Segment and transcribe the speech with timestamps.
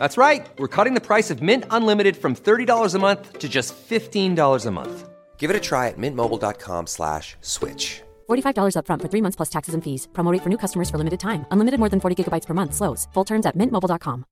[0.00, 0.48] That's right.
[0.56, 4.70] We're cutting the price of Mint Unlimited from $30 a month to just $15 a
[4.70, 5.10] month.
[5.36, 8.00] Give it a try at mintmobile.com slash switch.
[8.30, 10.08] $45 upfront for three months plus taxes and fees.
[10.12, 11.44] Promo rate for new customers for limited time.
[11.52, 12.72] Unlimited more than 40 gigabytes per month.
[12.74, 13.08] Slows.
[13.12, 14.24] Full terms at mintmobile.com.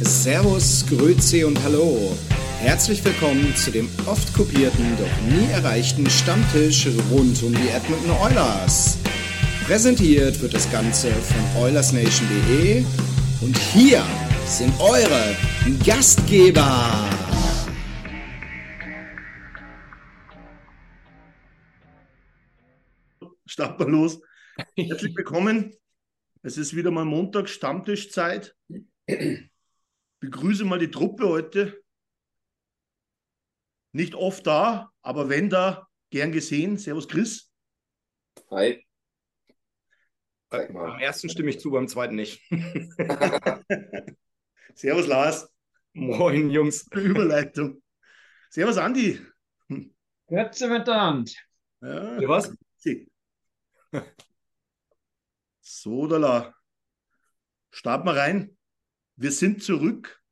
[0.00, 2.16] Servus, Grüezi und Hallo.
[2.60, 8.98] Herzlich willkommen zu dem oft kopierten, doch nie erreichten Stammtisch rund um die Edmonton Oilers.
[9.66, 12.84] Präsentiert wird das Ganze von OilersNation.de
[13.40, 14.06] und hier
[14.46, 15.36] sind eure
[15.84, 17.10] Gastgeber.
[23.44, 24.20] starten wir los.
[24.76, 25.74] Herzlich willkommen.
[26.42, 28.54] Es ist wieder mal Montag, Stammtischzeit.
[30.20, 31.82] Begrüße mal die Truppe heute.
[33.90, 36.78] Nicht oft da, aber wenn da, gern gesehen.
[36.78, 37.50] Servus Chris.
[38.52, 38.85] Hi.
[40.50, 42.40] Am ersten stimme ich zu, beim zweiten nicht.
[44.74, 45.48] Servus Lars.
[45.92, 46.86] Moin, Jungs.
[46.92, 47.82] Überleitung.
[48.50, 49.20] Servus Andi.
[50.28, 51.30] Grüezi miteinander.
[51.80, 52.52] Ja, Ja, was?
[52.76, 53.10] Sie.
[55.60, 56.54] So, da la.
[57.70, 58.56] Starten wir rein.
[59.16, 60.22] Wir sind zurück.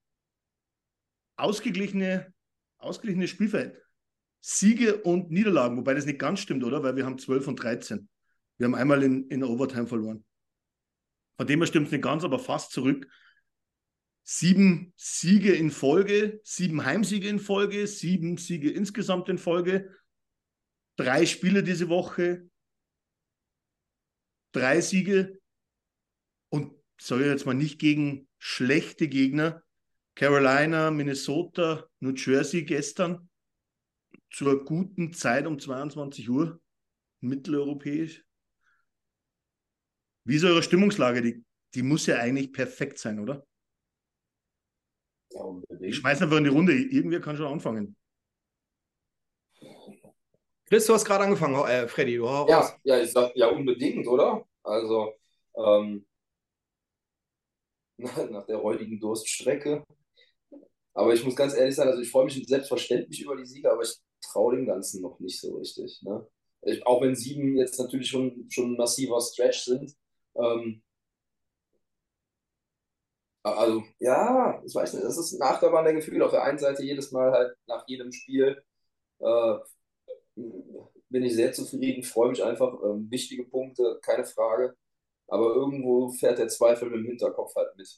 [1.37, 2.33] Ausgeglichene,
[2.79, 3.81] ausgeglichene Spielfeld.
[4.41, 6.83] Siege und Niederlagen, wobei das nicht ganz stimmt, oder?
[6.83, 8.09] Weil wir haben 12 und 13.
[8.59, 10.25] Wir haben einmal in, in Overtime verloren.
[11.37, 13.09] Von dem her stimmt es nicht ganz, aber fast zurück.
[14.23, 19.95] Sieben Siege in Folge, sieben Heimsiege in Folge, sieben Siege insgesamt in Folge,
[20.97, 22.49] drei Spiele diese Woche,
[24.53, 25.39] drei Siege
[26.49, 29.63] und soll ich jetzt mal nicht gegen schlechte Gegner.
[30.15, 33.29] Carolina, Minnesota, New Jersey gestern
[34.31, 36.63] zur guten Zeit um 22 Uhr,
[37.21, 38.25] mitteleuropäisch.
[40.25, 41.23] Wie ist eure Stimmungslage?
[41.23, 43.47] Die, die muss ja eigentlich perfekt sein, oder?
[45.31, 45.95] Ja, Ich unbedingt.
[45.97, 46.73] schmeiß einfach in die Runde.
[46.75, 47.97] Irgendwer kann schon anfangen.
[50.67, 52.49] Chris, du hast gerade angefangen, äh, Freddy, du hau.
[52.49, 54.47] Ja, ja, ich sag ja unbedingt, oder?
[54.63, 55.13] Also,
[55.57, 56.07] ähm,
[57.99, 59.85] nach, der heutigen Durststrecke.
[60.95, 63.83] Aber ich muss ganz ehrlich sein, also ich freue mich selbstverständlich über die Siege, aber
[63.83, 66.01] ich traue dem Ganzen noch nicht so richtig.
[66.03, 66.27] Ne?
[66.63, 69.95] Ich, auch wenn sieben jetzt natürlich schon, schon ein massiver Stretch sind.
[70.37, 70.83] Ähm,
[73.43, 76.25] also, ja, ich weiß nicht, das ist ein Achterbahn der Gefühle.
[76.25, 78.63] Auf der einen Seite jedes Mal halt nach jedem Spiel
[79.19, 79.55] äh,
[80.35, 82.73] bin ich sehr zufrieden, freue mich einfach.
[82.83, 84.77] Ähm, wichtige Punkte, keine Frage.
[85.29, 87.89] Aber irgendwo fährt der Zweifel mit dem Hinterkopf halt mit.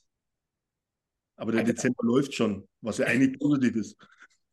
[1.37, 3.97] Aber der Dezember läuft schon, was ja eigentlich positiv ist.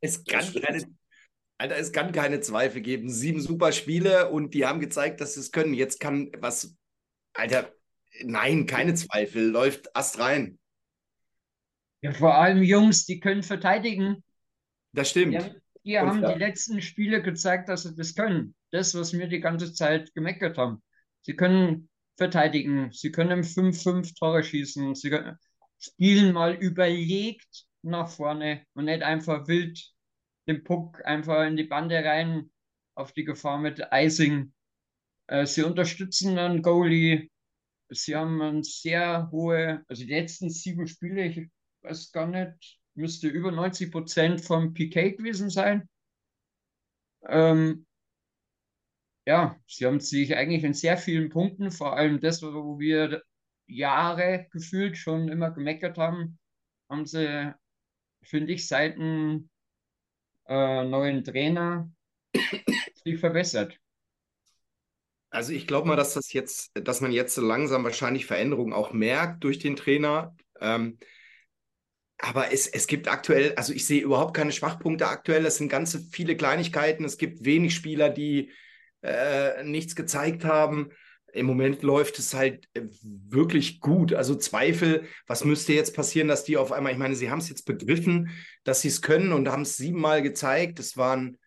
[0.02, 0.84] Es kann keine,
[1.58, 3.10] Alter, es kann keine Zweifel geben.
[3.10, 5.74] Sieben super Spiele und die haben gezeigt, dass sie es können.
[5.74, 6.76] Jetzt kann was,
[7.34, 7.74] Alter,
[8.24, 9.50] nein, keine Zweifel.
[9.50, 10.60] Läuft Ast rein.
[12.02, 14.24] Ja, vor allem Jungs, die können verteidigen.
[14.92, 15.36] Das stimmt.
[15.36, 16.34] haben, die, haben ja.
[16.34, 18.56] die letzten Spiele gezeigt, dass sie das können.
[18.72, 20.84] Das, was wir die ganze Zeit gemeckert haben.
[21.22, 25.38] Sie können verteidigen, sie können 5-5 Tore schießen, sie können,
[25.80, 29.80] spielen mal überlegt nach vorne und nicht einfach wild
[30.48, 32.52] den Puck einfach in die Bande rein
[32.96, 34.54] auf die Gefahr mit Icing.
[35.28, 37.30] Äh, sie unterstützen einen Goalie.
[37.90, 41.50] Sie haben eine sehr hohe, also die letzten sieben Spiele, ich
[41.82, 45.88] weiß gar nicht, müsste über 90 Prozent vom PK gewesen sein.
[47.28, 47.86] Ähm,
[49.26, 53.24] ja, sie haben sich eigentlich in sehr vielen Punkten, vor allem das, wo wir
[53.68, 56.38] Jahre gefühlt schon immer gemeckert haben,
[56.90, 57.54] haben sie,
[58.24, 59.50] finde ich, seit dem
[60.48, 61.90] äh, neuen Trainer
[63.04, 63.80] sich verbessert.
[65.34, 68.94] Also ich glaube mal, dass das jetzt, dass man jetzt so langsam wahrscheinlich Veränderungen auch
[68.94, 70.36] merkt durch den Trainer.
[70.62, 71.00] Ähm,
[72.20, 75.44] aber es, es gibt aktuell, also ich sehe überhaupt keine Schwachpunkte aktuell.
[75.48, 77.04] Es sind ganz viele Kleinigkeiten.
[77.04, 78.52] Es gibt wenig Spieler, die
[79.02, 80.92] äh, nichts gezeigt haben.
[81.34, 84.14] Im Moment läuft es halt äh, wirklich gut.
[84.14, 87.50] Also Zweifel, was müsste jetzt passieren, dass die auf einmal, ich meine, sie haben es
[87.50, 88.30] jetzt begriffen,
[88.66, 90.78] dass sie es können und haben es siebenmal gezeigt.
[90.78, 91.40] Es waren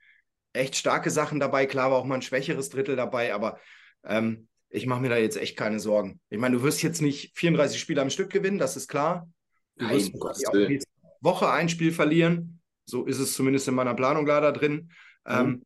[0.53, 1.67] echt starke Sachen dabei.
[1.67, 3.61] Klar war auch mal ein schwächeres Drittel dabei, aber
[4.07, 6.21] ähm, ich mache mir da jetzt echt keine Sorgen.
[6.29, 9.29] Ich meine, du wirst jetzt nicht 34 Spiele am Stück gewinnen, das ist klar.
[9.77, 12.61] Du Nein, wirst auch nächste Woche ein Spiel verlieren.
[12.85, 14.91] So ist es zumindest in meiner Planung leider drin.
[15.25, 15.33] Mhm.
[15.33, 15.63] Ähm,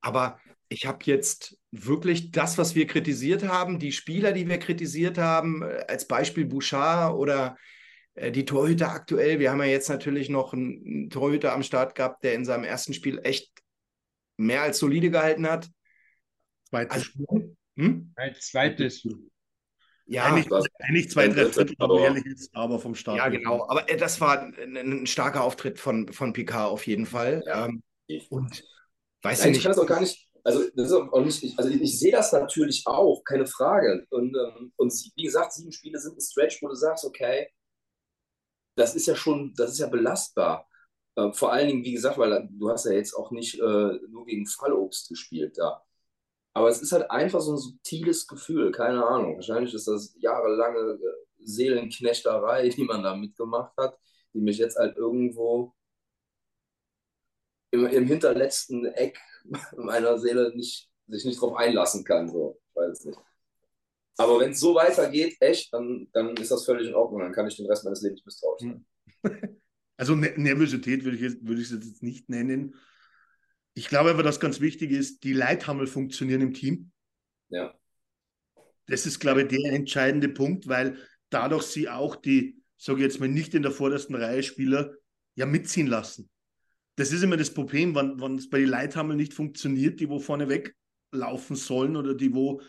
[0.00, 5.18] aber ich habe jetzt wirklich das, was wir kritisiert haben, die Spieler, die wir kritisiert
[5.18, 7.56] haben, äh, als Beispiel Bouchard oder
[8.14, 9.38] äh, die Torhüter aktuell.
[9.38, 12.94] Wir haben ja jetzt natürlich noch einen Torhüter am Start gehabt, der in seinem ersten
[12.94, 13.52] Spiel echt
[14.36, 15.70] mehr als solide gehalten hat.
[16.68, 17.56] Zweites also, Spiel.
[17.76, 18.12] Hm?
[18.16, 19.06] Ein zweites.
[20.06, 20.48] Ja, eigentlich,
[20.80, 23.16] eigentlich zwei, drei Viertel, aber, ehrlich ist, aber vom Start.
[23.16, 23.66] Ja, genau.
[23.68, 27.42] Aber äh, das war ein, ein, starker Auftritt von, von Picard auf jeden Fall.
[27.46, 27.66] Ja.
[27.66, 27.82] Ähm,
[28.28, 28.64] und
[29.22, 30.28] weiß Nein, ich kann es auch gar nicht.
[30.44, 34.06] Also, das ist auch nicht, also ich, ich sehe das natürlich auch, keine Frage.
[34.10, 37.48] Und, ähm, und wie gesagt, sieben Spiele sind ein Stretch, wo du sagst, okay,
[38.76, 40.68] das ist ja schon, das ist ja belastbar.
[41.16, 44.26] Äh, vor allen Dingen, wie gesagt, weil du hast ja jetzt auch nicht äh, nur
[44.26, 45.82] gegen Fallobst gespielt da.
[46.54, 49.34] Aber es ist halt einfach so ein subtiles Gefühl, keine Ahnung.
[49.36, 53.98] Wahrscheinlich ist das jahrelange äh, Seelenknechterei, die man da mitgemacht hat,
[54.32, 55.74] die mich jetzt halt irgendwo
[57.72, 59.18] im, im hinterletzten Eck
[59.76, 62.28] meiner Seele nicht, sich nicht drauf einlassen kann.
[62.28, 62.60] So.
[62.70, 63.18] Ich weiß es nicht.
[64.16, 67.20] Aber wenn es so weitergeht, echt, dann, dann ist das völlig in Ordnung.
[67.20, 68.86] Dann kann ich den Rest meines Lebens misstrauisch sein.
[69.96, 72.74] Also Nervosität würde ich, würde ich es jetzt nicht nennen.
[73.74, 76.92] Ich glaube aber, dass ganz wichtig ist, die Leithammel funktionieren im Team.
[77.48, 77.74] Ja.
[78.86, 80.98] Das ist, glaube ich, der entscheidende Punkt, weil
[81.30, 84.94] dadurch sie auch die, sage ich jetzt mal, nicht in der vordersten Reihe Spieler
[85.34, 86.30] ja mitziehen lassen.
[86.96, 90.48] Das ist immer das Problem, wenn es bei den Leithammel nicht funktioniert, die wo vorne
[90.48, 92.60] weglaufen sollen oder die wo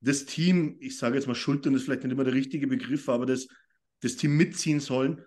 [0.00, 3.26] das Team, ich sage jetzt mal Schultern ist vielleicht nicht immer der richtige Begriff, aber
[3.26, 3.48] das,
[4.02, 5.24] das Team mitziehen sollen,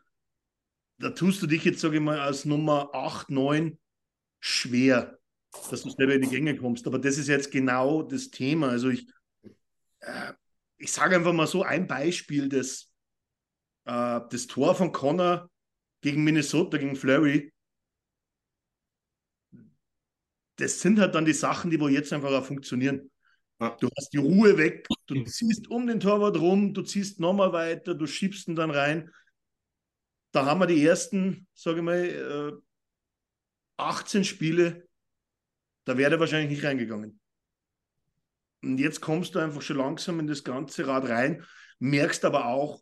[0.99, 3.77] da tust du dich jetzt, sage ich mal, als Nummer 8, 9
[4.39, 5.19] schwer,
[5.69, 6.87] dass du selber in die Gänge kommst.
[6.87, 8.69] Aber das ist jetzt genau das Thema.
[8.69, 9.07] Also ich,
[10.01, 10.33] äh,
[10.77, 12.91] ich sage einfach mal so ein Beispiel, das,
[13.85, 15.49] äh, das Tor von Connor
[16.01, 17.51] gegen Minnesota, gegen Flurry,
[20.59, 23.09] das sind halt dann die Sachen, die wo jetzt einfach auch funktionieren.
[23.79, 27.93] Du hast die Ruhe weg, du ziehst um den Torwart rum, du ziehst nochmal weiter,
[27.93, 29.11] du schiebst ihn dann rein.
[30.31, 32.61] Da haben wir die ersten, sage ich mal,
[33.79, 34.87] 18 äh, Spiele,
[35.85, 37.19] da wäre er wahrscheinlich nicht reingegangen.
[38.61, 41.45] Und jetzt kommst du einfach schon langsam in das ganze Rad rein,
[41.79, 42.81] merkst aber auch,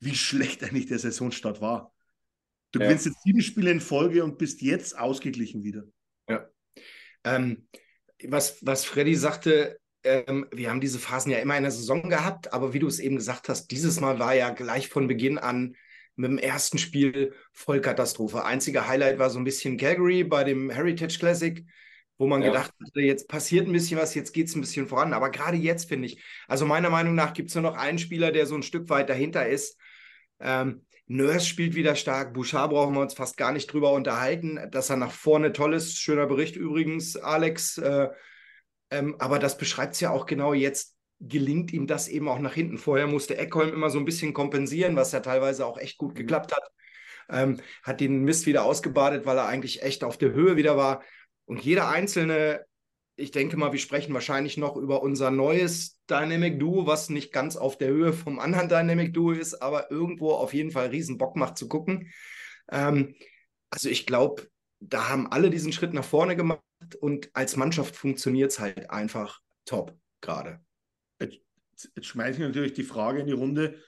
[0.00, 1.92] wie schlecht eigentlich der Saisonstart war.
[2.72, 2.86] Du ja.
[2.86, 5.84] gewinnst jetzt sieben Spiele in Folge und bist jetzt ausgeglichen wieder.
[6.28, 6.48] Ja.
[7.24, 7.68] Ähm,
[8.24, 12.52] was, was Freddy sagte, ähm, wir haben diese Phasen ja immer in der Saison gehabt,
[12.52, 15.76] aber wie du es eben gesagt hast, dieses Mal war ja gleich von Beginn an
[16.20, 18.44] mit dem ersten Spiel Vollkatastrophe.
[18.44, 21.64] Einziger Highlight war so ein bisschen Calgary bei dem Heritage Classic,
[22.18, 22.48] wo man ja.
[22.48, 25.14] gedacht hatte, jetzt passiert ein bisschen was, jetzt geht es ein bisschen voran.
[25.14, 28.32] Aber gerade jetzt finde ich, also meiner Meinung nach gibt es nur noch einen Spieler,
[28.32, 29.78] der so ein Stück weit dahinter ist.
[30.40, 32.34] Ähm, Nurse spielt wieder stark.
[32.34, 35.98] Bouchard brauchen wir uns fast gar nicht drüber unterhalten, dass er nach vorne toll ist.
[35.98, 37.78] Schöner Bericht übrigens, Alex.
[37.78, 38.10] Äh,
[38.90, 42.54] ähm, aber das beschreibt es ja auch genau jetzt gelingt ihm das eben auch nach
[42.54, 42.78] hinten.
[42.78, 46.18] Vorher musste Eckholm immer so ein bisschen kompensieren, was ja teilweise auch echt gut mhm.
[46.18, 46.70] geklappt hat.
[47.28, 51.02] Ähm, hat den Mist wieder ausgebadet, weil er eigentlich echt auf der Höhe wieder war.
[51.44, 52.64] Und jeder einzelne,
[53.16, 57.56] ich denke mal, wir sprechen wahrscheinlich noch über unser neues Dynamic Duo, was nicht ganz
[57.56, 61.36] auf der Höhe vom anderen Dynamic Duo ist, aber irgendwo auf jeden Fall riesen Bock
[61.36, 62.10] macht zu gucken.
[62.72, 63.14] Ähm,
[63.68, 64.48] also ich glaube,
[64.80, 66.62] da haben alle diesen Schritt nach vorne gemacht
[67.00, 70.60] und als Mannschaft funktioniert es halt einfach top gerade.
[71.20, 71.38] Jetzt,
[71.94, 73.78] jetzt schmeiße ich natürlich die Frage in die Runde,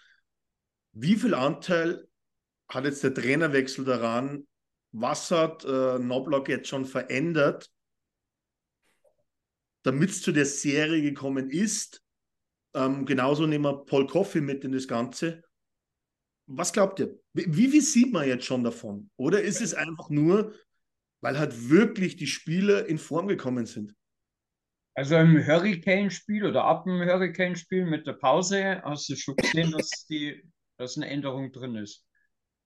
[0.93, 2.07] wie viel Anteil
[2.69, 4.47] hat jetzt der Trainerwechsel daran?
[4.93, 7.71] Was hat äh, Noblock jetzt schon verändert,
[9.83, 12.03] damit es zu der Serie gekommen ist?
[12.75, 15.43] Ähm, genauso nehmen wir Paul Coffey mit in das Ganze.
[16.47, 17.19] Was glaubt ihr?
[17.33, 19.11] Wie, viel sieht man jetzt schon davon?
[19.17, 20.55] Oder ist es einfach nur,
[21.21, 23.95] weil halt wirklich die Spieler in Form gekommen sind?
[24.95, 30.07] Also im Hurricane-Spiel oder ab dem Hurricane-Spiel mit der Pause hast du schon gesehen, dass,
[30.07, 30.43] die,
[30.77, 32.05] dass eine Änderung drin ist.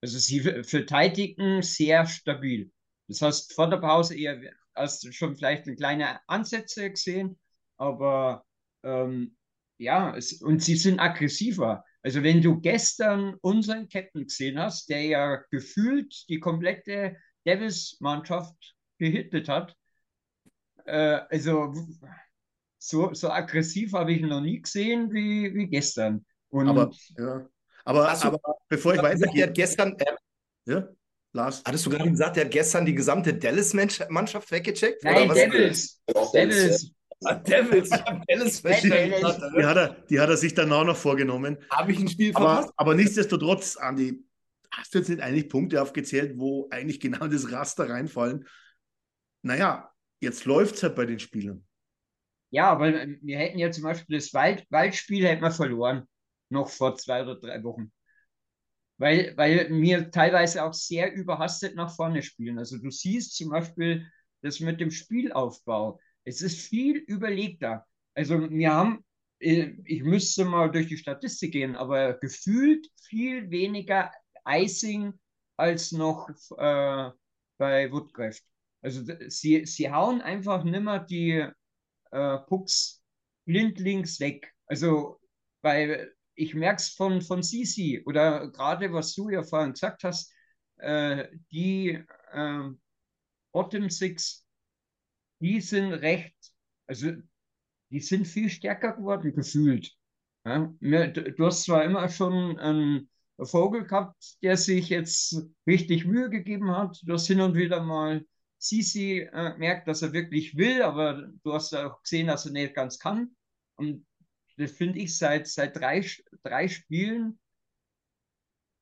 [0.00, 2.71] Also sie verteidigen sehr stabil.
[3.09, 4.40] Das heißt, vor der Pause eher
[4.75, 7.38] hast du schon vielleicht kleine Ansätze gesehen,
[7.76, 8.45] aber
[8.83, 9.37] ähm,
[9.78, 11.85] ja, es, und sie sind aggressiver.
[12.02, 18.54] Also wenn du gestern unseren Captain gesehen hast, der ja gefühlt die komplette Davis-Mannschaft
[18.99, 19.76] gehittet hat,
[20.87, 21.75] äh, also
[22.78, 26.25] so, so aggressiv habe ich ihn noch nie gesehen wie, wie gestern.
[26.49, 27.47] Und aber, ja.
[27.85, 29.50] aber, du, aber bevor ich weitergehe.
[29.52, 30.14] Gestern, äh,
[30.66, 30.88] ja?
[31.33, 31.62] Lars.
[31.66, 35.05] Hattest du gerade gesagt, er hat gestern die gesamte Dallas-Mannschaft weggecheckt?
[35.05, 36.02] Nein, Devils.
[36.33, 36.93] Devils.
[37.25, 37.90] Ah, Devils.
[38.28, 41.59] Devils die, hat er, die hat er sich dann auch noch vorgenommen.
[41.71, 42.71] Habe ich ein Spiel verpasst?
[42.76, 44.23] Aber, aber nichtsdestotrotz, Andi,
[44.71, 48.47] hast du jetzt nicht eigentlich Punkte aufgezählt, wo eigentlich genau das Raster reinfallen?
[49.43, 51.66] Naja, jetzt läuft es halt bei den Spielern.
[52.50, 52.92] Ja, aber
[53.23, 56.06] wir hätten ja zum Beispiel das Wald, Waldspiel hätten wir verloren,
[56.49, 57.92] noch vor zwei oder drei Wochen.
[58.99, 62.58] Weil, weil wir teilweise auch sehr überhastet nach vorne spielen.
[62.58, 66.00] Also du siehst zum Beispiel das mit dem Spielaufbau.
[66.25, 67.87] Es ist viel überlegter.
[68.14, 69.04] Also wir haben,
[69.38, 74.11] äh, ich müsste mal durch die Statistik gehen, aber gefühlt viel weniger
[74.49, 75.12] Icing
[75.56, 77.11] als noch äh,
[77.58, 78.42] bei Woodcraft.
[78.83, 81.49] Also sie, sie hauen einfach nimmer die
[82.11, 83.02] äh, Pucks
[83.45, 84.52] blindlings weg.
[84.66, 85.21] Also
[85.62, 90.33] weil ich merke es von, von Sisi oder gerade was du ja vorhin gesagt hast,
[90.76, 91.99] äh, die
[92.33, 92.71] äh,
[93.52, 94.47] Bottom Six,
[95.40, 96.37] die sind recht,
[96.87, 97.12] also
[97.90, 99.92] die sind viel stärker geworden gefühlt.
[100.45, 100.73] Ja?
[100.80, 107.00] Du hast zwar immer schon einen Vogel gehabt, der sich jetzt richtig Mühe gegeben hat.
[107.04, 108.25] Du hast hin und wieder mal
[108.58, 112.75] Sisi äh, merkt, dass er wirklich will, aber du hast auch gesehen, dass er nicht
[112.75, 113.36] ganz kann.
[113.76, 114.06] Und
[114.56, 116.04] das finde ich seit, seit drei,
[116.42, 117.38] drei Spielen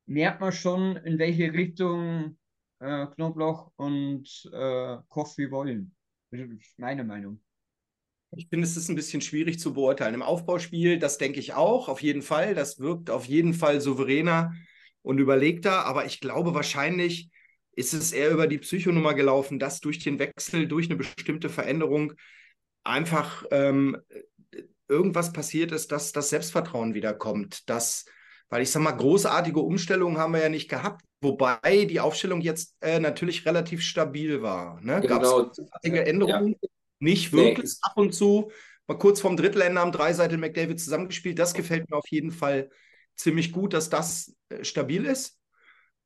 [0.06, 2.38] merkt man schon, in welche Richtung
[2.80, 5.94] äh, Knoblauch und äh, Coffee wollen.
[6.30, 7.40] Das ist meine Meinung.
[8.36, 10.14] Ich finde, es ist ein bisschen schwierig zu beurteilen.
[10.14, 12.54] Im Aufbauspiel, das denke ich auch, auf jeden Fall.
[12.54, 14.54] Das wirkt auf jeden Fall souveräner
[15.02, 15.86] und überlegter.
[15.86, 17.30] Aber ich glaube, wahrscheinlich
[17.76, 22.12] ist es eher über die Psychonummer gelaufen, dass durch den Wechsel, durch eine bestimmte Veränderung
[22.84, 23.96] einfach ähm,
[24.88, 27.68] irgendwas passiert ist, dass das Selbstvertrauen wiederkommt.
[27.68, 28.04] Dass,
[28.48, 32.76] weil ich sage mal, großartige Umstellungen haben wir ja nicht gehabt, wobei die Aufstellung jetzt
[32.80, 34.80] äh, natürlich relativ stabil war.
[34.80, 35.00] Ne?
[35.00, 36.56] Gab es großartige Änderungen?
[36.60, 36.68] Ja.
[37.00, 37.78] Nicht wirklich nee.
[37.82, 38.50] ab und zu.
[38.86, 41.38] Mal kurz vorm Drittelende haben drei Seiten McDavid zusammengespielt.
[41.38, 42.70] Das gefällt mir auf jeden Fall
[43.16, 45.38] ziemlich gut, dass das äh, stabil ist.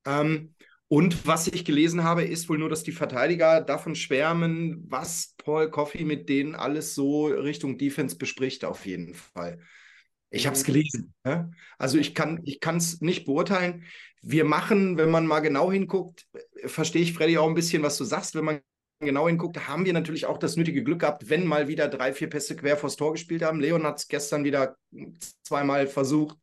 [0.07, 0.55] Ähm,
[0.89, 5.71] und was ich gelesen habe, ist wohl nur, dass die Verteidiger davon schwärmen, was Paul
[5.71, 9.59] Coffey mit denen alles so Richtung Defense bespricht, auf jeden Fall.
[10.31, 10.73] Ich habe es mhm.
[10.73, 11.15] gelesen.
[11.25, 11.51] Ne?
[11.77, 13.85] Also ich kann es nicht beurteilen.
[14.23, 16.27] Wir machen, wenn man mal genau hinguckt,
[16.65, 18.35] verstehe ich, Freddy, auch ein bisschen, was du sagst.
[18.35, 18.61] Wenn man
[18.99, 22.31] genau hinguckt, haben wir natürlich auch das nötige Glück gehabt, wenn mal wieder drei, vier
[22.31, 23.61] Pässe quer vors Tor gespielt haben.
[23.61, 24.77] Leon hat es gestern wieder
[25.43, 26.39] zweimal versucht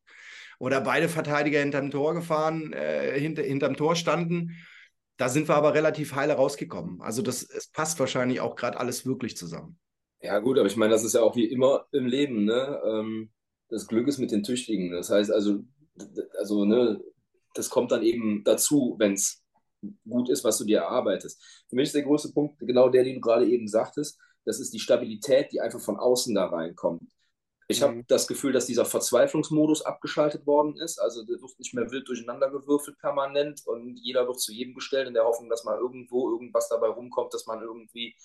[0.59, 4.51] oder beide Verteidiger hinterm Tor gefahren, äh, hinter, hinterm Tor standen.
[5.17, 7.01] Da sind wir aber relativ heile rausgekommen.
[7.01, 9.79] Also das es passt wahrscheinlich auch gerade alles wirklich zusammen.
[10.21, 12.45] Ja gut, aber ich meine, das ist ja auch wie immer im Leben.
[12.45, 12.81] Ne?
[12.85, 13.31] Ähm,
[13.69, 14.91] das Glück ist mit den Tüchtigen.
[14.91, 15.63] Das heißt also,
[16.37, 16.99] also ne,
[17.53, 19.43] das kommt dann eben dazu, wenn es
[20.07, 21.41] gut ist, was du dir erarbeitest.
[21.69, 24.19] Für mich ist der größte Punkt genau der, den du gerade eben sagtest.
[24.45, 27.14] Das ist die Stabilität, die einfach von außen da reinkommt.
[27.67, 28.05] Ich habe mhm.
[28.07, 30.99] das Gefühl, dass dieser Verzweiflungsmodus abgeschaltet worden ist.
[30.99, 35.07] Also der wird nicht mehr wild durcheinander gewürfelt permanent und jeder wird zu jedem gestellt
[35.07, 38.15] in der Hoffnung, dass mal irgendwo irgendwas dabei rumkommt, dass man irgendwie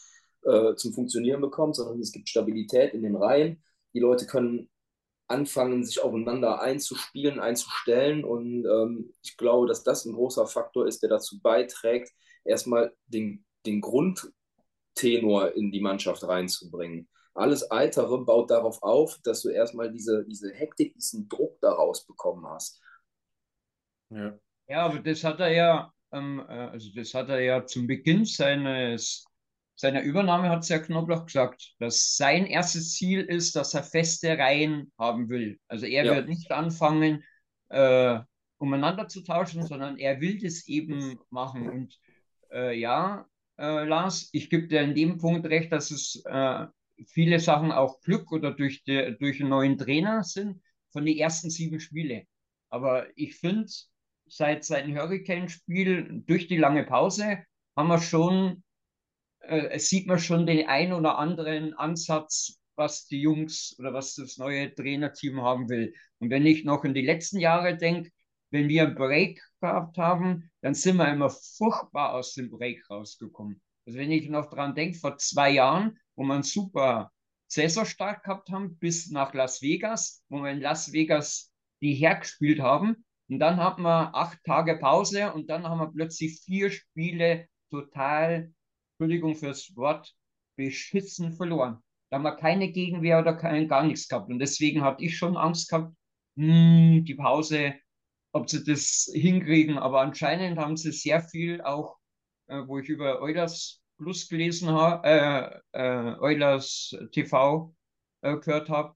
[0.42, 3.62] äh, zum Funktionieren bekommt, sondern es gibt Stabilität in den Reihen.
[3.94, 4.68] Die Leute können
[5.26, 11.02] anfangen, sich aufeinander einzuspielen, einzustellen und ähm, ich glaube, dass das ein großer Faktor ist,
[11.02, 12.10] der dazu beiträgt,
[12.44, 17.08] erstmal den, den Grundtenor in die Mannschaft reinzubringen.
[17.34, 22.46] Alles Eitere baut darauf auf, dass du erstmal diese, diese Hektik, diesen Druck daraus bekommen
[22.46, 22.80] hast.
[24.10, 27.86] Ja, ja aber das hat er ja, ähm, äh, also das hat er ja zum
[27.86, 29.24] Beginn seines
[29.80, 34.36] seiner Übernahme hat es ja Knoblauch gesagt, dass sein erstes Ziel ist, dass er feste
[34.36, 35.58] Reihen haben will.
[35.68, 36.14] Also er ja.
[36.14, 37.24] wird nicht anfangen,
[37.70, 38.20] äh,
[38.58, 41.70] umeinander zu tauschen, sondern er will das eben machen.
[41.70, 41.98] Und
[42.52, 43.26] äh, ja,
[43.58, 46.66] äh, Lars, ich gebe dir in dem Punkt recht, dass es äh,
[47.06, 51.50] viele Sachen auch Glück oder durch, die, durch einen neuen Trainer sind von den ersten
[51.50, 52.24] sieben Spiele.
[52.68, 53.70] Aber ich finde,
[54.26, 57.44] seit seinem Hurricane-Spiel durch die lange Pause
[57.76, 58.62] haben wir schon,
[59.40, 64.38] äh, sieht man schon den ein oder anderen Ansatz, was die Jungs oder was das
[64.38, 65.92] neue Trainerteam haben will.
[66.18, 68.10] Und wenn ich noch in die letzten Jahre denke,
[68.50, 73.60] wenn wir einen Break gehabt haben, dann sind wir immer furchtbar aus dem Break rausgekommen.
[73.86, 77.10] Also wenn ich noch dran denke, vor zwei Jahren wo wir einen super
[77.46, 81.50] Saisonstart gehabt haben, bis nach Las Vegas, wo wir in Las Vegas
[81.80, 83.06] die hergespielt haben.
[83.30, 88.52] Und dann hatten wir acht Tage Pause und dann haben wir plötzlich vier Spiele total,
[88.92, 90.14] Entschuldigung fürs Wort,
[90.56, 91.82] beschissen verloren.
[92.10, 94.28] Da haben wir keine Gegenwehr oder kein, gar nichts gehabt.
[94.28, 95.94] Und deswegen hatte ich schon Angst gehabt,
[96.36, 97.76] hm, die Pause,
[98.32, 99.78] ob sie das hinkriegen.
[99.78, 101.96] Aber anscheinend haben sie sehr viel auch,
[102.48, 107.74] äh, wo ich über Eulers Plus gelesen habe, äh, äh, Eulers TV
[108.22, 108.94] äh, gehört habe.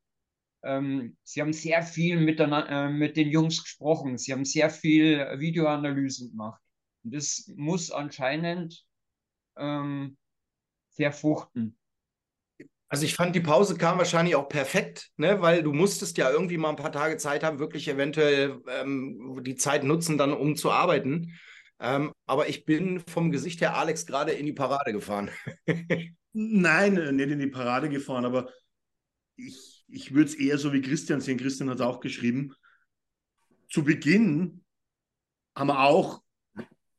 [0.62, 4.16] Ähm, sie haben sehr viel mit, äh, mit den Jungs gesprochen.
[4.16, 6.60] Sie haben sehr viel Videoanalysen gemacht.
[7.04, 8.86] Und das muss anscheinend
[9.58, 10.16] ähm,
[10.88, 11.76] sehr fruchten.
[12.88, 15.42] Also ich fand, die Pause kam wahrscheinlich auch perfekt, ne?
[15.42, 19.56] weil du musstest ja irgendwie mal ein paar Tage Zeit haben, wirklich eventuell ähm, die
[19.56, 21.34] Zeit nutzen, dann um zu arbeiten.
[21.84, 25.30] Ähm, aber ich bin vom Gesicht her Alex gerade in die Parade gefahren.
[26.32, 28.50] Nein, äh, nicht in die Parade gefahren, aber
[29.36, 31.36] ich, ich würde es eher so wie Christian sehen.
[31.36, 32.54] Christian hat es auch geschrieben.
[33.68, 34.64] Zu Beginn
[35.54, 36.22] haben wir auch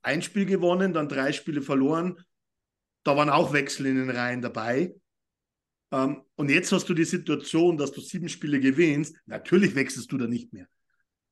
[0.03, 2.23] ein Spiel gewonnen, dann drei Spiele verloren.
[3.01, 4.93] Da waren auch Wechsel in den Reihen dabei.
[5.91, 9.15] Ähm, und jetzt hast du die Situation, dass du sieben Spiele gewinnst.
[9.25, 10.67] Natürlich wechselst du da nicht mehr.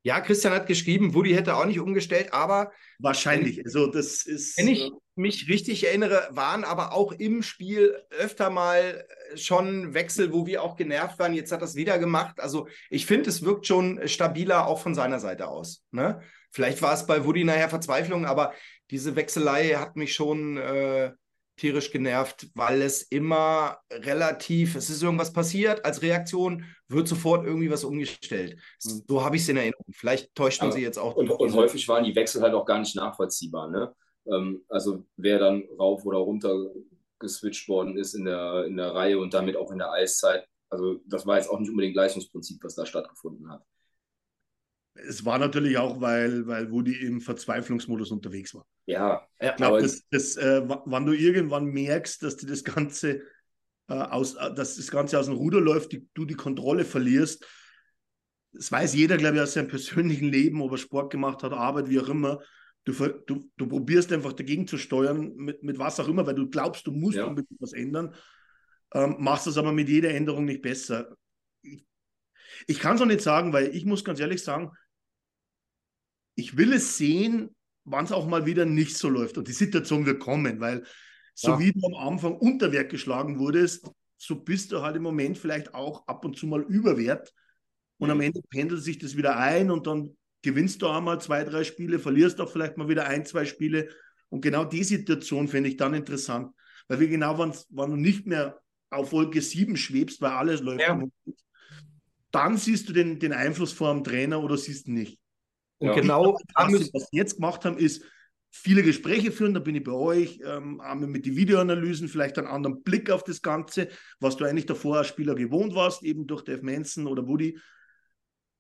[0.06, 2.74] Ja, Christian hat geschrieben, Woody hätte auch nicht umgestellt, aber.
[3.00, 3.64] Wahrscheinlich.
[3.64, 4.58] Also, das ist.
[4.58, 9.94] Wenn ich äh, mich richtig erinnere, waren aber auch im Spiel öfter mal äh, schon
[9.94, 11.34] Wechsel, wo wir auch genervt waren.
[11.34, 12.42] Jetzt hat er es wieder gemacht.
[12.42, 15.86] Also, ich finde, es wirkt schon stabiler auch von seiner Seite aus.
[15.92, 16.22] Ne?
[16.52, 18.54] Vielleicht war es bei Woody nachher Verzweiflung, aber
[18.92, 20.58] diese Wechselei hat mich schon.
[20.58, 21.14] Äh,
[21.56, 27.70] tierisch genervt, weil es immer relativ, es ist irgendwas passiert, als Reaktion wird sofort irgendwie
[27.70, 28.60] was umgestellt.
[28.84, 29.04] Hm.
[29.08, 29.86] So habe ich es in Erinnerung.
[29.92, 31.16] Vielleicht täuscht man sie jetzt auch.
[31.16, 33.70] Und, und, häufig waren die Wechsel halt auch gar nicht nachvollziehbar.
[33.70, 33.94] Ne?
[34.26, 36.54] Ähm, also wer dann rauf oder runter
[37.20, 40.46] geswitcht worden ist in der, in der Reihe und damit auch in der Eiszeit.
[40.70, 43.64] Also das war jetzt auch nicht unbedingt Leistungsprinzip, was da stattgefunden hat.
[44.96, 48.66] Es war natürlich auch, weil, weil Woody im Verzweiflungsmodus unterwegs war.
[48.86, 53.22] Ja, ich glaube, das, das, äh, wann du irgendwann merkst, dass du das Ganze
[53.88, 57.46] äh, aus, äh, dass das Ganze aus dem Ruder läuft, die, du die Kontrolle verlierst.
[58.54, 61.90] Das weiß jeder, glaube ich, aus seinem persönlichen Leben, ob er Sport gemacht hat, Arbeit,
[61.90, 62.40] wie auch immer.
[62.86, 66.50] Du, du, du probierst einfach dagegen zu steuern, mit, mit was auch immer, weil du
[66.50, 67.26] glaubst, du musst ja.
[67.26, 68.14] unbedingt was ändern.
[68.94, 71.16] Ähm, machst das aber mit jeder Änderung nicht besser.
[71.62, 71.86] Ich,
[72.68, 74.72] ich kann es auch nicht sagen, weil ich muss ganz ehrlich sagen,
[76.36, 79.38] ich will es sehen, wann es auch mal wieder nicht so läuft.
[79.38, 80.84] Und die Situation wird kommen, weil
[81.36, 81.60] so ja.
[81.60, 86.08] wie du am Anfang Unterwert geschlagen wurdest, so bist du halt im Moment vielleicht auch
[86.08, 87.34] ab und zu mal überwert.
[87.98, 88.24] Und am mhm.
[88.24, 92.40] Ende pendelt sich das wieder ein und dann gewinnst du einmal zwei, drei Spiele, verlierst
[92.40, 93.90] auch vielleicht mal wieder ein, zwei Spiele.
[94.30, 96.52] Und genau die Situation finde ich dann interessant.
[96.88, 101.02] Weil wir genau, wann du nicht mehr auf Wolke 7 schwebst, weil alles läuft, ja.
[102.32, 105.20] dann siehst du den, den Einfluss vor dem Trainer oder siehst nicht.
[105.80, 105.94] Und ja.
[105.96, 108.04] genau das, was wir jetzt gemacht haben, ist
[108.52, 112.84] viele Gespräche führen, da bin ich bei euch, ähm, mit den Videoanalysen vielleicht einen anderen
[112.84, 116.64] Blick auf das Ganze, was du eigentlich davor als Spieler gewohnt warst, eben durch Dave
[116.64, 117.60] Manson oder Woody.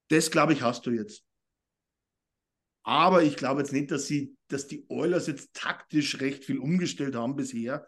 [0.10, 1.23] Das, glaube ich, hast du jetzt.
[2.84, 7.15] Aber ich glaube jetzt nicht, dass sie, dass die Oilers jetzt taktisch recht viel umgestellt
[7.15, 7.88] haben bisher.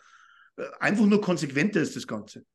[0.55, 2.45] Äh, einfach nur konsequenter ist das Ganze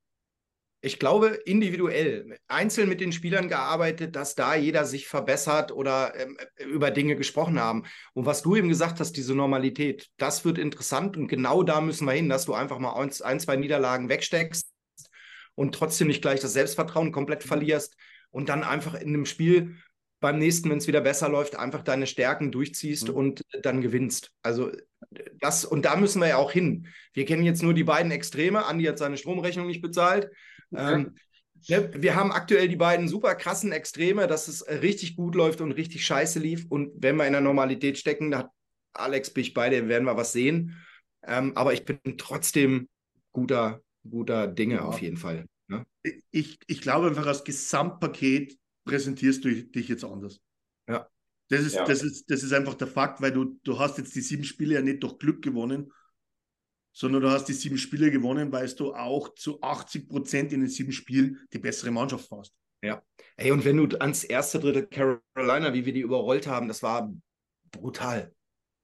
[0.83, 6.39] ich glaube, individuell, einzeln mit den Spielern gearbeitet, dass da jeder sich verbessert oder ähm,
[6.59, 7.85] über Dinge gesprochen haben.
[8.15, 12.07] Und was du eben gesagt hast, diese Normalität, das wird interessant und genau da müssen
[12.07, 14.73] wir hin, dass du einfach mal ein, ein zwei Niederlagen wegsteckst
[15.55, 17.97] und trotzdem nicht gleich das Selbstvertrauen komplett verlierst
[18.31, 19.77] und dann einfach in einem Spiel
[20.21, 23.15] beim nächsten, wenn es wieder besser läuft, einfach deine Stärken durchziehst mhm.
[23.15, 24.31] und dann gewinnst.
[24.43, 24.71] Also
[25.41, 26.87] das, und da müssen wir ja auch hin.
[27.13, 28.65] Wir kennen jetzt nur die beiden Extreme.
[28.67, 30.31] Andi hat seine Stromrechnung nicht bezahlt.
[30.75, 31.17] Ähm,
[31.69, 35.73] ne, wir haben aktuell die beiden super krassen Extreme, dass es richtig gut läuft und
[35.73, 36.67] richtig scheiße lief.
[36.69, 38.51] Und wenn wir in der Normalität stecken, da hat
[38.93, 40.77] Alex, bin ich beide, werden wir was sehen.
[41.27, 42.89] Ähm, aber ich bin trotzdem
[43.33, 44.85] guter, guter Dinge ja.
[44.85, 45.47] auf jeden Fall.
[45.69, 45.85] Ne?
[46.31, 50.41] Ich, ich glaube einfach, als Gesamtpaket präsentierst du dich jetzt anders.
[50.89, 51.09] Ja.
[51.49, 51.85] Das ist, ja.
[51.85, 54.75] das, ist, das ist einfach der Fakt, weil du, du hast jetzt die sieben Spiele
[54.75, 55.93] ja nicht durch Glück gewonnen,
[56.93, 60.69] sondern du hast die sieben Spiele gewonnen, weil du auch zu 80 Prozent in den
[60.69, 62.53] sieben Spielen die bessere Mannschaft warst.
[62.83, 63.03] Ja.
[63.37, 67.13] Ey, und wenn du ans erste, dritte Carolina, wie wir die überrollt haben, das war
[67.71, 68.33] brutal.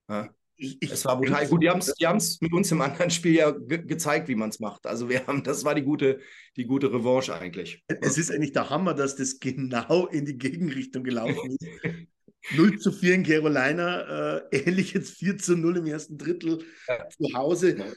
[0.08, 0.30] Ja.
[0.58, 1.46] Ich, ich, es war brutal.
[1.48, 4.48] Gut, die haben es die mit uns im anderen Spiel ja ge gezeigt, wie man
[4.48, 4.86] es macht.
[4.86, 6.20] Also wir haben, das war die gute,
[6.56, 7.84] die gute Revanche eigentlich.
[7.88, 11.66] Es ist eigentlich der Hammer, dass das genau in die Gegenrichtung gelaufen ist.
[12.54, 17.08] 0 zu 4 in Carolina, äh, ähnlich jetzt 4 zu 0 im ersten Drittel ja.
[17.08, 17.94] zu Hause.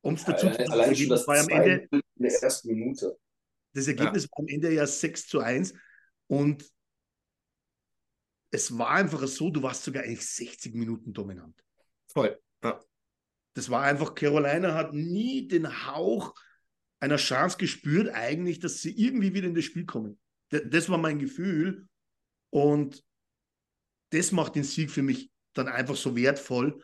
[0.00, 3.16] Um es dazu zu sagen, allein schon das war am Ende in der ersten Minute.
[3.74, 4.28] Das Ergebnis ja.
[4.30, 5.74] war am Ende ja 6 zu 1
[6.26, 6.64] und
[8.50, 11.62] es war einfach so, du warst sogar eigentlich 60 Minuten dominant.
[12.06, 12.38] Voll.
[12.62, 12.80] Ja.
[13.54, 16.34] Das war einfach, Carolina hat nie den Hauch
[17.00, 20.18] einer Chance gespürt, eigentlich, dass sie irgendwie wieder in das Spiel kommen.
[20.50, 21.86] Das war mein Gefühl.
[22.50, 23.02] Und
[24.10, 26.82] das macht den Sieg für mich dann einfach so wertvoll,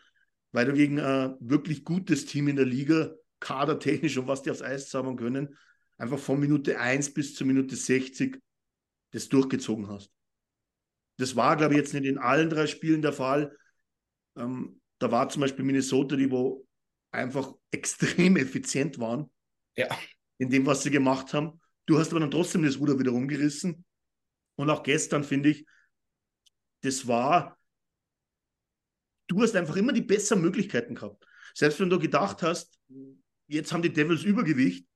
[0.52, 4.62] weil du gegen ein wirklich gutes Team in der Liga, kadertechnisch und was die aufs
[4.62, 5.56] Eis zaubern können,
[5.98, 8.40] einfach von Minute 1 bis zur Minute 60
[9.12, 10.10] das durchgezogen hast.
[11.18, 13.56] Das war, glaube ich, jetzt nicht in allen drei Spielen der Fall.
[14.36, 16.66] Ähm, da war zum Beispiel Minnesota, die wo
[17.12, 19.30] einfach extrem effizient waren.
[19.76, 19.88] Ja.
[20.38, 21.60] In dem, was sie gemacht haben.
[21.86, 23.84] Du hast aber dann trotzdem das Ruder wieder rumgerissen.
[24.56, 25.66] Und auch gestern finde ich,
[26.82, 27.58] das war,
[29.26, 31.26] du hast einfach immer die besseren Möglichkeiten gehabt.
[31.54, 32.78] Selbst wenn du gedacht hast,
[33.46, 34.86] jetzt haben die Devils Übergewicht,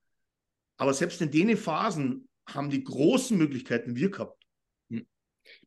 [0.77, 4.43] aber selbst in den Phasen haben die großen Möglichkeiten wir gehabt.
[4.91, 5.07] Hm.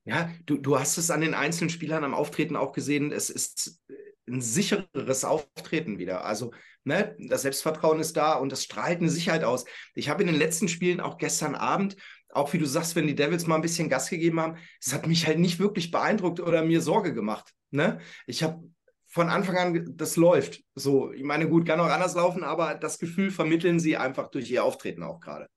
[0.03, 3.11] Ja, du, du hast es an den einzelnen Spielern am Auftreten auch gesehen.
[3.11, 3.79] Es ist
[4.27, 6.25] ein sichereres Auftreten wieder.
[6.25, 9.65] Also, ne, das Selbstvertrauen ist da und das strahlt eine Sicherheit aus.
[9.93, 11.97] Ich habe in den letzten Spielen, auch gestern Abend,
[12.33, 15.07] auch wie du sagst, wenn die Devils mal ein bisschen Gas gegeben haben, es hat
[15.07, 17.53] mich halt nicht wirklich beeindruckt oder mir Sorge gemacht.
[17.71, 17.99] Ne?
[18.25, 18.63] Ich habe
[19.07, 20.61] von Anfang an, das läuft.
[20.75, 24.49] So, ich meine, gut, kann auch anders laufen, aber das Gefühl vermitteln sie einfach durch
[24.49, 25.47] ihr Auftreten auch gerade.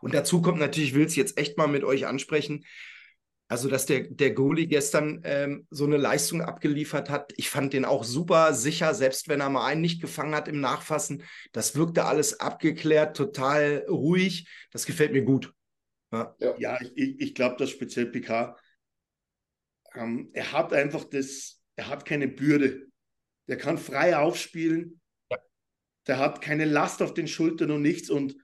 [0.00, 2.64] Und dazu kommt natürlich, ich will es jetzt echt mal mit euch ansprechen,
[3.46, 7.84] also, dass der, der Goalie gestern ähm, so eine Leistung abgeliefert hat, ich fand den
[7.84, 11.22] auch super sicher, selbst wenn er mal einen nicht gefangen hat im Nachfassen.
[11.52, 14.48] Das wirkte alles abgeklärt, total ruhig.
[14.72, 15.52] Das gefällt mir gut.
[16.12, 18.58] Ja, ja ich, ich glaube, dass speziell Picard,
[19.94, 22.86] ähm, er hat einfach das, er hat keine Bürde.
[23.48, 25.00] Der kann frei aufspielen.
[25.30, 25.38] Ja.
[26.06, 28.10] Der hat keine Last auf den Schultern und nichts.
[28.10, 28.36] Und,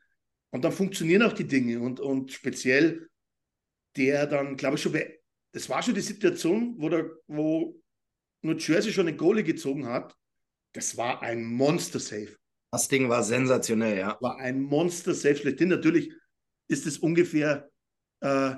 [0.51, 1.81] und dann funktionieren auch die Dinge.
[1.81, 3.09] Und, und speziell
[3.97, 4.97] der dann, glaube ich, schon,
[5.53, 7.81] das war schon die Situation, wo, der, wo
[8.43, 10.17] nur Jersey schon eine Goalie gezogen hat.
[10.73, 12.37] Das war ein Monster-Safe.
[12.71, 14.17] Das Ding war sensationell, ja.
[14.21, 15.71] War ein Monster-Safe schlechthin.
[15.71, 16.13] Natürlich
[16.71, 17.71] ist es ungefähr
[18.21, 18.55] äh,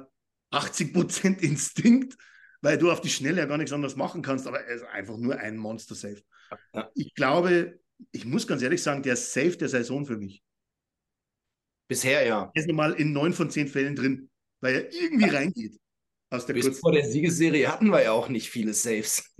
[0.52, 2.16] 80% Instinkt,
[2.60, 5.16] weil du auf die Schnelle ja gar nichts anderes machen kannst, aber es ist einfach
[5.16, 6.22] nur ein Monster-Safe.
[6.74, 6.90] Ja.
[6.94, 10.42] Ich glaube, ich muss ganz ehrlich sagen, der ist Safe der Saison für mich.
[11.88, 12.50] Bisher ja.
[12.54, 14.30] Er ist nochmal in neun von zehn Fällen drin
[14.62, 15.78] weil er irgendwie reingeht.
[16.30, 19.34] Aus der Bis vor der Siegesserie hatten wir ja auch nicht viele Saves.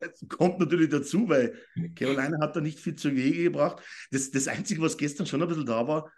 [0.00, 1.58] Das kommt natürlich dazu, weil
[1.96, 3.82] Carolina hat da nicht viel zu Wege gebracht.
[4.10, 6.12] Das, das Einzige, was gestern schon ein bisschen da war,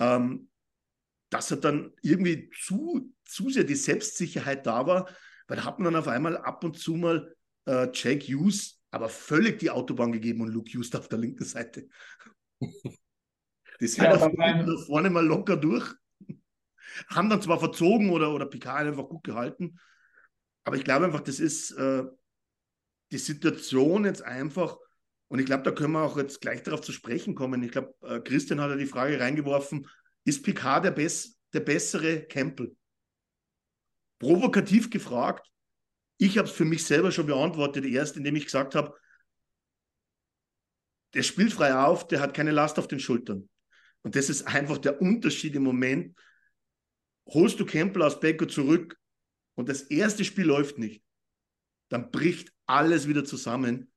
[0.00, 0.49] ähm,
[1.30, 5.08] dass er dann irgendwie zu, zu sehr die Selbstsicherheit da war,
[5.48, 7.34] weil da hat man dann auf einmal ab und zu mal
[7.66, 11.88] äh, Jake Hughes aber völlig die Autobahn gegeben und Luke Hughes auf der linken Seite.
[13.80, 15.94] Die sind ja, da vorne mal locker durch
[17.08, 19.78] haben dann zwar verzogen oder, oder Picard einfach gut gehalten,
[20.64, 22.04] aber ich glaube einfach, das ist äh,
[23.12, 24.76] die Situation jetzt einfach,
[25.28, 27.62] und ich glaube, da können wir auch jetzt gleich darauf zu sprechen kommen.
[27.62, 29.86] Ich glaube, äh, Christian hat ja die Frage reingeworfen,
[30.24, 32.76] ist Picard der, Bess der bessere Campbell?
[34.18, 35.50] Provokativ gefragt.
[36.18, 38.94] Ich habe es für mich selber schon beantwortet, erst indem ich gesagt habe,
[41.14, 43.48] der spielt frei auf, der hat keine Last auf den Schultern.
[44.02, 46.16] Und das ist einfach der Unterschied im Moment
[47.32, 48.98] holst du Campbell aus Becker zurück
[49.54, 51.02] und das erste Spiel läuft nicht,
[51.88, 53.92] dann bricht alles wieder zusammen.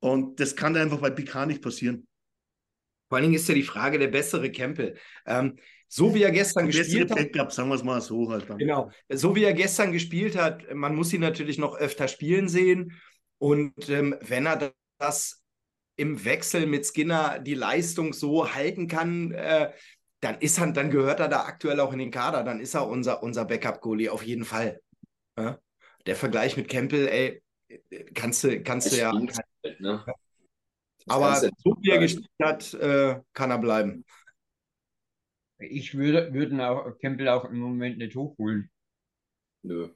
[0.00, 2.06] Und das kann einfach bei Picard nicht passieren.
[3.08, 4.96] Vor allen Dingen ist ja die Frage der bessere Campbell.
[5.26, 5.56] Ähm,
[5.88, 7.18] so wie er gestern gespielt hat.
[7.18, 8.58] Backup, sagen wir es mal so halt dann.
[8.58, 8.90] Genau.
[9.08, 12.92] So wie er gestern gespielt hat, man muss ihn natürlich noch öfter spielen sehen.
[13.38, 15.44] Und ähm, wenn er das
[15.96, 19.70] im Wechsel mit Skinner die Leistung so halten kann, äh,
[20.20, 22.88] dann ist er, dann gehört er da aktuell auch in den Kader, dann ist er
[22.88, 24.80] unser, unser Backup-Goalie auf jeden Fall.
[25.38, 25.58] Ja?
[26.06, 27.42] Der Vergleich mit Campbell, ey,
[28.14, 29.12] kannst du, kannst du ja.
[29.12, 30.04] Halt, ne?
[31.06, 34.04] Aber so wie er gespielt hat, äh, kann er bleiben.
[35.58, 38.70] Ich würde würden auch Campbell auch im Moment nicht hochholen.
[39.62, 39.90] Nö.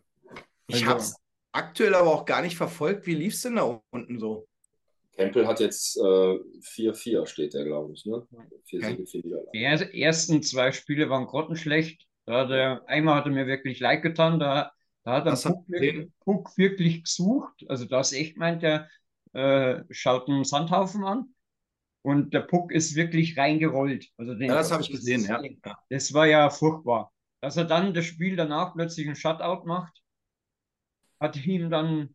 [0.66, 1.16] Ich also, habe es
[1.52, 3.06] aktuell aber auch gar nicht verfolgt.
[3.06, 4.46] Wie lief es denn da unten so?
[5.16, 8.06] Campbell hat jetzt 4-4, äh, steht der, glaube ich.
[8.06, 8.26] Ne?
[8.64, 9.90] Vier Siege, vier Niederlagen.
[9.92, 12.06] Die ersten zwei Spiele waren grottenschlecht.
[12.24, 14.38] Da hat er, einmal hat er mir wirklich leid getan.
[14.38, 17.64] Da, da hat er Puck, wirklich, Puck wirklich gesucht.
[17.68, 18.88] Also das echt meint er,
[19.32, 21.34] äh, schaut einen Sandhaufen an.
[22.02, 24.08] Und der Puck ist wirklich reingerollt.
[24.16, 25.42] Also den, ja, das habe ich gesehen, ja.
[25.90, 27.12] Das war ja furchtbar.
[27.40, 30.00] Dass er dann das Spiel danach plötzlich einen Shutout macht,
[31.20, 32.14] hat ihm dann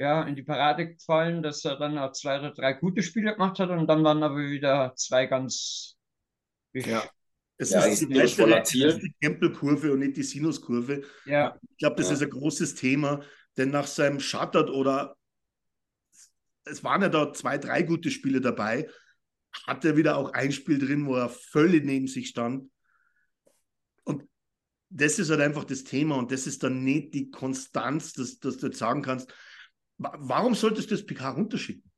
[0.00, 3.58] ja, in die Parade gefallen, dass er dann auch zwei oder drei gute Spiele gemacht
[3.58, 5.96] hat und dann waren aber wieder zwei ganz.
[6.72, 7.04] Ja.
[7.58, 11.02] Es ja, ist, die, die Campbell-Kurve und nicht die Sinus-Kurve.
[11.26, 11.58] Ja.
[11.60, 12.14] Ich glaube, das ja.
[12.14, 13.20] ist ein großes Thema,
[13.58, 15.14] denn nach seinem Shutout oder
[16.70, 18.88] es waren ja da zwei, drei gute Spiele dabei,
[19.66, 22.70] hatte wieder auch ein Spiel drin, wo er völlig neben sich stand.
[24.04, 24.24] Und
[24.88, 28.58] das ist halt einfach das Thema und das ist dann nicht die Konstanz, dass, dass
[28.58, 29.32] du jetzt sagen kannst,
[29.98, 31.90] warum solltest du das PK runterschicken?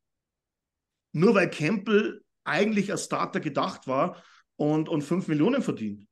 [1.13, 4.23] Nur weil Campbell eigentlich als Starter gedacht war
[4.57, 6.07] und, und 5 Millionen verdient.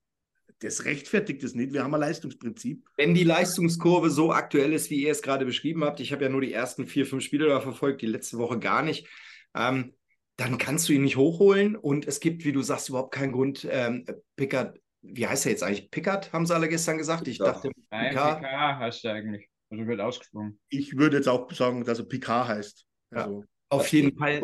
[0.60, 1.72] Das rechtfertigt es nicht.
[1.72, 2.86] Wir haben ein Leistungsprinzip.
[2.96, 6.28] Wenn die Leistungskurve so aktuell ist, wie ihr es gerade beschrieben habt, ich habe ja
[6.28, 9.08] nur die ersten vier, fünf Spiele da verfolgt, die letzte Woche gar nicht,
[9.54, 9.94] ähm,
[10.36, 13.66] dann kannst du ihn nicht hochholen und es gibt, wie du sagst, überhaupt keinen Grund,
[13.70, 14.04] ähm,
[14.36, 15.90] Pickard, wie heißt er jetzt eigentlich?
[15.90, 17.26] Pickard, haben sie alle gestern gesagt?
[17.26, 19.48] Ich dachte, Nein, PK heißt er eigentlich.
[19.70, 20.58] Also wird ausgesprochen.
[20.68, 22.84] Ich würde jetzt auch sagen, dass er Picard heißt.
[23.10, 23.46] Also, ja.
[23.70, 24.42] Auf jeden Fall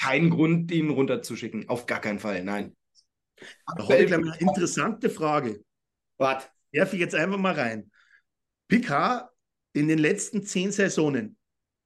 [0.00, 1.68] keinen Grund, ihn runterzuschicken.
[1.68, 2.76] Auf gar keinen Fall, nein.
[3.76, 5.64] Da habe ich eine interessante Frage.
[6.18, 6.48] Was?
[6.70, 7.90] Werfe ich jetzt einfach mal rein.
[8.68, 9.30] Picard
[9.72, 11.36] in den letzten zehn Saisonen,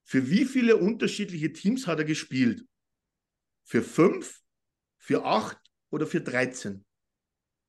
[0.04, 2.64] für wie viele unterschiedliche Teams hat er gespielt?
[3.64, 4.40] Für fünf,
[4.98, 5.58] für acht
[5.90, 6.84] oder für 13?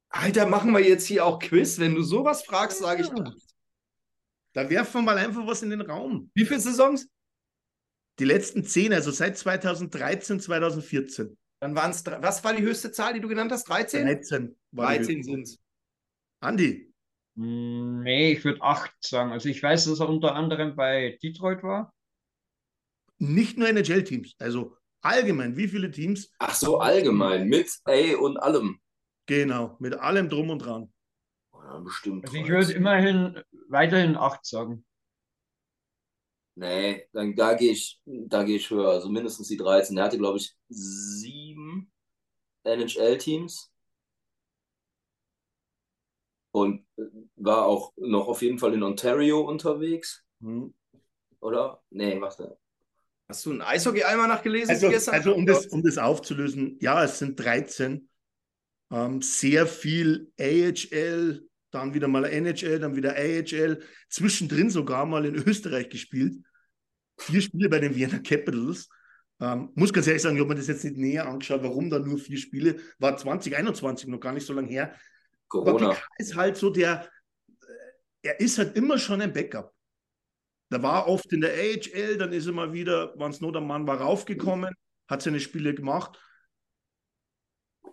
[0.09, 1.79] Alter, machen wir jetzt hier auch Quiz.
[1.79, 3.35] Wenn du sowas fragst, sage ich acht.
[4.53, 6.31] Da werfen wir mal einfach was in den Raum.
[6.33, 7.07] Wie viele Saisons?
[8.19, 11.37] Die letzten zehn, also seit 2013, 2014.
[11.59, 13.67] Dann waren es, was war die höchste Zahl, die du genannt hast?
[13.67, 14.05] 13?
[14.05, 14.55] 13.
[14.73, 15.59] 13 sind es.
[16.39, 16.93] Andi?
[17.35, 19.31] Hm, nee, ich würde 8 sagen.
[19.31, 21.93] Also ich weiß, dass er unter anderem bei Detroit war.
[23.19, 26.31] Nicht nur NHL-Teams, also allgemein, wie viele Teams?
[26.37, 28.79] Ach so, allgemein, mit A und allem.
[29.25, 30.93] Genau, mit allem drum und dran.
[31.53, 32.25] Ja, bestimmt.
[32.25, 34.85] Also ich würde immerhin weiterhin 8 sagen.
[36.57, 38.89] Nee, dann, da gehe ich, da gehe ich höher.
[38.89, 39.95] Also mindestens die 13.
[39.95, 41.91] Er hatte, glaube ich, sieben
[42.63, 43.71] NHL-Teams.
[46.49, 46.83] Und
[47.35, 50.25] war auch noch auf jeden Fall in Ontario unterwegs.
[50.41, 50.73] Hm.
[51.41, 51.83] Oder?
[51.91, 52.57] Nee, warte.
[53.29, 55.13] Hast du ein Eishockey-Eimer nachgelesen also, gestern?
[55.13, 58.09] Also um das, um das aufzulösen, ja, es sind 13.
[58.89, 65.35] Ähm, sehr viel AHL, dann wieder mal NHL, dann wieder AHL, zwischendrin sogar mal in
[65.35, 66.37] Österreich gespielt.
[67.19, 68.89] Vier Spiele bei den Vienna Capitals.
[69.39, 71.99] Ähm, muss ganz ehrlich sagen, ich habe mir das jetzt nicht näher angeschaut, warum da
[71.99, 74.95] nur vier Spiele, war 2021 noch gar nicht so lange her.
[75.47, 75.89] Corona.
[75.89, 77.07] Aber ist halt so der,
[77.61, 79.73] äh, er ist halt immer schon ein Backup.
[80.69, 83.61] Da war oft in der AHL, dann ist er mal wieder, wann es nur der
[83.61, 84.73] Mann war, raufgekommen,
[85.07, 86.19] hat seine Spiele gemacht.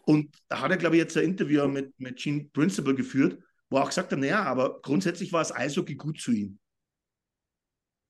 [0.07, 3.39] Und da hat er, glaube ich, jetzt ein Interview mit, mit Gene Principal geführt,
[3.71, 6.59] wo er auch gesagt hat, naja, aber grundsätzlich war es Eishockey gut zu ihm.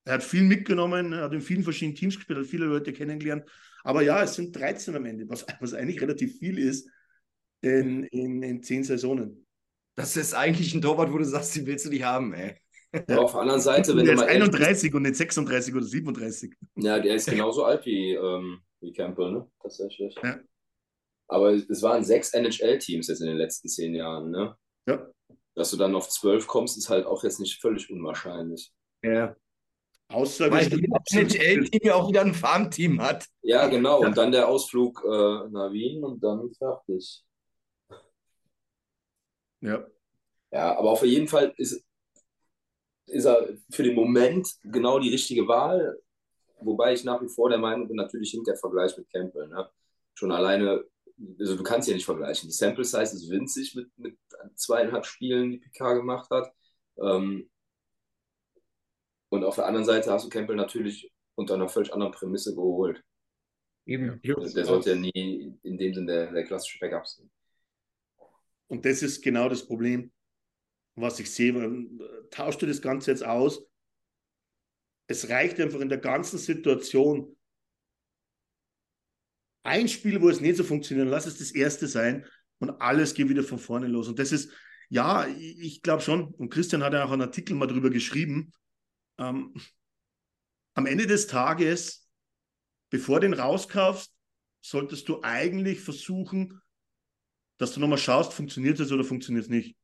[0.05, 3.45] Er hat viel mitgenommen, er hat in vielen verschiedenen Teams gespielt, hat viele Leute kennengelernt.
[3.83, 6.89] Aber ja, es sind 13 am Ende, was, was eigentlich relativ viel ist
[7.63, 9.47] in, in, in zehn Saisonen.
[9.97, 12.57] Das ist eigentlich ein Torwart, wo du sagst, den willst du nicht haben, ey.
[13.09, 14.27] Ja, auf der anderen Seite, wenn der du mal.
[14.27, 16.55] ist 31 und nicht 36 oder 37.
[16.77, 19.51] Ja, der ist genauso alt wie, ähm, wie Campbell, ne?
[19.61, 20.15] Tatsächlich.
[20.23, 20.39] Ja.
[21.27, 24.57] Aber es waren sechs NHL-Teams jetzt in den letzten zehn Jahren, ne?
[24.87, 25.11] Ja.
[25.57, 28.73] Dass du dann auf zwölf kommst, ist halt auch jetzt nicht völlig unwahrscheinlich.
[29.03, 29.35] Ja.
[30.09, 33.27] Außer Weil das NHL-Team ja auch wieder ein Farmteam hat.
[33.43, 34.01] Ja, genau.
[34.01, 37.25] Und dann der Ausflug äh, nach Wien und dann fertig.
[39.61, 39.87] Ja.
[40.53, 41.85] Ja, aber auf jeden Fall ist,
[43.07, 45.99] ist er für den Moment genau die richtige Wahl.
[46.61, 49.49] Wobei ich nach wie vor der Meinung bin, natürlich hinter der Vergleich mit Campbell.
[49.49, 49.69] Ne?
[50.15, 50.85] Schon alleine,
[51.41, 52.49] also du kannst ja nicht vergleichen.
[52.49, 54.17] Die Sample Size ist winzig mit, mit
[54.55, 56.53] zweieinhalb Spielen, die PK gemacht hat.
[56.99, 57.51] Ähm,
[59.35, 63.03] und auf der anderen Seite hast du Campbell natürlich unter einer völlig anderen Prämisse geholt.
[63.85, 64.21] Eben.
[64.23, 67.29] Der sollte ja nie in dem Sinne der, der klassische Backup sein.
[68.69, 70.13] Und das ist genau das Problem,
[70.95, 71.53] was ich sehe.
[72.31, 73.67] Tauschst du das Ganze jetzt aus?
[75.07, 77.37] Es reicht einfach in der ganzen Situation
[79.65, 82.25] ein Spiel, wo es nicht so funktioniert, lass es das erste sein
[82.59, 84.09] und alles geht wieder von vorne los.
[84.09, 84.51] Und das ist,
[84.89, 88.53] ja, ich glaube schon, und Christian hat ja auch einen Artikel mal drüber geschrieben,
[89.19, 89.55] ähm,
[90.75, 92.09] am Ende des Tages,
[92.91, 94.15] bevor du den rauskaufst,
[94.61, 96.61] solltest du eigentlich versuchen,
[97.59, 99.77] dass du nochmal schaust, funktioniert es oder funktioniert es nicht.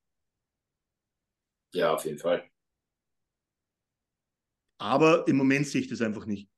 [1.73, 2.49] Ja, auf jeden Fall.
[4.79, 6.49] Aber im Moment sehe ich das einfach nicht.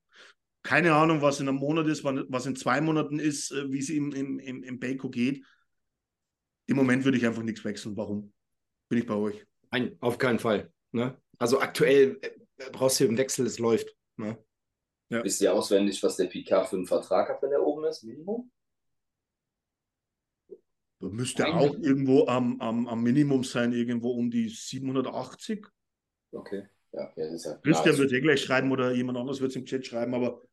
[0.63, 3.89] Keine Ahnung, was in einem Monat ist, was in zwei Monaten ist, äh, wie es
[3.89, 5.45] im, im, im, im Baco geht.
[6.67, 7.97] Im Moment würde ich einfach nichts wechseln.
[7.97, 8.33] Warum?
[8.87, 9.45] Bin ich bei euch?
[9.71, 10.71] Nein, auf keinen Fall.
[10.91, 11.21] Ne?
[11.37, 12.31] Also aktuell äh,
[12.71, 13.95] brauchst du einen Wechsel, es läuft.
[14.17, 14.37] Ne?
[15.09, 15.23] Ja.
[15.23, 18.03] Wisst ihr auswendig, was der PK für einen Vertrag hat, wenn er oben ist?
[18.03, 18.51] Minimum?
[20.99, 21.69] Da müsste Eigentlich.
[21.69, 25.67] auch irgendwo am, am, am Minimum sein, irgendwo um die 780.
[26.31, 26.67] Okay.
[26.93, 29.55] Ja, ja, das ist ja Christian wird eh gleich schreiben oder jemand anderes wird es
[29.55, 30.43] im Chat schreiben, aber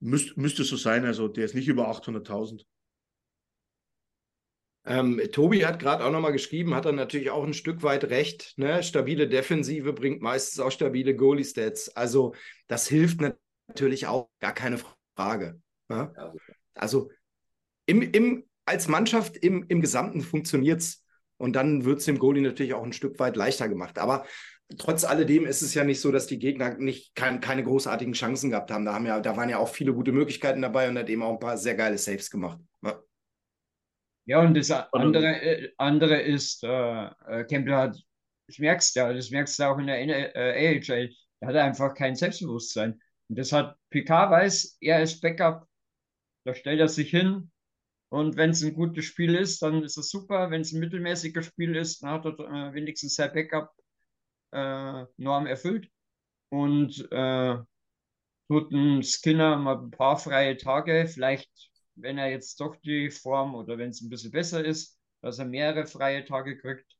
[0.00, 1.04] müsst, müsste so sein.
[1.04, 2.64] Also der ist nicht über 800.000.
[4.88, 8.54] Ähm, Tobi hat gerade auch nochmal geschrieben, hat er natürlich auch ein Stück weit recht.
[8.56, 8.82] Ne?
[8.82, 11.94] Stabile Defensive bringt meistens auch stabile Goalie-Stats.
[11.94, 12.34] Also
[12.68, 13.20] das hilft
[13.68, 14.78] natürlich auch, gar keine
[15.14, 15.60] Frage.
[15.88, 16.12] Ne?
[16.74, 17.10] Also
[17.84, 21.04] im, im, als Mannschaft im, im Gesamten funktioniert es.
[21.36, 23.98] Und dann wird es dem Goalie natürlich auch ein Stück weit leichter gemacht.
[23.98, 24.24] Aber
[24.76, 28.50] trotz alledem ist es ja nicht so, dass die Gegner nicht kein, keine großartigen Chancen
[28.50, 28.84] gehabt haben.
[28.84, 31.34] Da, haben ja, da waren ja auch viele gute Möglichkeiten dabei und hat eben auch
[31.34, 32.58] ein paar sehr geile Saves gemacht.
[32.82, 33.00] Ja,
[34.28, 37.96] ja und das andere, äh, andere ist, äh, äh, Campbell hat,
[38.46, 41.10] das merkst du ja, das merkst du auch in der äh, AHL,
[41.40, 43.00] er hat einfach kein Selbstbewusstsein.
[43.28, 45.66] Und das hat Picard weiß, er ist Backup,
[46.44, 47.50] da stellt er sich hin,
[48.10, 50.50] und wenn es ein gutes Spiel ist, dann ist es super.
[50.50, 55.90] Wenn es ein mittelmäßiges Spiel ist, dann hat er äh, wenigstens sein Backup-Norm äh, erfüllt.
[56.48, 57.58] Und äh,
[58.48, 61.06] tut ein Skinner mal ein paar freie Tage.
[61.06, 61.67] Vielleicht,
[62.00, 65.44] wenn er jetzt doch die Form oder wenn es ein bisschen besser ist, dass er
[65.44, 66.96] mehrere freie Tage kriegt.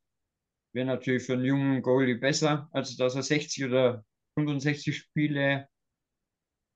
[0.73, 5.67] Wäre natürlich für einen jungen Goalie besser, als dass er 60 oder 65 Spiele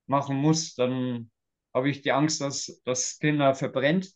[0.08, 0.76] machen muss.
[0.76, 1.30] Dann
[1.74, 4.14] habe ich die Angst, dass das Skinner verbrennt.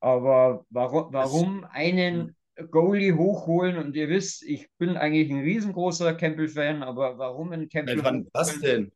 [0.00, 2.36] Aber warum, warum einen
[2.70, 3.76] Goalie hochholen?
[3.78, 8.02] Und ihr wisst, ich bin eigentlich ein riesengroßer Campbell-Fan, aber warum ein Campbell?
[8.02, 8.92] Wann was denn?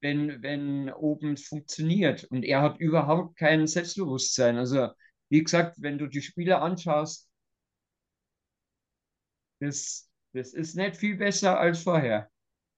[0.00, 2.24] Wenn, wenn oben funktioniert.
[2.24, 4.56] Und er hat überhaupt kein Selbstbewusstsein.
[4.56, 4.88] Also,
[5.28, 7.28] wie gesagt, wenn du die Spiele anschaust,
[9.60, 12.30] das, das ist nicht viel besser als vorher.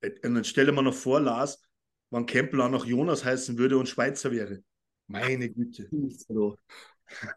[0.02, 1.62] Und dann stelle mir noch vor, Lars,
[2.10, 4.62] wann Campbell auch noch Jonas heißen würde und Schweizer wäre.
[5.06, 5.88] Meine Güte.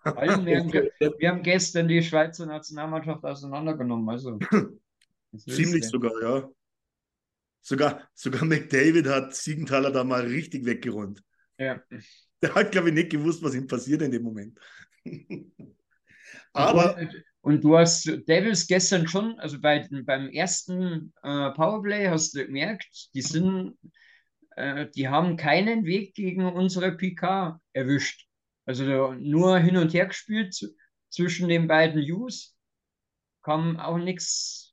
[0.03, 4.09] Allem, wir, haben, wir haben gestern die Schweizer Nationalmannschaft auseinandergenommen.
[4.09, 4.39] Also,
[5.37, 6.49] Ziemlich sogar, ja.
[7.65, 11.23] Sogar, sogar McDavid hat Siegenthaler da mal richtig weggeräumt.
[11.57, 11.81] Ja.
[12.43, 14.59] Der hat, glaube ich, nicht gewusst, was ihm passiert in dem Moment.
[16.53, 16.95] Aber.
[16.95, 22.45] Und, und, du hast Devils gestern schon, also bei, beim ersten äh, Powerplay hast du
[22.45, 23.75] gemerkt, die sind,
[24.57, 28.27] äh, die haben keinen Weg gegen unsere PK erwischt.
[28.65, 30.55] Also nur hin und her gespielt
[31.09, 32.55] zwischen den beiden Us.
[33.41, 34.64] Kam auch nichts.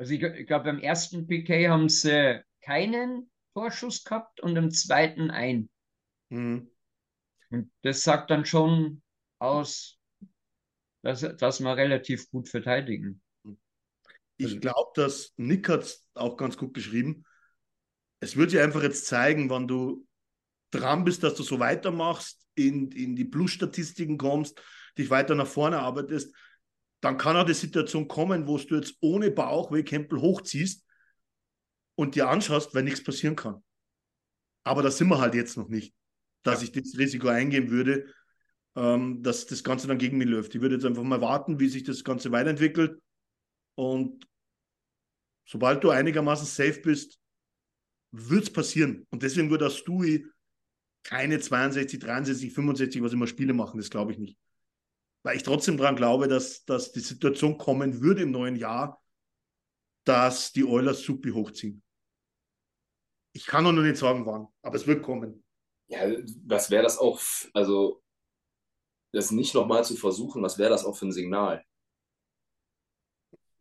[0.00, 5.30] Also ich, ich glaube, beim ersten PK haben sie keinen Torschuss gehabt und im zweiten
[5.30, 5.68] ein.
[6.30, 6.70] Mhm.
[7.50, 9.02] Und das sagt dann schon
[9.38, 9.98] aus,
[11.02, 13.20] dass, dass wir relativ gut verteidigen.
[14.38, 17.26] Ich also glaube, dass Nick hat es auch ganz gut beschrieben.
[18.20, 20.06] Es wird dir einfach jetzt zeigen, wann du
[20.70, 24.62] dran bist, dass du so weitermachst, in, in die Plus-Statistiken kommst,
[24.96, 26.34] dich weiter nach vorne arbeitest,
[27.00, 30.84] dann kann auch die Situation kommen, wo du jetzt ohne Bauch wie Campbell hochziehst
[31.94, 33.62] und dir anschaust, weil nichts passieren kann.
[34.64, 35.94] Aber da sind wir halt jetzt noch nicht,
[36.42, 36.68] dass ja.
[36.68, 38.12] ich das Risiko eingehen würde,
[38.76, 40.54] ähm, dass das Ganze dann gegen mich läuft.
[40.54, 43.00] Ich würde jetzt einfach mal warten, wie sich das Ganze weiterentwickelt.
[43.74, 44.26] Und
[45.46, 47.18] sobald du einigermaßen safe bist,
[48.12, 49.06] wird es passieren.
[49.10, 50.26] Und deswegen würde das Stewie
[51.02, 54.38] keine 62, 63, 65, was immer Spiele machen, das glaube ich nicht.
[55.22, 59.02] Weil ich trotzdem daran glaube, dass, dass die Situation kommen würde im neuen Jahr,
[60.04, 61.82] dass die Oilers Supi hochziehen.
[63.32, 65.44] Ich kann noch nicht sagen, wann, aber es wird kommen.
[65.88, 66.00] Ja,
[66.46, 67.20] was wäre das auch,
[67.52, 68.02] also
[69.12, 71.64] das nicht nochmal zu versuchen, was wäre das auch für ein Signal?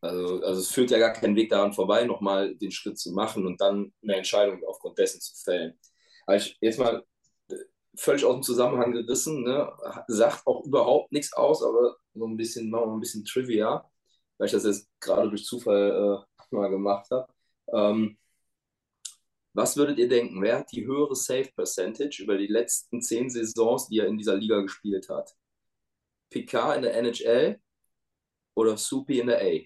[0.01, 3.45] Also, also es führt ja gar keinen Weg daran vorbei, nochmal den Schritt zu machen
[3.45, 5.77] und dann eine Entscheidung aufgrund dessen zu fällen.
[6.25, 7.03] Also jetzt mal
[7.95, 9.71] völlig aus dem Zusammenhang gerissen, ne?
[10.07, 13.89] sagt auch überhaupt nichts aus, aber so ein bisschen, machen wir ein bisschen Trivia,
[14.37, 17.27] weil ich das jetzt gerade durch Zufall äh, mal gemacht habe.
[17.73, 18.17] Ähm,
[19.53, 23.87] was würdet ihr denken, wer hat die höhere Save Percentage über die letzten zehn Saisons,
[23.89, 25.35] die er in dieser Liga gespielt hat?
[26.29, 27.59] Picard in der NHL
[28.55, 29.59] oder Supi in der A?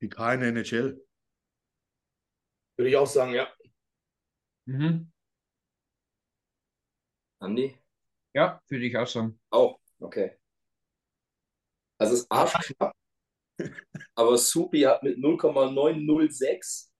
[0.00, 1.06] Picard in der NHL.
[2.76, 3.48] Würde ich auch sagen, ja.
[4.72, 5.12] Mhm.
[7.40, 7.76] Andi?
[8.34, 9.38] Ja, würde ich auch sagen.
[9.50, 10.38] Auch, okay.
[11.98, 12.94] Also es ist arschknapp,
[14.14, 16.90] aber Supi hat mit 0,906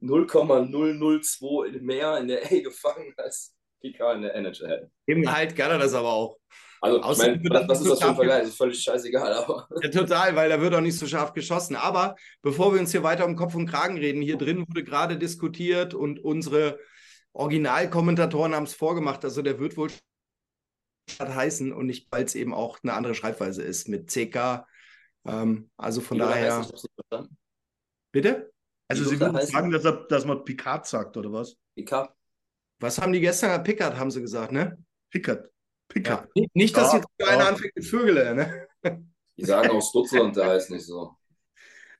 [0.00, 4.90] 0,002 mehr in der A gefangen als Picard in der NHL.
[5.08, 6.38] Eben halt kann er das aber auch.
[6.80, 8.40] Also, ich mein, was, was ist das für ein Vergleich?
[8.40, 9.32] Das ist völlig scheißegal.
[9.32, 9.68] Aber.
[9.82, 11.76] Ja, total, weil da wird auch nicht so scharf geschossen.
[11.76, 15.18] Aber bevor wir uns hier weiter um Kopf und Kragen reden, hier drin wurde gerade
[15.18, 16.78] diskutiert und unsere
[17.32, 19.24] Originalkommentatoren haben es vorgemacht.
[19.24, 19.90] Also der wird wohl
[21.20, 24.66] heißen und nicht, weil es eben auch eine andere Schreibweise ist mit CK.
[25.24, 26.66] Ähm, also von daher.
[28.12, 28.52] Bitte?
[28.88, 31.56] Also Sie würden sagen, dass, dass man Picard sagt, oder was?
[31.74, 32.10] Picard.
[32.80, 33.62] Was haben die gestern?
[33.62, 34.82] Picard haben sie gesagt, ne?
[35.10, 35.50] Pickert.
[35.88, 36.28] Pickert.
[36.34, 37.48] Ja, nicht, dass Ja, jetzt einer ja.
[37.48, 38.68] anfängt mit Vögele, ne?
[39.36, 41.16] Die sagen auch Stutzland, der heißt nicht so.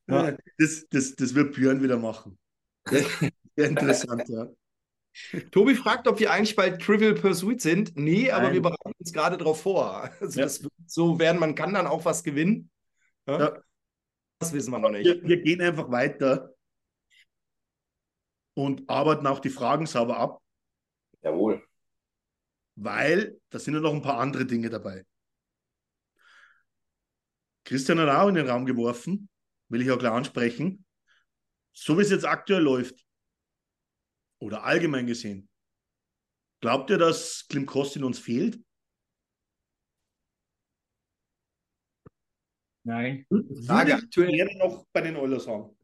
[0.08, 2.38] Ja, das, das, das wird Björn wieder machen.
[2.86, 4.48] Sehr interessant, ja.
[5.50, 7.96] Tobi fragt, ob wir eigentlich bei Trivial Pursuit sind.
[7.96, 8.54] Nee, aber Nein.
[8.54, 10.10] wir bereiten uns gerade darauf vor.
[10.20, 10.46] Also Ja.
[10.46, 12.70] das wird so werden, man kann dann auch was gewinnen.
[13.26, 13.38] Ja?
[13.38, 13.62] Ja.
[14.40, 15.04] Das wissen wir noch nicht.
[15.04, 16.54] Wir, wir gehen einfach weiter
[18.54, 20.42] und arbeiten auch die Fragen sauber ab,
[21.22, 21.62] Jawohl.
[22.80, 25.04] Weil da sind ja noch ein paar andere Dinge dabei.
[27.64, 29.28] Christian hat auch in den Raum geworfen,
[29.68, 30.86] will ich auch klar ansprechen.
[31.72, 33.04] So wie es jetzt aktuell läuft,
[34.40, 35.48] oder allgemein gesehen,
[36.60, 38.62] glaubt ihr, dass Klim Kostin uns fehlt?
[42.84, 43.26] Nein.
[43.66, 45.76] Frage ich aktuell- gerne noch bei den Oilers haben.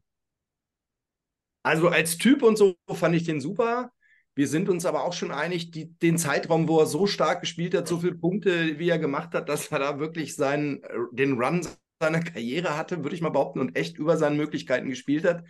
[1.63, 3.91] Also als Typ und so fand ich den super.
[4.35, 7.73] Wir sind uns aber auch schon einig, die, den Zeitraum, wo er so stark gespielt
[7.73, 11.41] hat, so viele Punkte, wie er gemacht hat, dass er da wirklich seinen, äh, den
[11.41, 11.65] Run
[12.01, 15.45] seiner Karriere hatte, würde ich mal behaupten, und echt über seinen Möglichkeiten gespielt hat.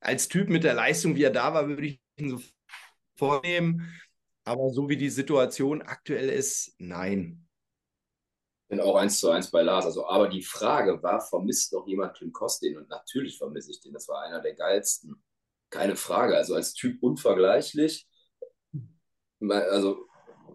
[0.00, 2.40] Als Typ mit der Leistung, wie er da war, würde ich ihn so
[3.16, 3.92] vornehmen.
[4.44, 7.46] Aber so wie die Situation aktuell ist, nein.
[8.68, 9.86] Bin auch eins zu eins bei Lars.
[9.86, 12.76] Also, aber die Frage war, vermisst noch jemand Kim Kostin?
[12.76, 13.92] Und natürlich vermisse ich den.
[13.92, 15.22] Das war einer der geilsten.
[15.70, 16.36] Keine Frage.
[16.36, 18.08] Also als Typ unvergleichlich.
[19.40, 20.06] Also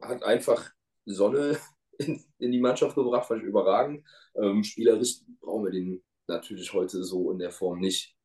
[0.01, 0.71] hat einfach
[1.05, 1.57] Sonne
[1.97, 4.05] in, in die Mannschaft gebracht, fand ich überragend.
[4.35, 8.15] Ähm, spielerisch brauchen wir den natürlich heute so in der Form nicht.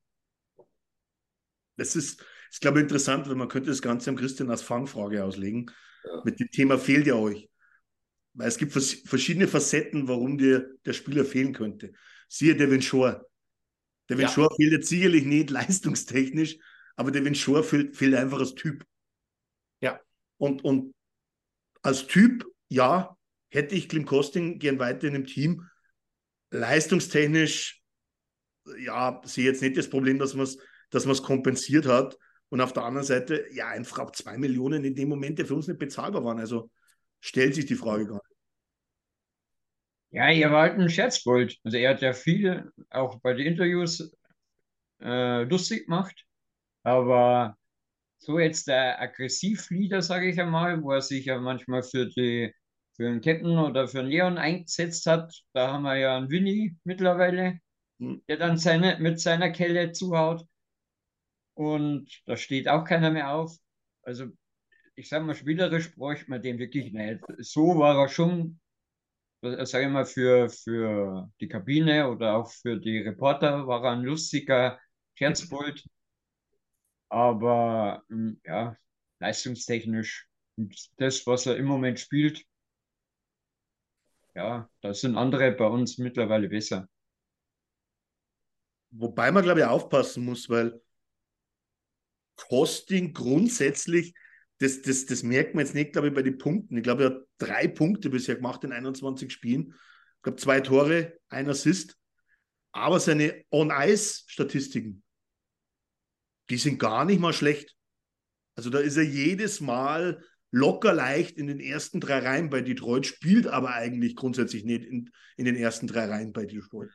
[1.77, 5.25] Das ist, ist glaube ich, interessant, weil man könnte das Ganze am Christian als Fangfrage
[5.25, 5.71] auslegen.
[6.05, 6.23] Ja.
[6.25, 7.49] Mit dem Thema fehlt ja euch.
[8.35, 11.93] Weil es gibt vers verschiedene Facetten, warum dir der Spieler fehlen könnte.
[12.29, 13.27] Siehe Devin Shore.
[14.09, 14.29] Devin Ja.
[14.29, 16.59] Shore fehlt jetzt sicherlich nicht leistungstechnisch,
[16.97, 18.85] aber Devin Shore fehlt, fehlt einfach als Typ.
[20.39, 20.95] Und, und
[21.83, 23.17] als Typ, ja,
[23.49, 25.69] hätte ich Klim Kosting gern weiter in dem Team.
[26.51, 27.83] Leistungstechnisch,
[28.79, 30.59] ja, sehe jetzt nicht das Problem, dass man es
[30.91, 32.17] dass kompensiert hat.
[32.49, 35.55] Und auf der anderen Seite, ja, einfach auch zwei Millionen in dem Moment, die für
[35.55, 36.39] uns nicht bezahlbar waren.
[36.39, 36.71] Also
[37.21, 38.37] stellt sich die Frage gar nicht.
[40.11, 41.59] Ja, er war halt ein Scherzbold.
[41.65, 44.13] Also er hat ja viel auch bei den Interviews
[45.01, 46.25] äh, lustig gemacht.
[46.85, 47.57] Aber
[48.27, 52.53] so jetzt der Aggressivleader, sage ich einmal, wo er sich ja manchmal für die
[52.97, 56.77] für den Captain oder für den Leon eingesetzt hat, da haben wir ja einen Winnie
[56.85, 57.61] mittlerweile,
[58.01, 58.23] Hm.
[58.29, 60.47] der dann seine, mit seiner Kelle zuhaut.
[61.55, 63.57] Und da steht auch keiner mehr auf.
[64.03, 64.27] Also
[64.95, 67.21] ich sage mal, spielerisch bräuchte man den wirklich nicht.
[67.39, 68.61] So war er schon
[69.43, 74.03] sage ich mal, für, für die Kabine oder auch für die Reporter war er ein
[74.03, 74.81] lustiger
[75.15, 75.85] Scherzbold.
[77.09, 78.77] Aber ähm, ja,
[79.21, 80.29] leistungstechnisch
[80.97, 82.45] das, was er im Moment spielt,
[84.35, 86.89] ja, da sind andere bei uns mittlerweile besser.
[88.91, 90.81] Wobei man, glaube ich, aufpassen muss, weil
[92.37, 94.15] Costing grundsätzlich,
[94.59, 96.77] das, das, das merkt man jetzt nicht, glaube ich, bei den Punkten.
[96.77, 99.75] Ich glaube, er hat drei Punkte bisher gemacht in 21 Spielen.
[100.17, 101.99] Ich glaube, zwei Tore, ein Assist.
[102.73, 105.03] Aber seine On-Ice-Statistiken,
[106.51, 107.75] die sind gar nicht mal schlecht.
[108.57, 113.07] Also da ist er jedes Mal locker leicht in den ersten drei Reihen bei Detroit,
[113.07, 116.91] spielt aber eigentlich grundsätzlich nicht in, in den ersten drei Reihen bei Detroit.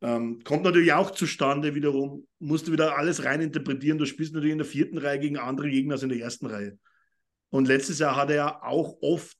[0.00, 3.98] Ähm, kommt natürlich auch zustande wiederum, musst du wieder alles rein interpretieren.
[3.98, 6.78] Du spielst natürlich in der vierten Reihe gegen andere Gegner als in der ersten Reihe.
[7.50, 9.36] Und letztes Jahr hat er ja auch oft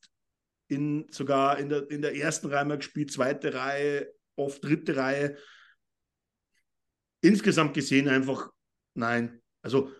[0.68, 5.36] in, sogar in der, in der ersten Reihe mal gespielt, zweite Reihe, oft dritte Reihe.
[7.20, 8.50] Insgesamt gesehen einfach,
[8.98, 9.40] nein.
[9.62, 9.90] Also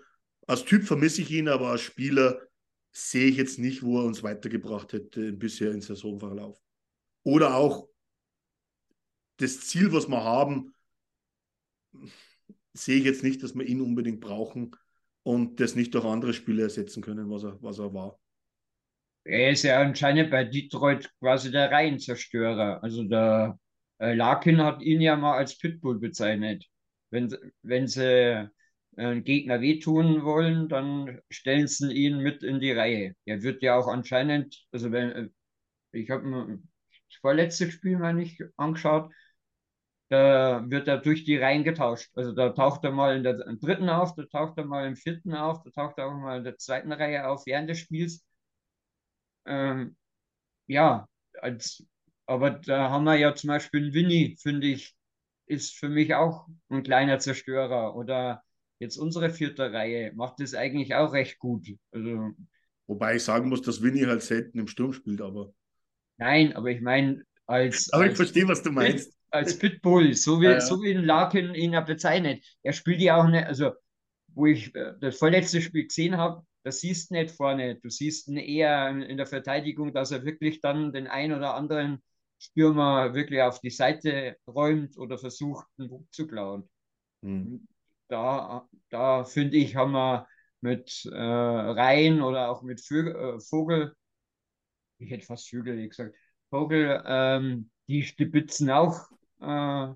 [0.47, 2.41] als Typ vermisse ich ihn, aber als Spieler
[2.93, 6.59] sehe ich jetzt nicht, wo er uns weitergebracht hätte bisher im Saisonverlauf.
[7.23, 7.89] Oder auch
[9.37, 10.75] das Ziel, was wir haben,
[12.73, 14.75] sehe ich jetzt nicht, dass wir ihn unbedingt brauchen
[15.23, 18.19] und das nicht durch andere Spiele ersetzen können, was er, was er war.
[19.25, 22.83] Er ist ja anscheinend bei Detroit quasi der Reihenzerstörer.
[22.83, 23.59] Also der
[23.99, 26.65] äh, Larkin hat ihn ja mal als Pitbull bezeichnet.
[27.11, 28.49] Wenn, wenn sie
[28.99, 33.15] einen Gegner wehtun wollen, dann stellen sie ihn mit in die Reihe.
[33.25, 35.29] Er wird ja auch anscheinend, also wenn, äh,
[35.93, 36.61] ich habe
[37.09, 39.13] das vorletzte Spiel mal nicht angeschaut,
[40.09, 42.11] da wird er durch die Reihen getauscht.
[42.15, 45.35] Also da taucht er mal in der dritten auf, da taucht er mal im vierten
[45.35, 48.25] auf, da taucht er auch mal in der zweiten Reihe auf während des Spiels.
[49.47, 49.97] Ähm,
[50.67, 51.09] ja,
[51.41, 51.87] als,
[52.27, 54.95] aber da haben wir ja zum Beispiel einen Winnie, finde ich,
[55.47, 57.97] ist für mich auch ein kleiner Zerstörer.
[57.97, 58.43] Oder
[58.79, 61.67] jetzt unsere vierte Reihe macht das eigentlich auch recht gut.
[61.93, 62.35] Also
[62.89, 65.53] Wobei ich sagen muss, dass Winnie halt selten im Sturm spielt, aber.
[66.17, 67.93] Nein, aber ich meine, als.
[67.93, 69.15] Aber ich als verstehe, was du meinst.
[69.31, 70.61] als Pitbull, so wie, Ja, ja.
[70.61, 72.43] so wie Larkin ihn ja bezeichnet.
[72.63, 73.73] Er spielt ja auch nicht, also
[74.29, 77.77] wo ich äh, das vorletzte Spiel gesehen habe, das siehst du nicht vorne.
[77.77, 82.03] Du siehst ihn eher in, der Verteidigung, dass er wirklich dann den ein oder anderen
[82.39, 86.69] Stürmer wirklich auf die Seite räumt oder versucht, einen Puck zu klauen.
[87.23, 87.67] Hm.
[88.09, 90.27] Da, da finde ich, haben wir
[90.61, 93.95] mit äh, Rhein oder auch mit Vögel, äh, Vogel,
[94.99, 96.15] ich hätte fast Vögel gesagt,
[96.51, 99.89] Vogel, ähm, die stibitzen auch äh,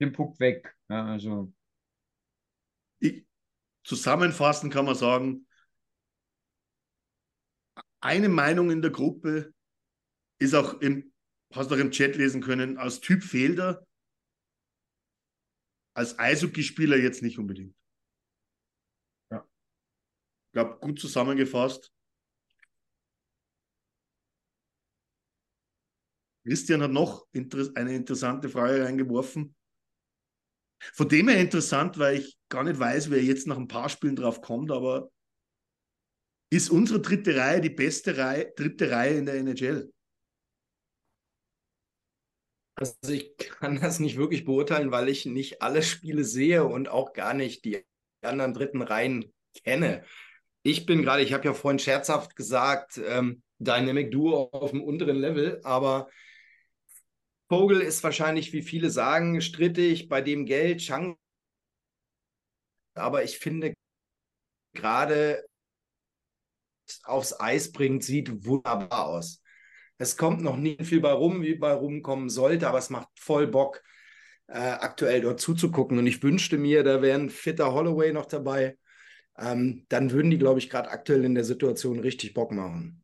[0.00, 0.74] den Puck weg.
[0.88, 1.52] Ja, also,
[2.98, 3.24] Ich,
[3.84, 5.46] zusammenfassend kann man sagen,
[8.00, 9.52] eine Meinung in der Gruppe
[10.38, 11.12] ist auch im,
[11.54, 13.86] hast du auch im Chat lesen können, als Typ fehlt er,
[15.96, 17.74] als Eishockeyspieler jetzt nicht unbedingt.
[19.30, 19.48] Ja.
[20.48, 21.90] Ich glaube, gut zusammengefasst.
[26.44, 29.56] Christian hat noch inter eine interessante Frage reingeworfen.
[30.92, 34.14] Von dem her interessant, weil ich gar nicht weiß, wer jetzt nach ein paar Spielen
[34.14, 35.10] drauf kommt, aber
[36.50, 39.92] ist unsere dritte Reihe die beste Reihe, dritte Reihe in der NHL?
[42.76, 47.14] Also ich kann das nicht wirklich beurteilen, weil ich nicht alle Spiele sehe und auch
[47.14, 47.84] gar nicht die
[48.22, 49.32] anderen dritten Reihen
[49.64, 50.04] kenne.
[50.62, 55.16] Ich bin gerade, ich habe ja vorhin scherzhaft gesagt, ähm, Dynamic Duo auf dem unteren
[55.16, 56.10] Level, aber
[57.48, 61.16] Vogel ist wahrscheinlich, wie viele sagen, strittig bei dem Geld, Chang.
[62.94, 63.72] Aber ich finde
[64.74, 65.46] gerade
[67.04, 69.40] aufs Eis bringt, sieht wunderbar aus.
[69.98, 73.46] Es kommt noch nie viel bei rum, wie bei rumkommen sollte, aber es macht voll
[73.46, 73.82] Bock,
[74.48, 75.98] äh, aktuell dort zuzugucken.
[75.98, 78.76] Und ich wünschte mir, da wäre ein fitter Holloway noch dabei.
[79.38, 83.02] Ähm, dann würden die, glaube ich, gerade aktuell in der Situation richtig Bock machen.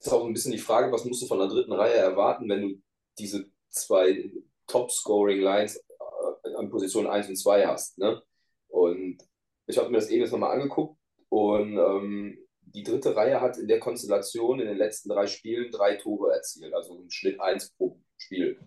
[0.00, 2.62] ist auch ein bisschen die Frage, was musst du von der dritten Reihe erwarten, wenn
[2.62, 2.82] du
[3.18, 4.30] diese zwei
[4.66, 7.98] Top-Scoring-Lines äh, an Position 1 und 2 hast.
[7.98, 8.22] Ne?
[8.68, 9.18] Und
[9.66, 10.98] ich habe mir das eben jetzt nochmal angeguckt
[11.28, 12.38] und ähm,
[12.76, 16.74] die dritte Reihe hat in der Konstellation in den letzten drei Spielen drei Tore erzielt,
[16.74, 18.60] also im Schnitt eins pro Spiel.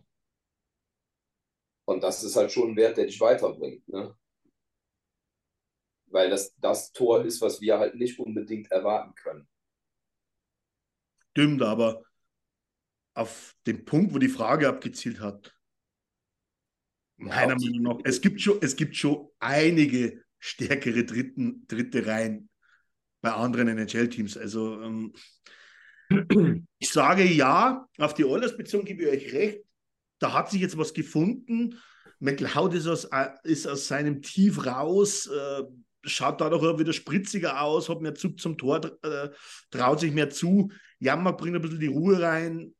[1.86, 3.88] Und das ist halt schon ein Wert, der dich weiterbringt.
[3.88, 4.18] Ne?
[6.08, 9.48] Weil das das Tor ist, was wir halt nicht unbedingt erwarten können.
[11.32, 12.04] Stimmt, aber
[13.14, 15.56] auf den Punkt, wo die Frage abgezielt hat,
[17.18, 22.50] meiner die- Meinung nach, es gibt schon, es gibt schon einige stärkere dritten, dritte Reihen
[23.22, 24.38] bei anderen NHL-Teams.
[24.38, 25.14] Also ähm,
[26.80, 29.60] ich sage ja, auf die Oilers bezogen gebe ich euch recht.
[30.20, 31.80] Da hat sich jetzt was gefunden.
[32.20, 35.64] McLeod ist aus, äh, ist aus seinem Tief raus, äh,
[36.04, 39.30] schaut dadurch auch wieder spritziger aus, hat mehr Zug zum Tor, äh,
[39.72, 40.72] traut sich mehr zu.
[41.00, 42.74] Jammer bringt ein bisschen die Ruhe rein.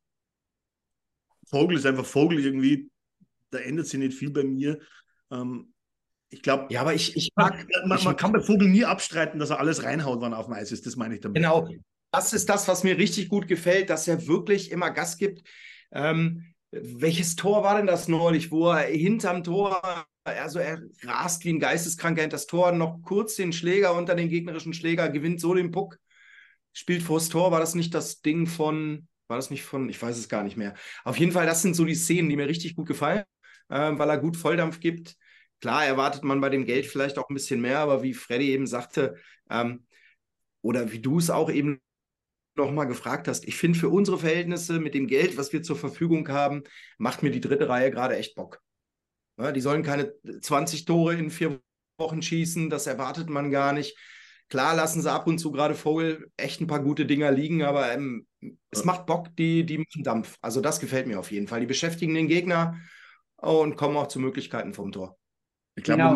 [1.46, 2.90] Vogel ist einfach Vogel irgendwie.
[3.50, 4.78] Da ändert sich nicht viel bei mir.
[5.30, 5.72] Ähm,
[6.30, 7.66] ich glaube, Ja, aber ich, ich man, mag.
[7.86, 10.46] man, ich man kann bei Vogel nie abstreiten, dass er alles reinhaut, wann er auf
[10.46, 10.86] dem Eis ist.
[10.86, 11.36] Das meine ich damit.
[11.36, 11.68] Genau,
[12.12, 15.42] das ist das, was mir richtig gut gefällt, dass er wirklich immer Gas gibt.
[15.92, 19.82] Ähm, welches Tor war denn das neulich, wo er hinterm Tor,
[20.24, 24.28] also er rast wie ein Geisteskranker hinter das Tor, noch kurz den Schläger unter den
[24.28, 25.98] gegnerischen Schläger, gewinnt so den Puck,
[26.72, 27.50] spielt vors Tor.
[27.50, 30.56] War das nicht das Ding von, war das nicht von, ich weiß es gar nicht
[30.56, 30.74] mehr.
[31.04, 33.24] Auf jeden Fall, das sind so die Szenen, die mir richtig gut gefallen,
[33.68, 35.16] äh, weil er gut Volldampf gibt.
[35.60, 38.66] Klar erwartet man bei dem Geld vielleicht auch ein bisschen mehr, aber wie Freddy eben
[38.66, 39.16] sagte,
[39.50, 39.86] ähm,
[40.62, 41.80] oder wie du es auch eben
[42.56, 45.76] noch mal gefragt hast, ich finde für unsere Verhältnisse mit dem Geld, was wir zur
[45.76, 46.62] Verfügung haben,
[46.98, 48.60] macht mir die dritte Reihe gerade echt Bock.
[49.38, 51.60] Ja, die sollen keine 20 Tore in vier
[51.98, 53.96] Wochen schießen, das erwartet man gar nicht.
[54.48, 57.92] Klar lassen sie ab und zu gerade Vogel echt ein paar gute Dinger liegen, aber
[57.92, 58.26] ähm,
[58.70, 60.36] es macht Bock, die, die machen Dampf.
[60.40, 61.60] Also das gefällt mir auf jeden Fall.
[61.60, 62.76] Die beschäftigen den Gegner
[63.36, 65.19] und kommen auch zu Möglichkeiten vom Tor.
[65.76, 66.12] Ich glaube, Genau.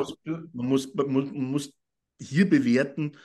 [0.53, 1.73] man, muss, man, muss, man, muss,
[2.21, 3.17] hier bewerten,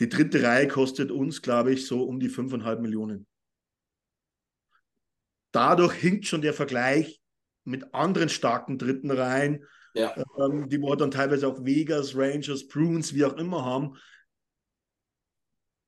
[0.00, 3.26] die dritte Reihe kostet uns, glaube ich, so um die 5,5 Millionen.
[5.52, 7.20] Dadurch hinkt schon der Vergleich
[7.64, 9.64] mit anderen starken dritten Reihen,
[9.94, 10.14] Ja.
[10.38, 13.96] ähm, die wir dann teilweise auch Vegas, Rangers, Bruins, wie auch immer haben.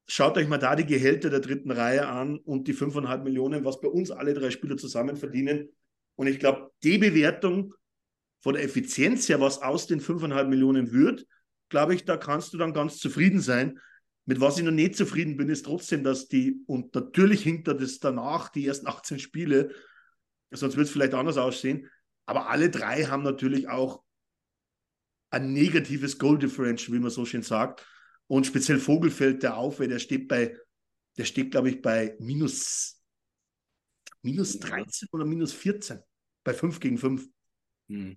[0.09, 3.81] Schaut euch mal da die Gehälter der dritten Reihe an und die 5,5 Millionen, was
[3.81, 5.69] bei uns alle drei Spieler zusammen verdienen.
[6.15, 7.75] Und ich glaube, die Bewertung
[8.47, 11.27] von der Effizienz her, was aus den 5,5 Millionen wird,
[11.69, 13.81] glaube ich, da kannst du dann ganz zufrieden sein.
[14.25, 17.99] Mit was ich noch nicht zufrieden bin, ist trotzdem, dass die, und natürlich hinter das
[17.99, 19.75] danach, die ersten 18 Spiele,
[20.53, 21.91] sonst wird es vielleicht anders aussehen,
[22.25, 24.05] aber alle drei haben natürlich auch
[25.31, 27.85] ein negatives Goal Differential, wie man so schön sagt.
[28.29, 30.57] Und speziell Vogelfeld, der Aufwehr, der steht bei,
[31.19, 33.03] der steht, glaube ich, bei minus,
[34.23, 35.99] minus 13 oder minus 14.
[36.45, 37.27] Bei 5 gegen 5.
[37.89, 38.17] Hm.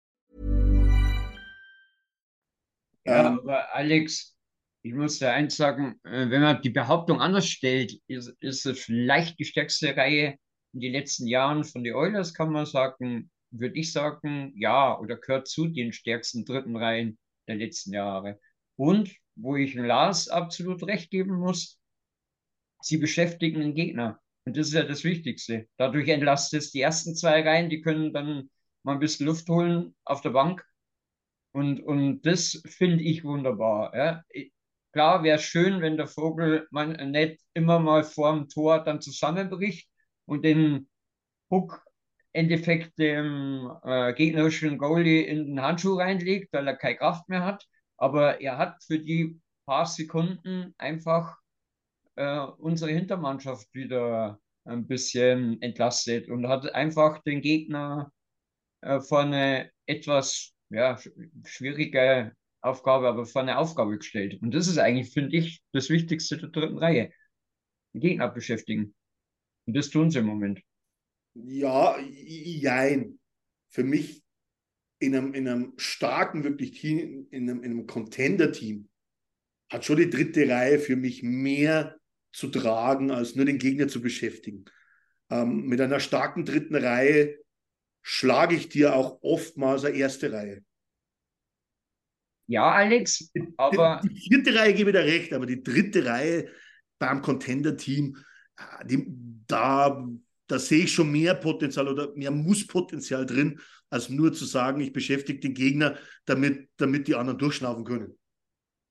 [3.11, 4.37] Ja, aber Alex,
[4.83, 8.79] ich muss da eins sagen, äh, wenn man die Behauptung anders stellt, ist, ist es
[8.79, 10.37] vielleicht die stärkste Reihe
[10.73, 15.17] in den letzten Jahren von den Oilers, kann man sagen, würde ich sagen, ja, oder
[15.17, 18.39] gehört zu den stärksten dritten Reihen der letzten Jahre.
[18.75, 21.79] Und wo ich Lars absolut recht geben muss,
[22.81, 24.19] sie beschäftigen den Gegner.
[24.45, 25.67] Und das ist ja das Wichtigste.
[25.77, 28.49] Dadurch entlastet es die ersten zwei Reihen, die können dann
[28.83, 30.65] mal ein bisschen Luft holen auf der Bank.
[31.53, 33.95] Und, und das finde ich wunderbar.
[33.95, 34.23] Ja.
[34.93, 39.89] Klar wäre schön, wenn der Vogel man nicht immer mal vor dem Tor dann zusammenbricht
[40.25, 40.89] und den
[41.49, 41.83] Puck
[42.33, 47.67] Endeffekt dem äh, gegnerischen Goalie in den Handschuh reinlegt, weil er keine Kraft mehr hat.
[47.97, 51.37] Aber er hat für die paar Sekunden einfach
[52.15, 58.11] äh, unsere Hintermannschaft wieder ein bisschen entlastet und hat einfach den Gegner
[58.81, 60.99] äh, vor eine etwas ja,
[61.45, 64.41] schwierige Aufgabe, aber vor eine Aufgabe gestellt.
[64.41, 67.11] Und das ist eigentlich, finde ich, das Wichtigste der dritten Reihe.
[67.93, 68.95] Die Gegner beschäftigen.
[69.65, 70.61] Und das tun sie im Moment.
[71.33, 73.19] Ja, jein.
[73.69, 74.23] Für mich
[74.99, 78.89] in einem, in einem starken, wirklich Team, in einem, in einem Contender-Team,
[79.69, 81.97] hat schon die dritte Reihe für mich mehr
[82.31, 84.65] zu tragen, als nur den Gegner zu beschäftigen.
[85.29, 87.40] Ähm, mit einer starken dritten Reihe
[88.01, 90.63] schlage ich dir auch oftmals eine erste Reihe.
[92.47, 94.01] Ja, Alex, aber.
[94.03, 96.49] Die, die vierte Reihe gebe ich dir recht, aber die dritte Reihe
[96.99, 98.17] beim Contender-Team,
[98.57, 98.97] äh,
[99.47, 100.05] da,
[100.47, 104.91] da sehe ich schon mehr Potenzial oder mehr Musspotenzial drin, als nur zu sagen, ich
[104.93, 108.17] beschäftige den Gegner, damit, damit die anderen durchschnaufen können.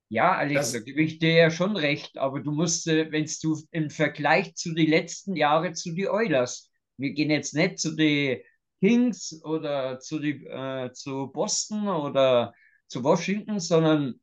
[0.08, 3.60] Ja, Alex, da gebe ich dir ja schon recht, aber du musst, äh, wenn du
[3.70, 8.40] im Vergleich zu den letzten Jahren zu den Oilers, wir gehen jetzt nicht zu den
[8.80, 12.54] Kings oder zu, die, äh, zu Boston oder
[12.86, 14.20] zu Washington, sondern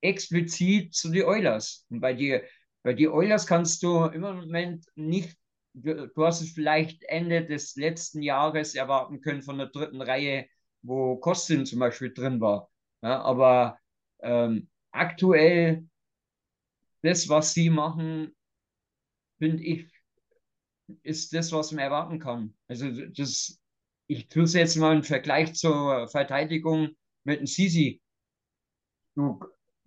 [0.00, 1.86] explizit zu den Oilers.
[1.90, 2.40] Und bei die,
[2.82, 5.36] bei die Oilers kannst du im Moment nicht,
[5.74, 10.46] du hast es vielleicht Ende des letzten Jahres erwarten können von der dritten Reihe,
[10.82, 12.70] wo Kostin zum Beispiel drin war.
[13.02, 13.78] Ja, aber
[14.20, 15.86] ähm, aktuell,
[17.02, 18.34] das, was sie machen,
[19.38, 19.90] finde ich,
[21.02, 22.54] ist das, was man erwarten kann.
[22.68, 23.60] Also das,
[24.06, 26.90] ich tue es jetzt mal im Vergleich zur Verteidigung
[27.24, 28.02] mit dem Sisi.
[29.14, 29.40] Du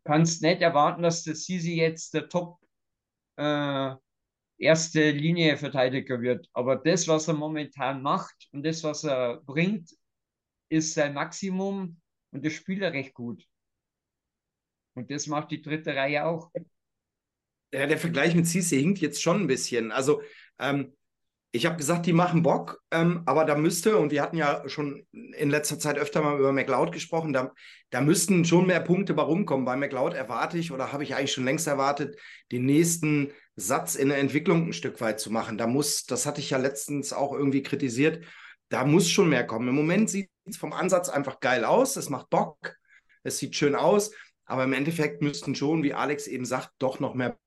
[0.03, 2.59] kannst nicht erwarten, dass der Sisi jetzt der Top
[3.37, 3.95] äh,
[4.57, 6.49] erste Linie Verteidiger wird.
[6.53, 9.91] Aber das, was er momentan macht und das, was er bringt,
[10.69, 11.99] ist sein Maximum
[12.31, 13.45] und das spielt er recht gut.
[14.95, 16.51] Und das macht die dritte Reihe auch.
[17.73, 19.91] Ja, der Vergleich mit Cisse hinkt jetzt schon ein bisschen.
[19.91, 20.21] Also,
[20.59, 20.93] ähm,
[21.55, 25.05] ich habe gesagt, die machen Bock, ähm, aber da müsste, und wir hatten ja schon
[25.11, 27.53] in letzter Zeit öfter mal über McLeod gesprochen, da,
[27.91, 29.63] da müssten schon mehr Punkte bei rumkommen.
[29.63, 32.17] Bei McLeod erwarte ich oder habe ich eigentlich schon längst erwartet,
[32.51, 35.59] den nächsten Satz in der Entwicklung ein Stück weit zu machen.
[35.59, 38.25] Da muss, das hatte ich ja letztens auch irgendwie kritisiert,
[38.69, 39.67] da muss schon mehr kommen.
[39.67, 42.75] Im Moment sieht es vom Ansatz einfach geil aus, es macht Bock,
[43.21, 44.11] es sieht schön aus,
[44.45, 47.37] aber im Endeffekt müssten schon, wie Alex eben sagt, doch noch mehr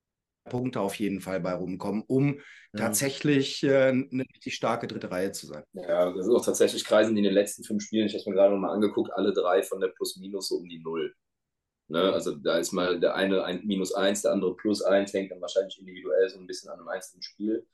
[0.49, 2.41] Punkte auf jeden Fall bei rumkommen, um ja.
[2.73, 5.63] tatsächlich äh, eine richtig starke dritte Reihe zu sein.
[5.73, 8.25] Ja, das ist auch tatsächlich kreisen die in den letzten fünf Spielen, ich habe es
[8.27, 11.13] mir gerade nochmal angeguckt, alle drei von der Plus-Minus so um die Null.
[11.89, 12.11] Ne?
[12.13, 15.41] Also da ist mal der eine ein Minus eins, der andere Plus eins, hängt dann
[15.41, 17.65] wahrscheinlich individuell so ein bisschen an einem einzelnen Spiel.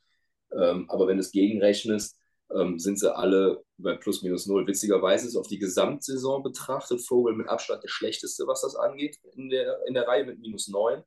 [0.55, 2.17] Ähm, aber wenn du es gegenrechnest,
[2.55, 4.67] ähm, sind sie alle bei plus minus null.
[4.67, 9.49] Witzigerweise ist auf die Gesamtsaison betrachtet Vogel mit Abstand der schlechteste, was das angeht, in
[9.49, 11.03] der, in der Reihe mit minus neun.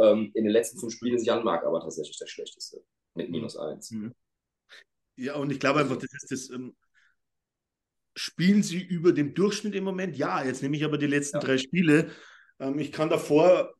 [0.00, 2.82] Ähm, in den letzten fünf Spielen ist Jan Mark aber tatsächlich der schlechteste
[3.14, 3.90] mit minus eins.
[3.90, 4.14] Mhm.
[5.16, 6.50] Ja, und ich glaube einfach, das ist das.
[6.50, 6.74] Ähm,
[8.16, 10.16] spielen sie über dem Durchschnitt im Moment?
[10.16, 11.42] Ja, jetzt nehme ich aber die letzten ja.
[11.42, 12.10] drei Spiele.
[12.58, 13.74] Ähm, ich kann davor,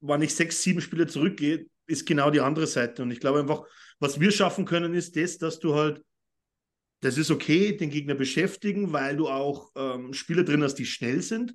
[0.00, 3.02] wann ich sechs, sieben Spiele zurückgehe, ist genau die andere Seite.
[3.02, 3.64] Und ich glaube einfach,
[3.98, 6.02] was wir schaffen können, ist das, dass du halt,
[7.00, 11.22] das ist okay, den Gegner beschäftigen, weil du auch ähm, Spieler drin hast, die schnell
[11.22, 11.54] sind.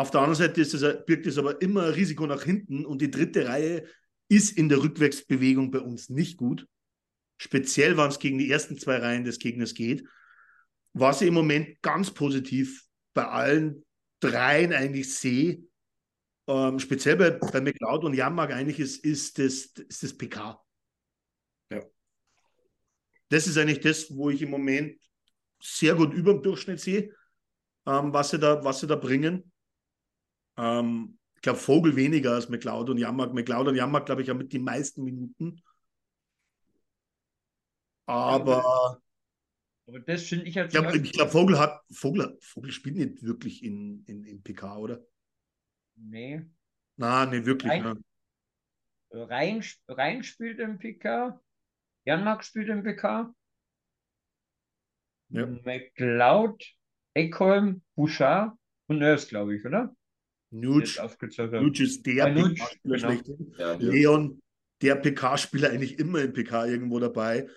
[0.00, 3.02] Auf der anderen Seite ist es, birgt es aber immer ein Risiko nach hinten und
[3.02, 3.84] die dritte Reihe
[4.30, 6.66] ist in der Rückwärtsbewegung bei uns nicht gut.
[7.36, 10.08] Speziell, wenn es gegen die ersten zwei Reihen des Gegners geht.
[10.94, 13.84] Was ich im Moment ganz positiv bei allen
[14.20, 15.64] dreien eigentlich sehe,
[16.46, 20.64] ähm, speziell bei, bei McLeod und Jammerg eigentlich ist, ist, das, ist das PK.
[21.70, 21.82] Ja.
[23.28, 24.98] Das ist eigentlich das, wo ich im Moment
[25.62, 27.14] sehr gut über dem Durchschnitt sehe,
[27.84, 29.52] ähm, was, sie da, was sie da bringen.
[30.56, 33.32] Ähm, ich glaube, Vogel weniger als McLeod und Jammerg.
[33.32, 35.62] McLeod und Jammerg, glaube ich, haben mit die meisten Minuten.
[38.06, 39.00] Aber.
[39.86, 40.74] Aber das finde ich halt.
[40.74, 41.80] Ich glaube, glaub, Vogel hat.
[41.90, 45.04] Vogel, Vogel spielt nicht wirklich in, in, in PK, oder?
[45.96, 46.42] Nee.
[46.96, 47.72] Na, nee, wirklich.
[47.72, 48.00] Rein, ne.
[49.12, 51.40] Rein, Rein spielt im PK.
[52.04, 53.34] Janmark spielt im PK.
[55.30, 55.46] Ja.
[55.46, 56.64] McLeod,
[57.14, 58.56] Eckholm, Bouchard
[58.88, 59.94] und Nurse, glaube ich, oder?
[60.50, 60.90] Nuge,
[61.60, 63.54] Nuge ist der PK-Spieler schlechthin.
[63.56, 64.42] Ja, Leon,
[64.82, 67.48] der PK-Spieler eigentlich immer im PK irgendwo dabei.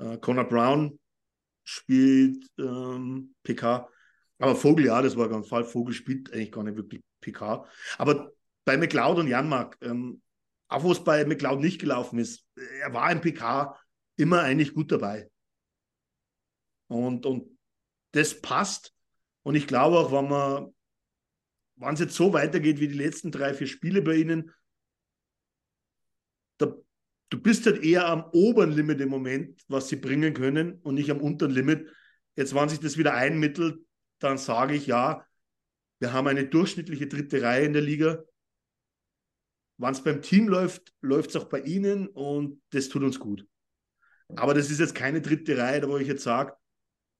[0.00, 0.98] Uh, Connor Brown
[1.64, 3.88] spielt ähm, PK.
[4.38, 5.68] Aber Vogel, ja, das war ganz falsch.
[5.68, 7.66] Vogel spielt eigentlich gar nicht wirklich PK.
[7.98, 8.32] Aber
[8.64, 10.22] bei McLeod und Janmark, ähm,
[10.68, 12.46] auch wo es bei McLeod nicht gelaufen ist,
[12.80, 13.78] er war im PK
[14.16, 15.28] immer eigentlich gut dabei.
[16.86, 17.58] Und, und
[18.12, 18.94] das passt.
[19.42, 20.74] Und ich glaube auch, wenn man,
[21.78, 24.52] wenn es jetzt so weitergeht wie die letzten drei, vier Spiele bei ihnen,
[26.58, 26.74] da,
[27.30, 31.10] du bist halt eher am oberen Limit im Moment, was sie bringen können und nicht
[31.10, 31.88] am unteren Limit.
[32.36, 33.80] Jetzt, wenn sich das wieder einmittelt,
[34.18, 35.24] dann sage ich ja,
[36.00, 38.22] wir haben eine durchschnittliche dritte Reihe in der Liga.
[39.76, 43.46] Wenn es beim Team läuft, läuft es auch bei ihnen und das tut uns gut.
[44.36, 46.54] Aber das ist jetzt keine dritte Reihe, wo ich jetzt sage,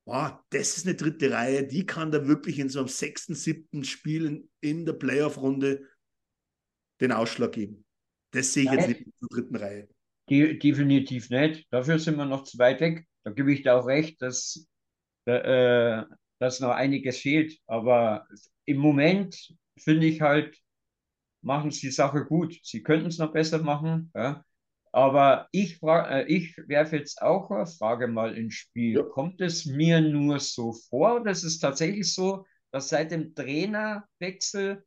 [0.09, 3.85] wow, das ist eine dritte Reihe, die kann da wirklich in so einem sechsten, siebten
[3.85, 5.87] Spielen in der Playoff-Runde
[7.03, 7.85] den Ausschlag geben.
[8.33, 8.79] Das sehe ich Nein.
[8.79, 9.89] jetzt nicht in der dritten Reihe.
[10.31, 11.67] Die, definitiv nicht.
[11.71, 13.07] Dafür sind wir noch zu weit weg.
[13.25, 14.67] Da gebe ich dir auch recht, dass
[15.27, 16.03] äh,
[16.39, 17.59] dass noch einiges fehlt.
[17.67, 18.27] Aber
[18.65, 20.59] im Moment finde ich halt,
[21.43, 22.59] machen sie die Sache gut.
[22.63, 24.11] Sie könnten es noch besser machen.
[24.15, 24.45] Ja.
[24.93, 28.97] Aber ich, äh, ich werfe jetzt auch eine Frage mal ins Spiel.
[28.97, 29.03] Ja.
[29.03, 34.84] Kommt es mir nur so vor oder ist es tatsächlich so, dass seit dem Trainerwechsel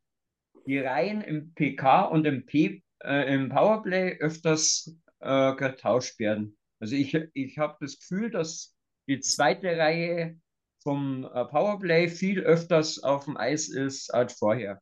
[0.66, 6.56] die Reihen im PK und im, P, äh, im Powerplay öfters äh, getauscht werden?
[6.80, 8.76] Also ich, ich habe das Gefühl, dass
[9.08, 10.38] die zweite Reihe
[10.82, 14.80] vom äh, Powerplay viel öfters auf dem Eis ist als vorher.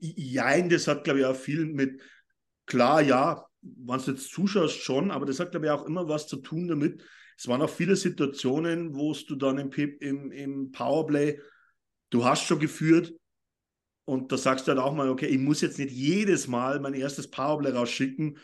[0.00, 2.00] Jein, das hat, glaube ich, auch viel mit,
[2.70, 6.26] klar, ja, wenn du jetzt zuschaust, schon, aber das hat, glaube ich, auch immer was
[6.26, 7.02] zu tun damit.
[7.36, 11.40] Es waren auch viele Situationen, wo du dann im, im, im Powerplay,
[12.10, 13.12] du hast schon geführt
[14.04, 16.94] und da sagst du halt auch mal, okay, ich muss jetzt nicht jedes Mal mein
[16.94, 18.38] erstes Powerplay rausschicken,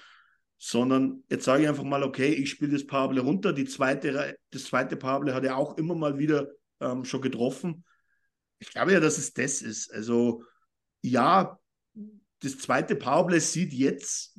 [0.58, 3.52] sondern jetzt sage ich einfach mal, okay, ich spiele das Powerplay runter.
[3.52, 6.48] Die zweite, das zweite Powerplay hat er auch immer mal wieder
[6.80, 7.84] ähm, schon getroffen.
[8.58, 9.92] Ich glaube ja, dass es das ist.
[9.92, 10.42] Also
[11.02, 11.58] ja,
[12.40, 14.38] das zweite Powerplay sieht jetzt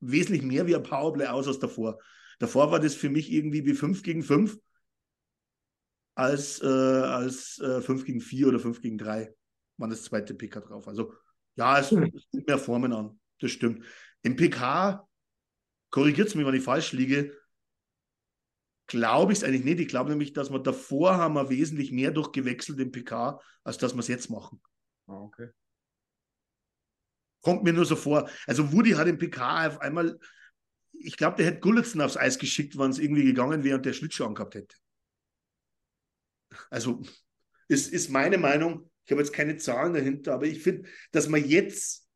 [0.00, 1.98] wesentlich mehr wie ein Powerplay aus als davor.
[2.38, 4.58] Davor war das für mich irgendwie wie 5 gegen 5
[6.14, 9.34] als, äh, als äh, 5 gegen 4 oder 5 gegen 3
[9.76, 10.88] war das zweite PK drauf.
[10.88, 11.14] Also
[11.56, 13.20] ja, es, es sind mehr Formen an.
[13.40, 13.84] Das stimmt.
[14.22, 15.08] Im PK
[15.90, 17.36] korrigiert es mich, wenn ich falsch liege,
[18.86, 19.80] glaube ich es eigentlich nicht.
[19.80, 23.94] Ich glaube nämlich, dass wir davor haben wir wesentlich mehr durchgewechselt im PK, als dass
[23.94, 24.60] wir es jetzt machen.
[25.06, 25.48] Ah, okay.
[27.48, 28.28] Kommt mir nur so vor.
[28.46, 30.18] Also Woody hat im PK auf einmal,
[30.92, 33.94] ich glaube, der hätte Gullitzen aufs Eis geschickt, wenn es irgendwie gegangen wäre und der
[33.94, 34.76] Schlittschuh angehabt hätte.
[36.68, 37.00] Also
[37.66, 38.90] ist, ist meine Meinung.
[39.06, 42.06] Ich habe jetzt keine Zahlen dahinter, aber ich finde, dass man jetzt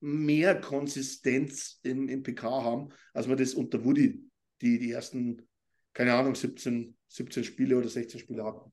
[0.00, 4.28] mehr Konsistenz im, im PK haben, als wir das unter Woody,
[4.60, 5.46] die die ersten,
[5.92, 8.72] keine Ahnung, 17, 17 Spiele oder 16 Spiele hatten.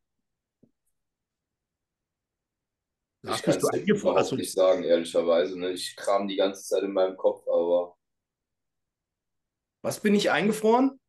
[3.33, 5.59] Ich kann es überhaupt also, nicht sagen, ehrlicherweise.
[5.59, 5.71] Ne?
[5.71, 7.97] Ich kram die ganze Zeit in meinem Kopf, aber.
[9.81, 10.99] Was bin ich eingefroren?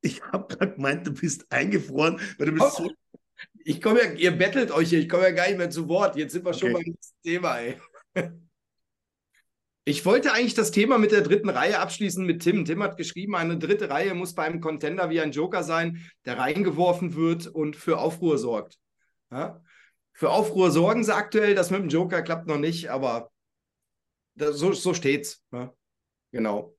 [0.00, 2.90] Ich habe gerade gemeint, du bist eingefroren, weil du bist so.
[3.64, 6.16] Ich komme ja, ihr bettelt euch hier, ich komme ja gar nicht mehr zu Wort.
[6.16, 6.84] Jetzt sind wir schon Okay.
[6.84, 7.80] beim nächsten Thema, ey.
[9.88, 12.64] Ich wollte eigentlich das Thema mit der dritten Reihe abschließen mit Tim.
[12.64, 16.38] Tim hat geschrieben, eine dritte Reihe muss bei einem Contender wie ein Joker sein, der
[16.38, 18.80] reingeworfen wird und für Aufruhr sorgt.
[19.30, 19.62] Ja?
[20.16, 23.30] Für Aufruhr sorgen sie aktuell, das mit dem Joker klappt noch nicht, aber
[24.34, 25.44] da, so, so steht's.
[25.52, 25.74] Ja?
[26.32, 26.74] Genau.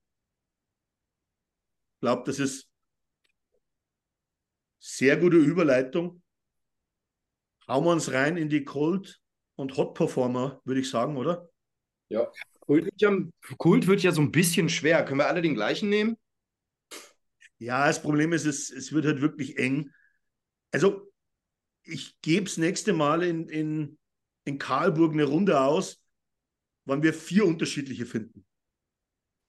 [1.94, 2.68] Ich glaube, das ist
[4.80, 6.20] sehr gute Überleitung.
[7.68, 9.20] Hauen wir uns rein in die Cold-
[9.54, 11.48] und Hot-Performer, würde ich sagen, oder?
[12.08, 12.32] Ja.
[12.58, 13.16] Kult wird, ja,
[13.56, 15.04] Kult wird ja so ein bisschen schwer.
[15.04, 16.16] Können wir alle den gleichen nehmen?
[17.58, 19.92] Ja, das Problem ist, es, es wird halt wirklich eng.
[20.72, 21.07] Also,
[21.88, 23.98] ich gebe es nächste Mal in, in,
[24.44, 26.02] in Karlburg eine Runde aus,
[26.84, 28.44] wann wir vier unterschiedliche finden.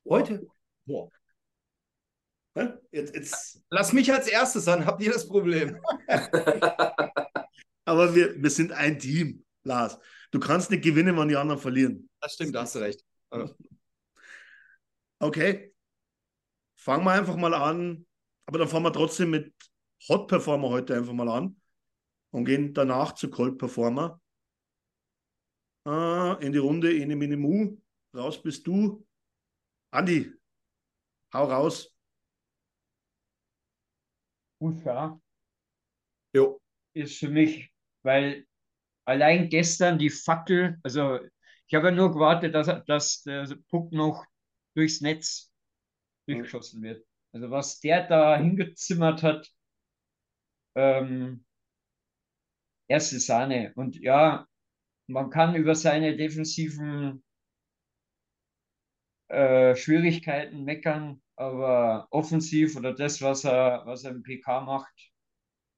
[0.08, 0.48] Heute?
[0.86, 1.10] Boah.
[2.92, 5.80] Jetzt, jetzt, Lass mich als erstes an, habt ihr das Problem?
[7.86, 9.98] aber wir, wir sind ein Team, Lars.
[10.32, 12.10] Du kannst nicht gewinnen, wenn die anderen verlieren.
[12.20, 13.06] Das stimmt, da hast du recht.
[15.20, 15.74] Okay.
[16.76, 18.06] Fangen wir einfach mal an.
[18.46, 19.54] Aber dann fangen wir trotzdem mit
[20.10, 21.59] Hot Performer heute einfach mal an
[22.32, 24.22] und gehen danach zu Cold Performer.
[25.86, 27.78] Äh, in die Runde Ene Mine Mu.
[28.16, 29.06] Raus bist du.
[29.92, 30.32] Andi,
[31.34, 31.96] hau raus.
[34.60, 35.20] Bouchard
[36.34, 36.62] Jo.
[36.94, 37.72] ist für mich,
[38.04, 38.46] weil
[39.06, 41.20] allein gestern die Fackel, also
[41.68, 44.26] ich habe ja nur gewartet, dass, dass der Puck noch
[44.76, 45.52] durchs Netz
[46.28, 47.06] durchgeschossen wird.
[47.32, 49.50] Also was der da hingezimmert hat,
[50.76, 51.46] ähm,
[52.90, 53.72] erste Sahne.
[53.76, 54.48] Und ja,
[55.08, 57.24] man kann über seine defensiven
[59.30, 65.12] äh, Schwierigkeiten meckern, aber offensiv oder das, was er, was er im PK macht,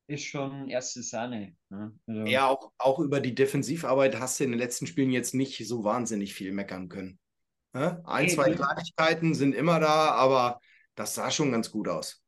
[0.07, 1.55] ist schon erste Sahne.
[1.70, 1.93] Ne?
[2.07, 5.66] Also, Ja, auch, auch über die Defensivarbeit hast du in den letzten Spielen jetzt nicht
[5.68, 7.20] so wahnsinnig viel meckern können.
[7.74, 8.01] Ja?
[8.05, 10.59] Ein, Nee, zwei Kleinigkeiten sind immer da, aber
[10.95, 12.22] das sah schon ganz gut aus.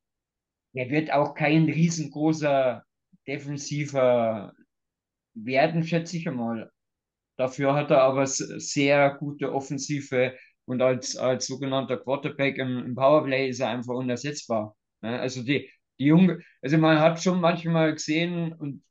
[0.74, 2.84] Er wird auch kein riesengroßer
[3.28, 4.54] Defensiver
[5.34, 6.72] werden, schätze ich einmal.
[7.38, 13.50] Dafür hat er aber sehr gute Offensive und als, als sogenannter Quarterback im, im Powerplay
[13.50, 14.76] ist er einfach unersetzbar.
[15.02, 15.20] Ne?
[15.20, 15.70] Also die,
[16.00, 18.84] die Junge, also man hat schon manchmal gesehen und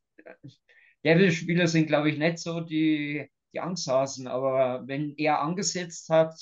[1.04, 6.34] Devil-Spieler sind, glaube ich, nicht so die, die Angsthasen, aber wenn er angesetzt hat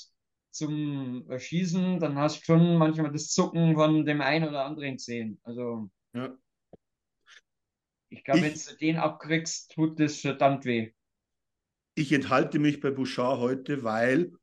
[0.51, 5.39] zum Schießen, dann hast du schon manchmal das Zucken von dem einen oder anderen gesehen.
[5.43, 6.35] Also Ja.
[8.11, 10.91] Ich glaube, wenn du den abkriegst, tut das verdammt weh.
[11.95, 14.33] Ich enthalte mich bei Bouchard heute, weil,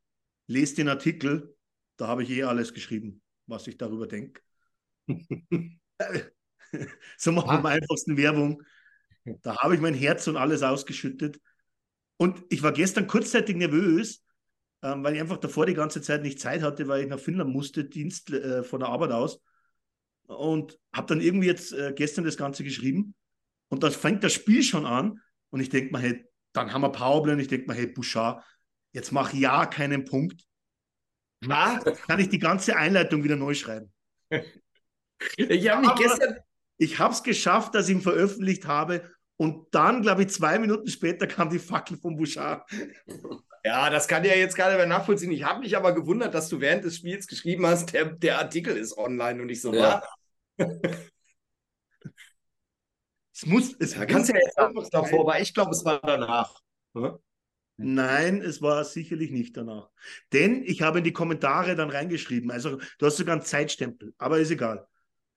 [0.47, 1.55] lest den Artikel,
[1.99, 4.41] da habe ich eh alles geschrieben, was ich darüber denke.
[7.19, 8.63] so machen wir am einfachsten Werbung.
[9.43, 11.39] Da habe ich mein Herz und alles ausgeschüttet.
[12.17, 14.25] Und ich war gestern kurzzeitig nervös,
[14.83, 17.53] ähm, weil ich einfach davor die ganze Zeit nicht Zeit hatte, weil ich nach Finnland
[17.53, 19.43] musste, Dienst äh, von der Arbeit aus.
[20.27, 23.15] Und habe dann irgendwie jetzt äh, gestern das Ganze geschrieben.
[23.69, 25.21] Und dann fängt das Spiel schon an.
[25.51, 28.45] Und ich denke mir, hey, dann haben wir Powerplay und ich denke mir, hey, Bouchard,
[28.93, 30.45] jetzt mach ja keinen Punkt.
[31.45, 31.85] Was?
[32.07, 33.93] Kann ich die ganze Einleitung wieder neu schreiben.
[35.37, 36.37] Ich habe gestern.
[36.77, 39.03] Ich habe es geschafft, dass ich ihn veröffentlicht habe.
[39.37, 42.69] Und dann, glaube ich, zwei Minuten später kam die Fackel von Bouchard.
[43.65, 45.33] Ja, das kann ja jetzt keiner mehr nachvollziehen.
[45.33, 48.77] Ich habe mich aber gewundert, dass du während des Spiels geschrieben hast, der, der Artikel
[48.77, 50.05] ist online und ich so, Ja.
[50.57, 50.69] was?
[53.39, 56.01] Es muss, es Da kannst du ja jetzt einfach davor, aber ich glaube, es war
[56.01, 56.61] danach.
[56.95, 57.21] Ja?
[57.77, 59.91] Nein, es war sicherlich nicht danach.
[60.33, 62.51] Denn ich habe in die Kommentare dann reingeschrieben.
[62.51, 64.89] Also, du hast sogar einen Zeitstempel, aber ist egal.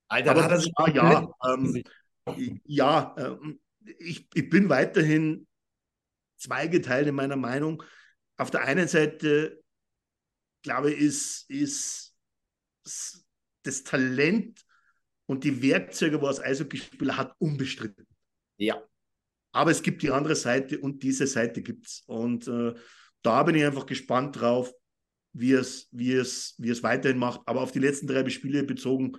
[0.07, 1.83] Alter, Aber da hat er sich ah, ja, ähm,
[2.65, 3.59] ja, ähm,
[3.99, 5.45] ich, ich bin weiterhin
[6.37, 7.83] zweigeteilt in meiner Meinung.
[8.35, 9.61] Auf der einen Seite,
[10.63, 12.15] glaube ich, ist, ist
[13.61, 14.65] das Talent
[15.31, 18.05] und die Werkzeuge, was Eishockeyspieler hat, unbestritten.
[18.57, 18.83] Ja.
[19.53, 22.03] Aber es gibt die andere Seite und diese Seite gibt es.
[22.05, 22.73] Und äh,
[23.21, 24.73] da bin ich einfach gespannt drauf,
[25.31, 27.39] wie es, wie, es, wie es weiterhin macht.
[27.45, 29.13] Aber auf die letzten drei Spiele bezogen,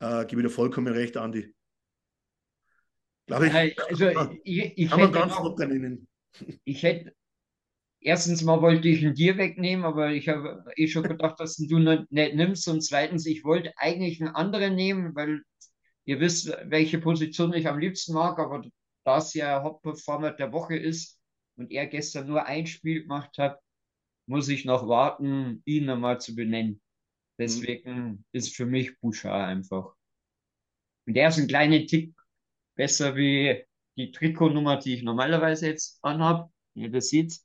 [0.00, 1.54] äh, gebe ich dir vollkommen recht, Andi.
[3.26, 4.08] Glaube ich, Also
[4.44, 6.08] ich, ich kann man hätte ganz locker nennen.
[6.64, 7.14] ich hätte,
[8.02, 11.78] erstens mal wollte ich ihn dir wegnehmen, aber ich habe eh schon gedacht, dass du
[11.78, 12.68] ihn nicht, nimmst.
[12.68, 15.42] Und zweitens, ich wollte eigentlich einen anderen nehmen, weil
[16.04, 18.62] ihr wisst, welche Position ich am liebsten mag, aber
[19.04, 21.18] da es ja Hauptperformer der Woche ist
[21.56, 23.58] und er gestern nur ein Spiel gemacht hat,
[24.26, 26.80] muss ich noch warten, ihn nochmal zu benennen.
[27.38, 29.94] Deswegen ist für mich Bouchard einfach.
[31.06, 32.14] Und der ist ein kleiner Tick
[32.76, 33.64] besser wie
[33.96, 36.50] die Trikotnummer, die ich normalerweise jetzt anhab.
[36.74, 37.40] Ihr das seht.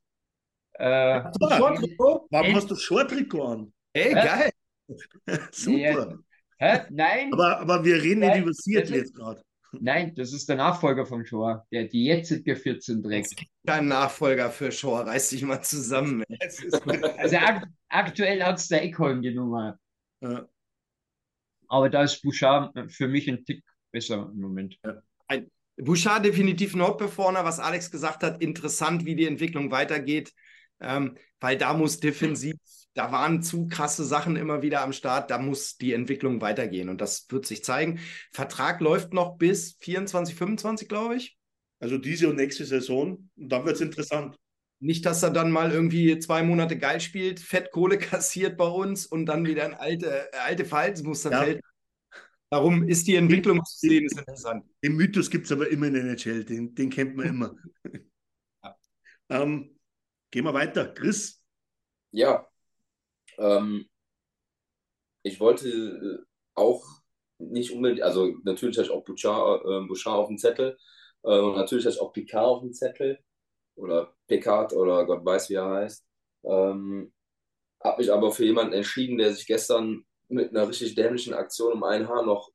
[0.79, 1.21] Äh,
[1.57, 2.27] Short-Trikot?
[2.29, 3.73] Warum hast du Short-Trikot an?
[3.93, 4.49] Ey, geil.
[5.51, 6.17] Super.
[6.59, 6.79] hä?
[6.91, 9.41] Nein, Aber, aber wir reden nicht über Seattle das jetzt gerade.
[9.73, 13.43] nein, das ist der Nachfolger von Shoah, der die jetzige 14 trägt.
[13.65, 15.01] Kein Nachfolger für Shaw.
[15.01, 16.23] Reiß dich mal zusammen.
[16.29, 16.37] ey.
[16.41, 16.81] Es ist-
[17.17, 19.77] Also ak aktuell hat es der Eckholm die Nummer.
[20.21, 20.47] Ja.
[21.67, 24.79] Aber da ist Bouchard für mich ein Tick besser im Moment.
[25.79, 28.41] Bouchard definitiv ein Hot-Performer, was Alex gesagt hat.
[28.41, 30.33] Interessant, wie die Entwicklung weitergeht.
[30.79, 32.55] Ähm, weil da muss defensiv,
[32.93, 37.01] da waren zu krasse Sachen immer wieder am Start, da muss die Entwicklung weitergehen und
[37.01, 37.99] das wird sich zeigen.
[38.31, 41.37] Vertrag läuft noch bis 24, 25, glaube ich.
[41.79, 43.29] Also diese und nächste Saison.
[43.35, 44.35] Und dann wird es interessant.
[44.79, 49.25] Nicht, dass er dann mal irgendwie zwei Monate geil spielt, Fettkohle kassiert bei uns und
[49.25, 51.43] dann wieder ein alte, äh, alte Verhaltensmuster Ja.
[51.43, 51.61] fällt.
[52.49, 54.63] Darum ist die Entwicklung zu sehen, ist interessant.
[54.81, 56.45] Den Mythos gibt es aber immer in der NHL.
[56.45, 57.55] Den, den kennt man immer.
[59.29, 59.76] ähm,
[60.37, 60.93] gehen wir weiter.
[60.93, 61.41] Chris,
[62.11, 62.47] Ja,
[63.39, 63.89] ähm,
[65.23, 66.85] ich wollte äh, auch
[67.39, 70.77] nicht unbedingt, also natürlich hatte ich auch Bouchard, äh, Bouchard auf dem Zettel
[71.23, 73.17] äh, und natürlich hatte ich auch Picard auf dem Zettel
[73.75, 76.05] oder Picard oder Gott weiß, wie er heißt.
[76.43, 77.11] Ähm,
[77.83, 81.83] habe mich aber für jemanden entschieden, der sich gestern mit einer richtig dämlichen Aktion um
[81.83, 82.51] ein Haar noch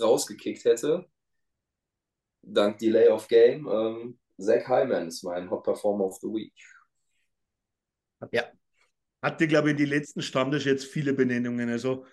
[0.00, 1.06] rausgekickt hätte.
[2.42, 3.66] Dank Delay of Game.
[3.66, 6.54] Ähm, Zach Hyman ist mein Hot Performer of the Week.
[9.22, 11.68] Hatte, glaube ich, in die letzten Standards jetzt viele Benennungen.
[11.68, 12.06] Also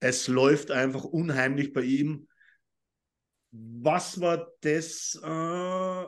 [0.00, 2.28] es läuft einfach unheimlich bei ihm.
[3.52, 5.20] Was war das?
[5.22, 6.04] Äh,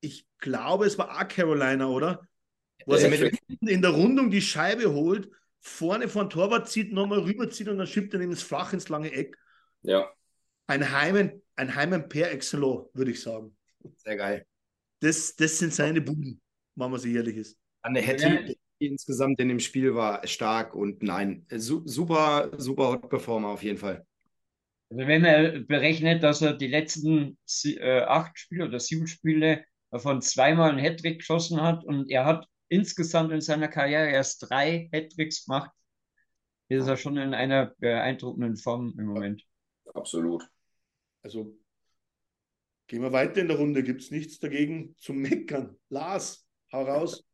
[0.00, 2.26] ich glaube, es war auch Carolina, oder?
[2.86, 6.68] Wo er Ja, sich mit- hinten in der Rundung die Scheibe holt, vorne von Torwart
[6.68, 9.38] zieht, nochmal rüberzieht und dann schiebt er ins Flach ins lange Eck.
[9.82, 10.10] Ja,
[10.66, 13.56] Ein Heimen, ein Heimen per excellence, würde ich sagen.
[13.96, 14.46] Sehr geil.
[15.00, 16.40] Das, das sind seine Buden,
[16.76, 17.58] wenn man sich ehrlich ist.
[17.82, 18.00] Anne
[18.80, 23.78] Hetty insgesamt in dem Spiel war stark und nein, su super, super Hot-Performer auf jeden
[23.78, 24.06] Fall.
[24.90, 29.64] Also wenn man berechnet, dass er die letzten sie- äh, acht Spiele oder sieben Spiele
[29.90, 34.88] davon zweimal einen Hattrick geschossen hat und er hat insgesamt in seiner Karriere erst drei
[34.92, 35.70] Hattricks gemacht,
[36.68, 39.42] ist er schon in einer beeindruckenden Form im Moment.
[39.94, 40.44] absolut.
[41.22, 41.54] Also
[42.86, 43.82] gehen wir weiter in der Runde.
[43.82, 45.76] Gibt es nichts dagegen zum Meckern?
[45.90, 47.24] Lars, hau raus.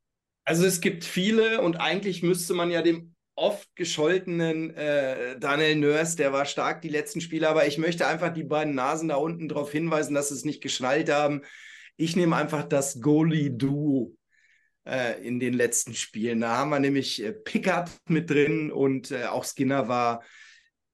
[0.46, 6.16] Also es gibt viele und eigentlich müsste man ja dem oft gescholtenen äh, Daniel Nurse,
[6.16, 9.48] der war stark die letzten Spiele, aber ich möchte einfach die beiden Nasen da unten
[9.48, 11.42] darauf hinweisen, dass sie es nicht geschnallt haben.
[11.96, 14.16] Ich nehme einfach das Goalie-Duo
[14.86, 16.40] äh, in den letzten Spielen.
[16.40, 20.22] Da haben wir nämlich äh, Pickard mit drin und äh, auch Skinner war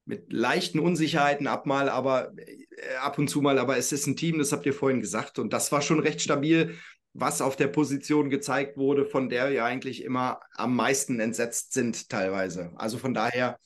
[0.05, 4.16] mit leichten Unsicherheiten ab mal, aber äh, ab und zu mal, aber es ist ein
[4.16, 6.78] Team, das habt ihr vorhin gesagt und das war schon recht stabil
[7.15, 12.09] was auf der Position gezeigt wurde, von der wir eigentlich immer am meisten entsetzt sind
[12.09, 12.73] teilweise.
[12.77, 13.59] Also von daher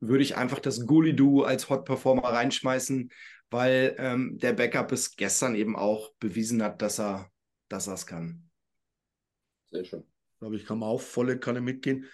[0.00, 3.10] würde ich einfach das Goalie-Duo als Hot-Performer reinschmeißen,
[3.50, 7.30] weil ähm, der Backup es gestern eben auch bewiesen hat, dass er
[7.68, 8.48] dass er es kann.
[9.70, 10.04] Sehr schön.
[10.32, 12.06] Ich glaube, ich kann mal auf volle Kanne mitgehen.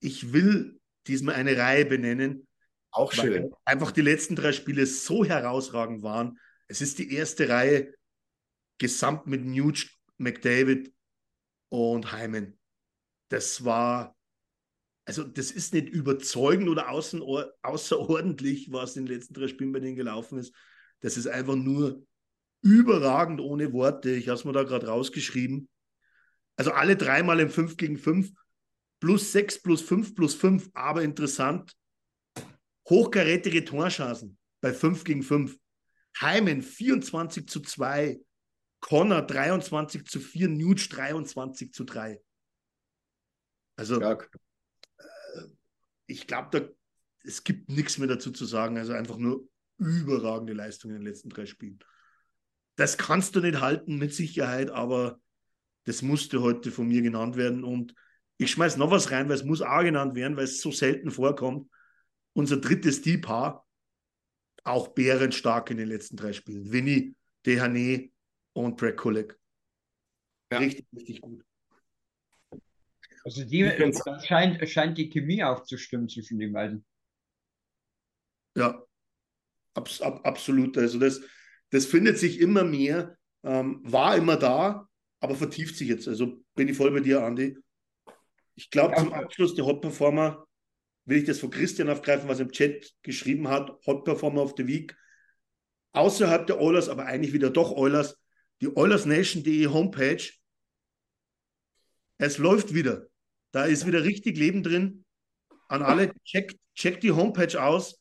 [0.00, 2.46] Ich will diesmal eine Reihe benennen,
[2.90, 3.54] Auch weil schön.
[3.64, 6.38] einfach die letzten drei Spiele so herausragend waren.
[6.68, 7.94] Es ist die erste Reihe
[8.78, 9.86] gesamt mit Nuge,
[10.22, 10.92] McDavid
[11.68, 12.58] und Hyman.
[13.28, 14.16] Das war,
[15.04, 17.22] also das ist nicht überzeugend oder außen,
[17.62, 20.54] außerordentlich, was in den letzten drei Spielen bei denen gelaufen ist.
[21.00, 22.06] Das ist einfach nur
[22.62, 24.10] überragend ohne Worte.
[24.10, 25.68] Ich habe es mir da gerade rausgeschrieben.
[26.56, 28.30] Also alle dreimal im 5 gegen 5,
[29.00, 31.74] plus 6, plus 5, plus 5, aber interessant.
[32.88, 35.58] Hochkarätige Torchancen bei 5 gegen 5.
[36.20, 38.20] Heimen 24 zu 2,
[38.82, 42.20] Connor 23 zu 4, Nuge 23 zu 3.
[43.76, 44.30] Also Stark.
[46.06, 46.68] ich glaube, da,
[47.24, 48.76] es gibt nichts mehr dazu zu sagen.
[48.76, 51.78] Also einfach nur überragende Leistung in den letzten drei Spielen.
[52.76, 55.20] Das kannst du nicht halten, mit Sicherheit, aber
[55.84, 57.64] das musste heute von mir genannt werden.
[57.64, 57.94] Und
[58.36, 61.10] ich schmeiß noch was rein, weil es muss auch genannt werden, weil es so selten
[61.10, 61.70] vorkommt.
[62.32, 63.64] Unser drittes Deep-Haar,
[64.64, 66.72] auch bärenstark in den letzten drei Spielen.
[66.72, 67.14] Vinny,
[67.46, 68.11] Dehane
[68.54, 69.38] und Brad Kulik.
[70.52, 70.58] Ja.
[70.58, 71.44] Richtig, richtig gut.
[73.24, 73.62] Also die,
[74.04, 76.84] da scheint, scheint die Chemie auch zu stimmen zwischen den beiden.
[78.56, 78.84] Ja,
[79.74, 80.76] abs ab absolut.
[80.76, 81.20] Also das,
[81.70, 84.88] das findet sich immer mehr, ähm, war immer da,
[85.20, 86.08] aber vertieft sich jetzt.
[86.08, 87.56] Also bin ich voll bei dir, Andi.
[88.56, 88.98] Ich glaube, Ja.
[88.98, 90.46] zum Abschluss der Hot Performer
[91.06, 93.70] will ich das von Christian aufgreifen, was er im Chat geschrieben hat.
[93.86, 94.96] Hot Performer of the Week.
[95.94, 98.18] außerhalb der Oilers, aber eigentlich wieder doch Oilers,
[98.62, 100.30] die OilersNation.de Homepage.
[102.18, 103.08] Es läuft wieder.
[103.50, 105.04] Da ist wieder richtig Leben drin.
[105.68, 108.00] An alle, checkt, checkt die Homepage aus.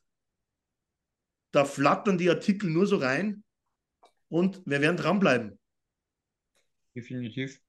[1.52, 3.44] Da flattern die Artikel nur so rein.
[4.30, 5.60] Und wir werden dranbleiben.
[6.96, 7.60] Definitiv.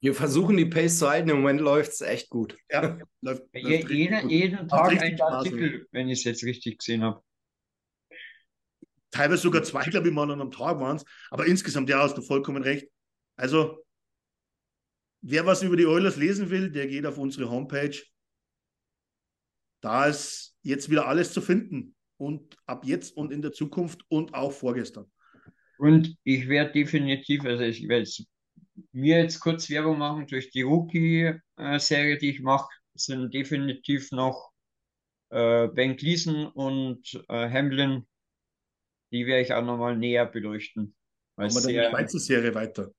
[0.00, 1.28] Wir versuchen die Pace zu halten.
[1.28, 2.56] Im Moment läuft es echt gut.
[2.70, 4.30] Ja, läuft, Je, läuft jeden, gut.
[4.30, 7.22] jeden Tag ein Artikel, wenn ich es jetzt richtig gesehen habe.
[9.10, 11.04] Teilweise sogar zwei, glaube ich, mal an einem Tag waren es.
[11.30, 12.88] Aber insgesamt, ja, hast du vollkommen recht.
[13.36, 13.84] Also,
[15.20, 17.96] wer was über die Oilers lesen will, der geht auf unsere Homepage.
[19.80, 21.96] Da ist jetzt wieder alles zu finden.
[22.16, 25.10] Und ab jetzt und in der Zukunft und auch vorgestern.
[25.78, 28.06] Und ich werde definitiv, also ich werde
[28.92, 34.52] mir jetzt kurz Werbung machen durch die Rookie-Serie, die ich mache, sind definitiv noch
[35.30, 38.06] äh, Ben Gleason und äh, Hamlin.
[39.12, 40.94] Die werde ich auch nochmal näher beleuchten.
[41.36, 42.92] Weil Machen wir dann Schweizer Serie weiter.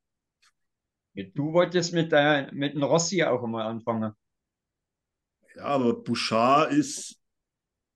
[1.14, 4.14] du wolltest mit, der, mit dem Rossi auch mal anfangen.
[5.56, 7.20] Ja, aber Bouchard ist,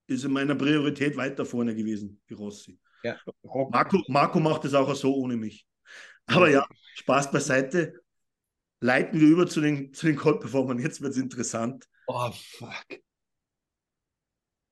[0.08, 2.80] ist in meiner Priorität weiter vorne gewesen, wie Rossi.
[3.04, 3.18] Ja,
[3.70, 5.66] Marco, Marco macht es auch so ohne mich.
[6.26, 7.94] Aber ja, Spaß beiseite.
[8.80, 10.80] Leiten wir über zu den, zu den Cold-Performern.
[10.80, 11.88] Jetzt wird es interessant.
[12.08, 13.00] Oh, fuck.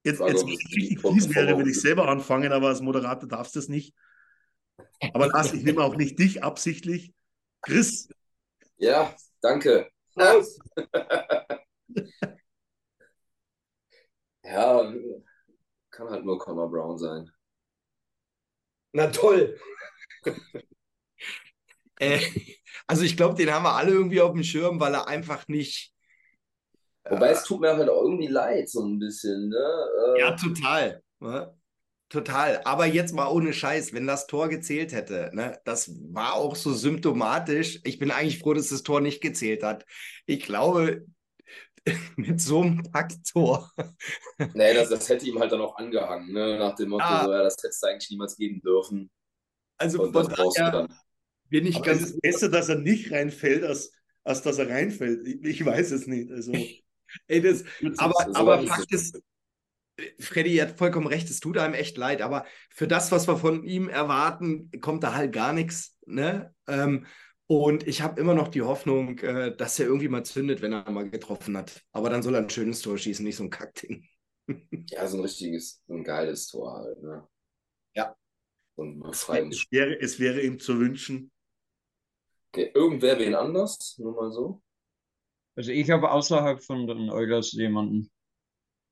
[0.03, 2.81] Jetzt, Frage, jetzt wenn es es richtig fies wäre, würde ich selber anfangen, aber als
[2.81, 3.95] Moderator darfst du das nicht.
[5.13, 7.13] Aber Lars, ich nehme auch nicht dich absichtlich.
[7.61, 8.09] Chris,
[8.77, 9.89] Ja, danke.
[14.43, 14.93] ja,
[15.89, 17.31] kann halt nur Connor Brown sein.
[18.91, 19.57] Na toll.
[21.99, 22.19] äh,
[22.87, 25.92] also ich glaube, den haben wir alle irgendwie auf dem Schirm, weil er einfach nicht.
[27.09, 29.57] Wobei es tut mir halt auch irgendwie leid, so ein bisschen, ne?
[30.17, 31.03] Äh, Ja, total.
[31.19, 31.53] Ne?
[32.09, 32.61] Total.
[32.65, 36.73] Aber jetzt mal ohne Scheiß, wenn das Tor gezählt hätte, ne, das war auch so
[36.73, 37.79] symptomatisch.
[37.83, 39.85] Ich bin eigentlich froh, dass das Tor nicht gezählt hat.
[40.27, 41.05] Ich glaube,
[42.17, 43.71] mit so einem Packtor.
[44.53, 46.57] Nee, das, das hätte ihm halt dann auch angehangen, ne?
[46.59, 47.23] Nach dem Motto, Ah.
[47.25, 49.09] so, ja, das hättest du eigentlich niemals geben dürfen.
[49.77, 50.99] Also Und von daher dann.
[51.49, 52.11] bin ich aber es ganz.
[52.11, 53.91] ist besser, dass er nicht reinfällt, als,
[54.23, 55.27] als dass er reinfällt.
[55.27, 56.31] Ich, ich weiß es nicht.
[56.31, 56.51] Also,
[57.27, 57.63] Ey, das,
[57.97, 58.69] aber, so aber es.
[58.69, 59.21] Fakt ist,
[60.19, 63.63] Freddy hat vollkommen recht, es tut einem echt leid, aber für das, was wir von
[63.63, 65.97] ihm erwarten, kommt da halt gar nichts.
[66.05, 66.53] Ne?
[66.67, 67.05] Ähm,
[67.47, 70.89] und ich habe immer noch die Hoffnung, äh, dass er irgendwie mal zündet, wenn er
[70.89, 71.83] mal getroffen hat.
[71.91, 74.07] Aber dann soll er ein schönes Tor schießen, nicht so ein Kackding.
[74.89, 77.25] Ja, so ein richtiges, so ein geiles Tor halt, ne?
[77.95, 78.13] Ja.
[78.75, 81.31] Und frei es, wäre, es wäre ihm zu wünschen.
[82.49, 84.61] Okay, irgendwer wen anders, nur mal so.
[85.55, 88.09] Also ich habe außerhalb von den Oilers jemanden.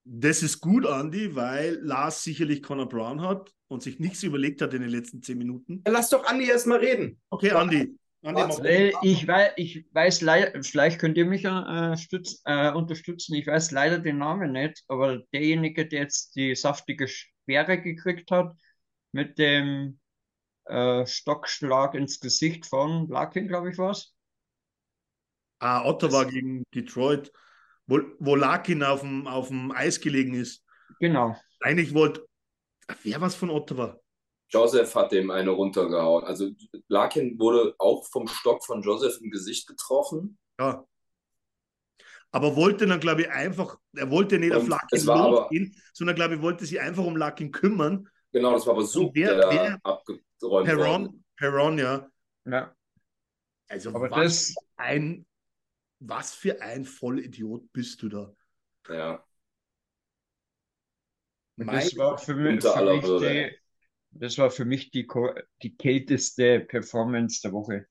[0.03, 4.74] Das ist gut, Andy, weil Lars sicherlich Connor Brown hat und sich nichts überlegt hat
[4.74, 5.84] in den letzten zehn Minuten.
[5.88, 7.22] Lass doch Andi erst mal reden.
[7.30, 7.95] Okay, Andy.
[8.24, 13.36] Andy Weil ich weiß, ich weiß leider, vielleicht könnt ihr mich äh, stütz, äh, unterstützen.
[13.36, 18.55] Ich weiß leider den Namen nicht, aber derjenige, der jetzt die saftige Sperre gekriegt hat,
[19.12, 19.99] mit dem
[20.66, 24.14] äh, Stockschlag ins Gesicht von Larkin, glaube ich, war's.
[25.62, 27.32] Ah, Ottawa gegen Detroit,
[27.86, 30.66] wo, wo Larkin auf dem, auf dem Eis gelegen ist.
[30.99, 31.38] Genau.
[31.59, 32.26] Eigentlich wollte.
[33.03, 33.99] Wer was von Ottawa?
[34.49, 36.26] Joseph hat dem eine runtergehauen.
[36.26, 36.49] Also
[36.88, 40.38] Larkin wurde auch vom Stock von Joseph im Gesicht getroffen.
[40.60, 40.84] Ja.
[42.31, 45.76] Aber wollte dann, glaube ich, einfach, er wollte nicht auf Und Larkin war aber- losgehen,
[45.94, 48.10] sondern, glaube ich, wollte sich einfach um Larkin kümmern.
[48.31, 50.65] Genau, das war aber Suk, Und wer- der wer- abgeräumt.
[50.65, 52.10] Perron, Perron, ja.
[52.45, 52.73] Ja.
[53.69, 55.26] Also, Aber was das- ein,
[56.02, 58.36] was für ein Vollidiot bist du da?
[58.90, 59.23] Ja.
[61.57, 63.57] Das war für mich, für mich die,
[64.11, 65.07] das war für mich die,
[65.61, 67.86] die kälteste Performance der Woche.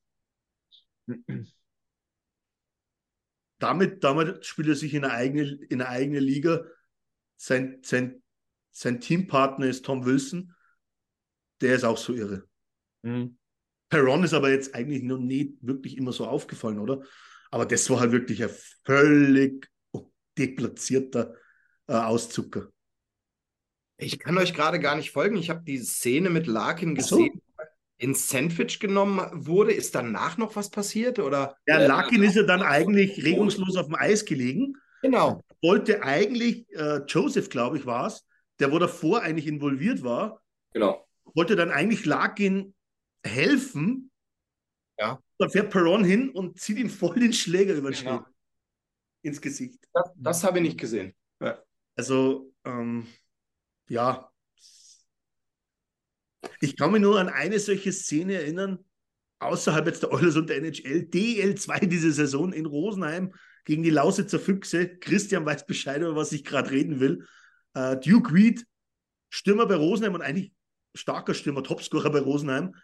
[3.60, 6.64] damit, damit spielt er sich in eine eigene, in eine eigene Liga.
[7.36, 8.22] Sein, sein,
[8.72, 10.52] sein Teampartner ist Tom Wilson.
[11.60, 12.48] Der ist auch so irre.
[13.02, 13.38] Mhm.
[13.88, 17.04] Perron ist aber jetzt eigentlich noch nie wirklich immer so aufgefallen, oder?
[17.50, 18.50] Aber das war halt wirklich ein
[18.84, 19.68] völlig
[20.38, 21.34] deplatzierter
[21.88, 22.68] äh, Auszucker.
[23.98, 25.36] Ich kann euch gerade gar nicht folgen.
[25.36, 27.16] Ich habe die Szene mit Larkin Ach so.
[27.18, 27.42] gesehen.
[27.98, 29.72] Ins Sandwich genommen wurde.
[29.72, 31.18] Ist danach noch was passiert?
[31.18, 31.56] Oder?
[31.66, 34.74] Ja, Larkin ist ja dann eigentlich regungslos auf dem Eis gelegen.
[35.02, 35.44] Genau.
[35.60, 38.26] Wollte eigentlich, äh, Joseph, glaube ich, war es,
[38.58, 40.40] der wo davor eigentlich involviert war,
[40.72, 41.06] Genau.
[41.34, 42.74] wollte dann eigentlich Larkin
[43.22, 44.10] helfen.
[44.98, 45.18] Ja.
[45.40, 48.18] Dann fährt Perron hin und zieht ihm voll den Schläger über den Genau.
[48.18, 48.32] Schädel.
[49.22, 49.88] Ins Gesicht.
[49.94, 51.14] Das, das habe ich nicht gesehen.
[51.96, 53.06] Also, ähm,
[53.88, 54.30] ja.
[56.60, 58.84] Ich kann mich nur an eine solche Szene erinnern,
[59.38, 63.32] außerhalb jetzt der Oilers und der NHL, DL2 diese Saison in Rosenheim
[63.64, 64.98] gegen die Lausitzer Füchse.
[64.98, 67.26] Christian weiß Bescheid, über was ich gerade reden will.
[67.76, 68.66] Uh, Duke Reed,
[69.30, 70.52] Stürmer bei Rosenheim und eigentlich
[70.94, 72.74] starker Stürmer, Topscorer bei Rosenheim.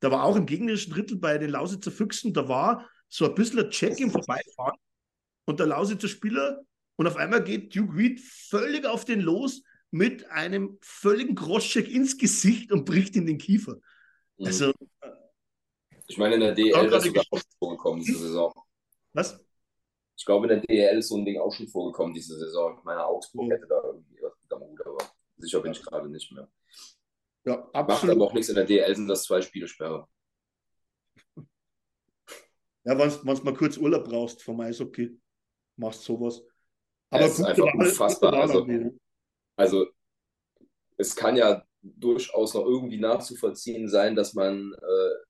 [0.00, 3.60] Da war auch im gegnerischen Drittel bei den Lausitzer Füchsen, da war so ein bisschen
[3.60, 4.78] ein Check im Vorbeifahren
[5.46, 6.62] und der Lausitzer Spieler
[6.96, 12.18] und auf einmal geht Duke Reed völlig auf den los mit einem völligen Crosscheck ins
[12.18, 13.76] Gesicht und bricht in den Kiefer.
[14.38, 14.46] Mhm.
[14.46, 14.72] Also,
[16.08, 18.52] ich meine, in der DL ist sogar auch schon vorgekommen diese Saison.
[19.12, 19.40] Was?
[20.16, 22.76] Ich glaube, in der DL ist so ein Ding auch schon vorgekommen diese Saison.
[22.78, 26.08] Ich meine, Augsburg hätte da irgendwie was mit am Hut, aber sicher bin ich gerade
[26.08, 26.48] nicht mehr.
[27.46, 27.88] Ja, absolut.
[27.88, 30.08] Macht aber auch nichts in der DL, sind das zwei Spiele Sperre.
[32.84, 35.18] Ja, wenn du mal kurz Urlaub brauchst vom Eishockey,
[35.76, 36.42] machst sowas.
[37.10, 38.34] Aber ja, es ist einfach unfassbar.
[38.34, 38.66] Also,
[39.56, 39.86] also,
[40.96, 45.25] es kann ja durchaus noch irgendwie nachzuvollziehen sein, dass man äh,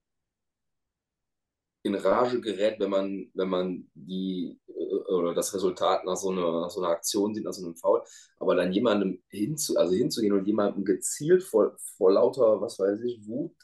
[1.87, 6.69] in Rage gerät, wenn man, wenn man die äh, oder das Resultat nach so, einer,
[6.69, 8.03] so einer Aktion sieht, nach so einem Foul,
[8.39, 13.27] aber dann jemandem hinzu, also hinzugehen und jemandem gezielt vor, vor lauter, was weiß ich,
[13.27, 13.57] Wut,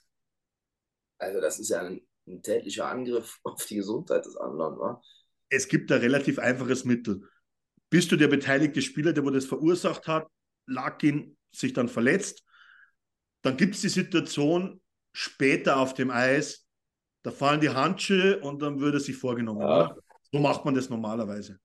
[1.19, 5.03] also das ist ja ein, ein tätlicher Angriff auf die Gesundheit des anderen, wa?
[5.49, 7.29] Es gibt da relativ einfaches Mittel.
[7.91, 10.27] Bist du der beteiligte Spieler, der wo das verursacht hat,
[10.67, 12.43] lag ihn sich dann verletzt,
[13.43, 14.81] dann gibt es die Situation
[15.13, 16.62] später auf dem Eis,
[17.23, 19.61] da fallen die Handschuhe und dann würde sich vorgenommen.
[19.61, 19.97] Ja.
[20.33, 21.59] So macht man das normalerweise.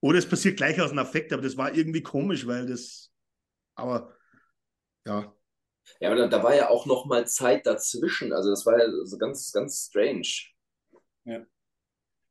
[0.00, 3.12] Oder es passiert gleich aus einem Affekt, aber das war irgendwie komisch, weil das.
[3.74, 4.14] Aber
[5.06, 5.34] ja.
[6.00, 8.32] Ja, aber da, da war ja auch noch mal Zeit dazwischen.
[8.32, 10.28] Also das war ja so ganz, ganz strange.
[11.24, 11.44] Ja.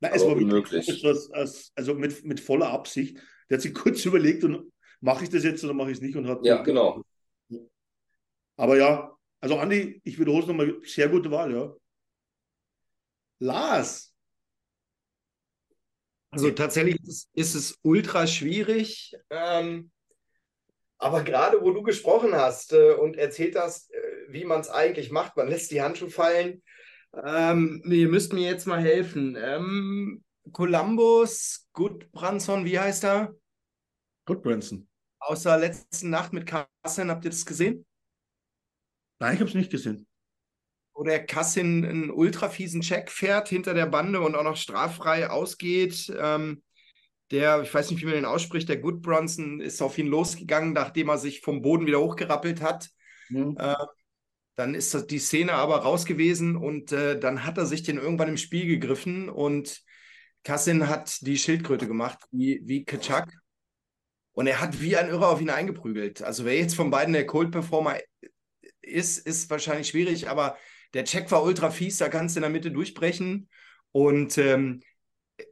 [0.02, 1.06] Nein, es war unmöglich.
[1.06, 3.20] Als, also mit, mit voller Absicht.
[3.50, 4.72] Der hat sich kurz überlegt und
[5.02, 6.44] mache ich das jetzt oder mache ich es nicht und hat.
[6.44, 7.04] Ja, genau.
[8.58, 11.74] Aber ja, also Andi, ich wiederhole es nochmal, sehr gute Wahl, ja.
[13.40, 14.14] Lars.
[16.32, 19.16] Also tatsächlich ist es, ist es ultra schwierig.
[19.30, 19.92] Ähm,
[20.98, 23.98] aber gerade wo du gesprochen hast äh, und erzählt hast, äh,
[24.28, 26.62] wie man es eigentlich macht, man lässt die Handschuhe fallen.
[27.14, 29.36] Ähm, ihr müsst mir jetzt mal helfen.
[29.40, 33.34] Ähm, Columbus, Goodbranson, wie heißt er?
[34.26, 34.88] Goodbranson.
[35.20, 37.86] Aus der letzten Nacht mit Kassen, habt ihr das gesehen?
[39.20, 40.08] Nein, ich habe es nicht gesehen.
[40.94, 45.30] Wo der Kassin einen ultra fiesen Check fährt hinter der Bande und auch noch straffrei
[45.30, 46.12] ausgeht.
[46.18, 46.64] Ähm,
[47.32, 50.74] der, ich weiß nicht, wie man den ausspricht, der Good Bronson ist auf ihn losgegangen,
[50.74, 52.90] nachdem er sich vom Boden wieder hochgerappelt hat.
[53.30, 53.56] Mhm.
[53.60, 53.76] Äh,
[54.56, 57.98] dann ist das, die Szene aber raus gewesen und äh, dann hat er sich den
[57.98, 59.82] irgendwann im Spiel gegriffen und
[60.44, 63.32] Kassin hat die Schildkröte gemacht, wie, wie Kaczak.
[64.34, 66.22] Und er hat wie ein Irrer auf ihn eingeprügelt.
[66.22, 67.98] Also wer jetzt von beiden der Cold-Performer
[68.90, 70.58] ist, ist wahrscheinlich schwierig, aber
[70.94, 73.50] der Check war ultra fies, da kannst du in der Mitte durchbrechen.
[73.92, 74.82] Und ähm,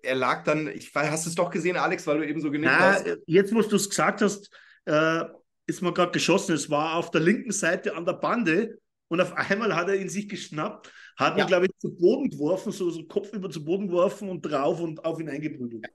[0.02, 2.52] er lag dann, ich weiß, hast du es doch gesehen, Alex, weil du eben so
[2.52, 3.06] genickt Na, hast?
[3.26, 4.50] Jetzt, wo du es gesagt hast,
[4.86, 5.24] äh,
[5.66, 6.56] ist mir gerade geschossen.
[6.56, 10.10] Es war auf der linken Seite an der Bande und auf einmal hat er ihn
[10.10, 11.46] sich geschnappt, hat ihn, ja.
[11.46, 15.04] glaube ich, zu Boden geworfen, so, so Kopf über zu Boden geworfen und drauf und
[15.06, 15.88] auf ihn eingeprügelt.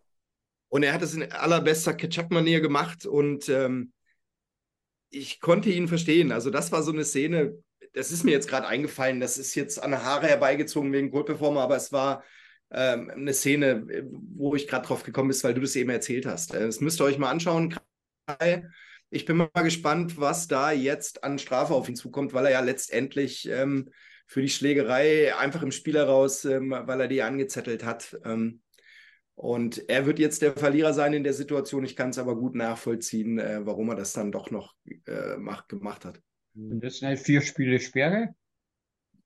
[0.69, 3.93] Und er hat es in allerbester Ketchup-Manier gemacht und ähm,
[5.13, 6.33] ich konnte ihn verstehen.
[6.33, 7.63] Also das war so eine Szene,
[7.93, 11.61] das ist mir jetzt gerade eingefallen, das ist jetzt an Haare herbeigezogen wegen Gold Performer,
[11.61, 12.25] aber es war
[12.71, 13.87] ähm, eine Szene,
[14.35, 16.55] wo ich gerade drauf gekommen bin, weil du das eben erzählt hast.
[16.55, 17.77] Äh, das müsst ihr euch mal anschauen.
[19.11, 22.61] Ich bin mal gespannt, was da jetzt an Strafe auf ihn zukommt, weil er ja
[22.61, 23.91] letztendlich ähm,
[24.27, 28.17] für die Schlägerei einfach im Spiel heraus, ähm, weil er die angezettelt hat.
[28.25, 28.63] Ähm,
[29.43, 31.85] und er wird jetzt der Verlierer sein in der Situation.
[31.85, 34.77] Ich kann es aber gut nachvollziehen, äh, warum er das dann doch noch
[35.09, 36.23] äh, macht, gemacht hat.
[36.55, 38.37] Und das sind halt vier Spiele Sperre?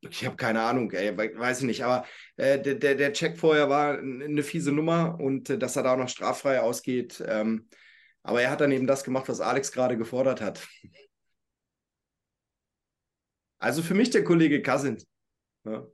[0.09, 1.85] Ich habe keine Ahnung, ey, weiß ich nicht.
[1.85, 2.07] Aber
[2.37, 5.93] äh, der, der, der Check vorher war eine fiese Nummer und äh, dass er da
[5.93, 7.23] auch noch straffrei ausgeht.
[7.27, 7.69] Ähm,
[8.23, 10.67] aber er hat dann eben das gemacht, was Alex gerade gefordert hat.
[13.59, 15.07] Also für mich der Kollege Cousins.
[15.67, 15.87] Ja.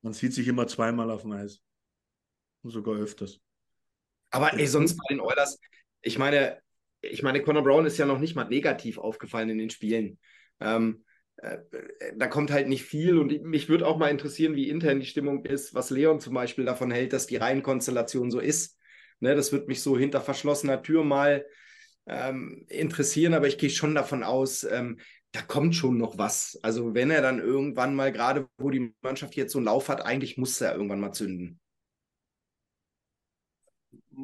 [0.00, 1.60] Man sieht sich immer zweimal auf dem Eis.
[2.62, 3.38] Und sogar öfters.
[4.36, 5.58] Aber ey, sonst bei den Oilers,
[6.02, 6.58] ich meine,
[7.00, 10.18] ich meine, Conor Brown ist ja noch nicht mal negativ aufgefallen in den Spielen.
[10.60, 11.06] Ähm,
[11.38, 11.56] äh,
[12.16, 15.46] da kommt halt nicht viel und mich würde auch mal interessieren, wie intern die Stimmung
[15.46, 18.78] ist, was Leon zum Beispiel davon hält, dass die Reihenkonstellation so ist.
[19.20, 21.46] Ne, das würde mich so hinter verschlossener Tür mal
[22.06, 25.00] ähm, interessieren, aber ich gehe schon davon aus, ähm,
[25.32, 26.58] da kommt schon noch was.
[26.60, 30.04] Also wenn er dann irgendwann mal, gerade wo die Mannschaft jetzt so einen Lauf hat,
[30.04, 31.58] eigentlich muss er irgendwann mal zünden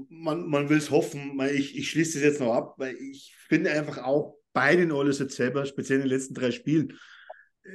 [0.09, 3.71] man, man will es hoffen, ich, ich schließe es jetzt noch ab, weil ich finde
[3.71, 6.99] einfach auch, bei den Oilers jetzt selber, speziell in den letzten drei Spielen.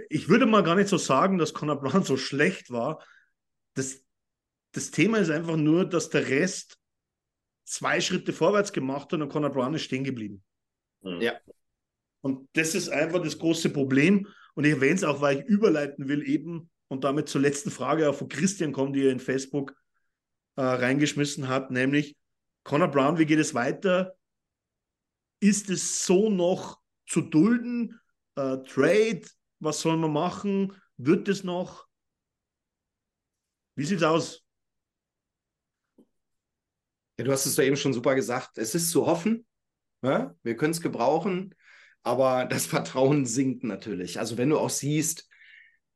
[0.09, 3.03] Ich würde mal gar nicht so sagen, dass Conor Brown so schlecht war.
[3.73, 4.03] Das,
[4.73, 6.77] das Thema ist einfach nur, dass der Rest
[7.65, 10.43] zwei Schritte vorwärts gemacht hat und Conor Brown ist stehen geblieben.
[11.01, 11.33] Ja.
[12.21, 14.27] Und das ist einfach das große Problem.
[14.55, 18.09] Und ich erwähne es auch, weil ich überleiten will, eben und damit zur letzten Frage
[18.09, 19.75] auch von Christian kommt, die er in Facebook
[20.57, 22.17] äh, reingeschmissen hat, nämlich
[22.63, 24.17] Conor Brown, wie geht es weiter?
[25.39, 27.99] Ist es so noch zu dulden?
[28.35, 29.21] Äh, Trade,
[29.59, 30.75] was soll man machen?
[30.97, 31.87] Wird es noch?
[33.75, 34.43] Wie sieht es aus?
[37.17, 38.57] Ja, du hast es doch eben schon super gesagt.
[38.57, 39.45] Es ist zu hoffen.
[40.01, 40.35] Ja?
[40.43, 41.55] Wir können es gebrauchen,
[42.03, 44.19] aber das Vertrauen sinkt natürlich.
[44.19, 45.29] Also wenn du auch siehst,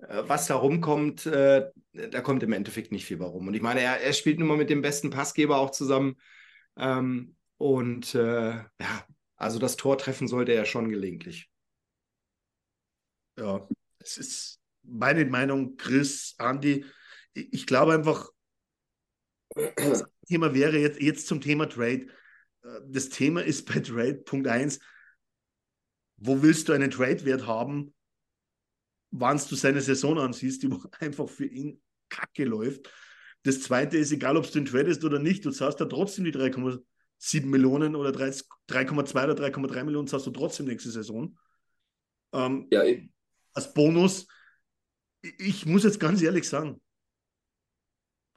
[0.08, 3.48] was da rumkommt, äh, da kommt im Endeffekt nicht viel warum.
[3.48, 6.16] Und ich meine, er, er spielt nun mal mit dem besten Passgeber auch zusammen.
[6.78, 9.06] Ähm, und äh, ja,
[9.36, 11.50] also das Tor treffen sollte er schon gelegentlich.
[13.38, 13.68] Ja,
[14.00, 16.86] es ist meine Meinung, Chris, Andi.
[17.34, 18.30] Ich glaube einfach,
[19.76, 22.08] das Thema wäre jetzt, jetzt zum Thema Trade.
[22.64, 24.80] Äh, das Thema ist bei Trade, Punkt 1,
[26.18, 27.94] wo willst du einen Trade-Wert haben,
[29.12, 30.70] wann du seine Saison ansiehst, die
[31.00, 32.90] einfach für ihn kacke läuft.
[33.44, 36.34] Das zweite ist, egal ob du ihn tradest oder nicht, du zahlst da trotzdem die
[36.34, 41.38] 3,7 Millionen oder 3,2 oder 3,3 Millionen zahlst du trotzdem nächste Saison.
[42.34, 43.12] Ähm, ja, eben.
[43.54, 44.28] Als Bonus,
[45.22, 46.80] ich muss jetzt ganz ehrlich sagen,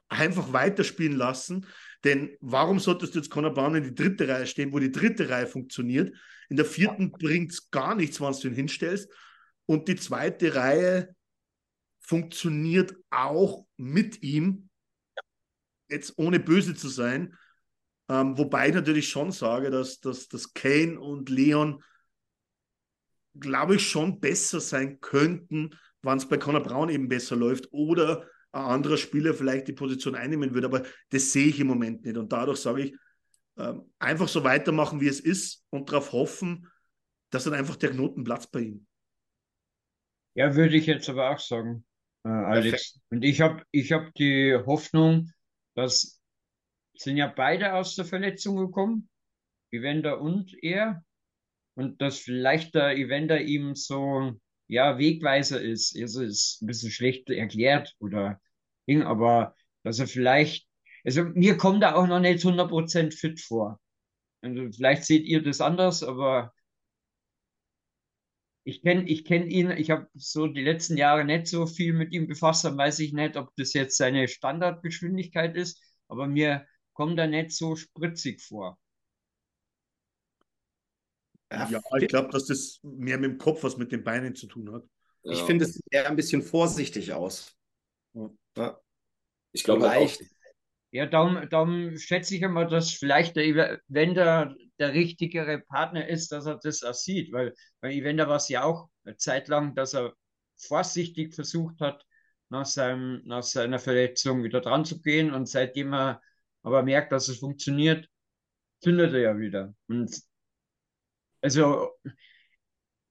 [0.09, 1.65] einfach weiterspielen lassen.
[2.03, 5.29] Denn warum solltest du jetzt Conor Brown in die dritte Reihe stehen, wo die dritte
[5.29, 6.15] Reihe funktioniert?
[6.49, 9.11] In der vierten bringt es gar nichts, wenn du ihn hinstellst.
[9.65, 11.15] Und die zweite Reihe
[11.99, 14.69] funktioniert auch mit ihm,
[15.89, 17.35] jetzt ohne böse zu sein.
[18.09, 21.83] Ähm, wobei ich natürlich schon sage, dass, dass, dass Kane und Leon,
[23.39, 25.71] glaube ich, schon besser sein könnten,
[26.01, 30.15] wann es bei Conor Braun eben besser läuft oder ein anderer Spieler vielleicht die Position
[30.15, 30.67] einnehmen würde.
[30.67, 32.17] Aber das sehe ich im Moment nicht.
[32.17, 32.95] Und dadurch sage ich,
[33.57, 36.67] ähm, einfach so weitermachen, wie es ist und darauf hoffen,
[37.31, 38.87] dass dann einfach der Knoten platzt bei ihm.
[40.35, 41.85] Ja, würde ich jetzt aber auch sagen,
[42.23, 42.69] äh, Alex.
[42.69, 43.05] Perfekt.
[43.09, 45.31] Und ich habe ich hab die Hoffnung,
[45.75, 46.21] dass
[46.97, 49.09] sind ja beide aus der Verletzung gekommen,
[49.71, 51.03] Evander und er.
[51.75, 54.31] Und dass vielleicht der Evander ihm so,
[54.67, 55.97] ja, Wegweiser ist.
[55.99, 58.39] Also ist ein bisschen schlecht erklärt oder
[58.87, 60.67] Ding, aber dass er vielleicht,
[61.03, 63.79] also mir kommt er auch noch nicht 100% fit vor.
[64.41, 66.53] Also vielleicht seht ihr das anders, aber
[68.65, 72.11] ich kenne ich kenn ihn, ich habe so die letzten Jahre nicht so viel mit
[72.11, 77.19] ihm befasst, dann weiß ich nicht, ob das jetzt seine Standardgeschwindigkeit ist, aber mir kommt
[77.19, 78.79] er nicht so spritzig vor.
[81.51, 81.69] Ja,
[81.99, 84.83] ich glaube, dass das mehr mit dem Kopf was mit den Beinen zu tun hat.
[85.21, 85.45] Ich ja.
[85.45, 87.55] finde, es sieht eher ein bisschen vorsichtig aus.
[88.57, 88.79] Ja.
[89.51, 90.21] Ich glaube, leicht.
[90.91, 96.31] Ja, darum, darum schätze ich immer, dass vielleicht, der, wenn der, der richtigere Partner ist,
[96.31, 97.31] dass er das auch sieht.
[97.31, 100.13] Weil bei Evander war es ja auch eine Zeit lang, dass er
[100.57, 102.05] vorsichtig versucht hat,
[102.49, 105.33] nach, seinem, nach seiner Verletzung wieder dran zu gehen.
[105.33, 106.21] Und seitdem er
[106.63, 108.09] aber merkt, dass es funktioniert,
[108.81, 109.75] zündet er ja wieder.
[109.87, 110.21] Und
[111.41, 111.91] also,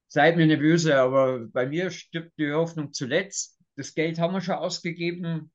[0.09, 3.59] seid mir böse, aber bei mir stirbt die Hoffnung zuletzt.
[3.77, 5.53] Das Geld haben wir schon ausgegeben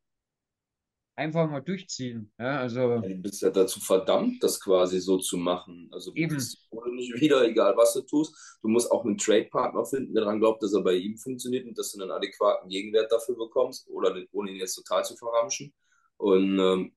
[1.20, 2.32] einfach mal durchziehen.
[2.40, 5.90] Ja, also, du bist ja dazu verdammt, das quasi so zu machen.
[5.92, 6.58] Also du bist
[6.94, 8.34] nicht wieder, egal was du tust.
[8.62, 11.78] Du musst auch einen Trade-Partner finden, der daran glaubt, dass er bei ihm funktioniert und
[11.78, 15.74] dass du einen adäquaten Gegenwert dafür bekommst, oder ohne ihn jetzt total zu verramschen.
[16.18, 16.96] Und ähm,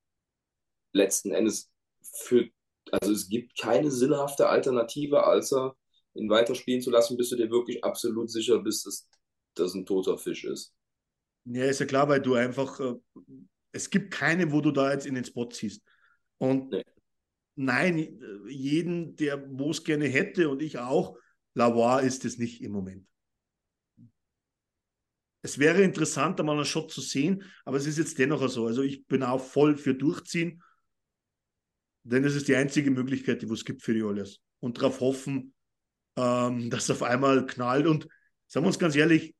[0.93, 1.70] letzten Endes
[2.03, 2.49] für,
[2.93, 5.77] also es gibt keine sinnhafte Alternative, als er
[6.15, 9.09] ihn weiterspielen zu lassen, bis du dir wirklich absolut sicher bist, dass
[9.55, 10.74] das ein toter Fisch ist.
[11.44, 12.94] Ja, ist ja klar, weil du einfach äh,
[13.73, 15.82] es gibt keine, wo du da jetzt in den Spot ziehst.
[16.39, 16.85] Und nee.
[17.57, 21.16] nein, jeden, der wo es gerne hätte und ich auch,
[21.55, 23.07] Lavoie ist es nicht im Moment.
[25.44, 28.66] Es wäre interessant, da mal einen Shot zu sehen, aber es ist jetzt dennoch so.
[28.66, 30.62] Also ich bin auch voll für Durchziehen,
[32.05, 34.40] denn es ist die einzige Möglichkeit, die es gibt für die Oilers.
[34.61, 35.55] Und darauf hoffen,
[36.16, 37.86] ähm, dass es auf einmal knallt.
[37.86, 38.07] Und
[38.47, 39.35] sagen wir uns ganz ehrlich,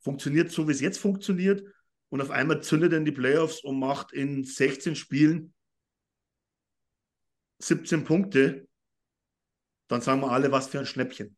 [0.00, 1.62] funktioniert so, wie es jetzt funktioniert,
[2.08, 5.52] und auf einmal zündet er in die Playoffs und macht in 16 Spielen
[7.58, 8.68] 17 Punkte,
[9.88, 11.36] dann sagen wir alle, was für ein Schnäppchen.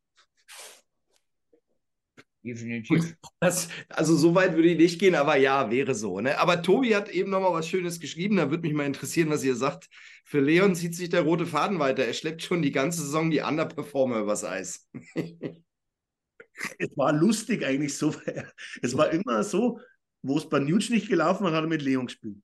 [2.42, 3.14] definitiv.
[3.40, 6.20] Das, also so weit würde ich nicht gehen, aber ja, wäre so.
[6.20, 6.38] Ne?
[6.38, 8.36] Aber Tobi hat eben nochmal was Schönes geschrieben.
[8.36, 9.88] Da würde mich mal interessieren, was ihr sagt.
[10.24, 12.04] Für Leon zieht sich der rote Faden weiter.
[12.04, 14.88] Er schleppt schon die ganze Saison die Underperformer übers Eis.
[16.78, 18.14] es war lustig eigentlich so.
[18.82, 19.78] Es war immer so,
[20.28, 22.36] wo es bei Nuge nicht gelaufen hat, hat er mit Leon gespielt.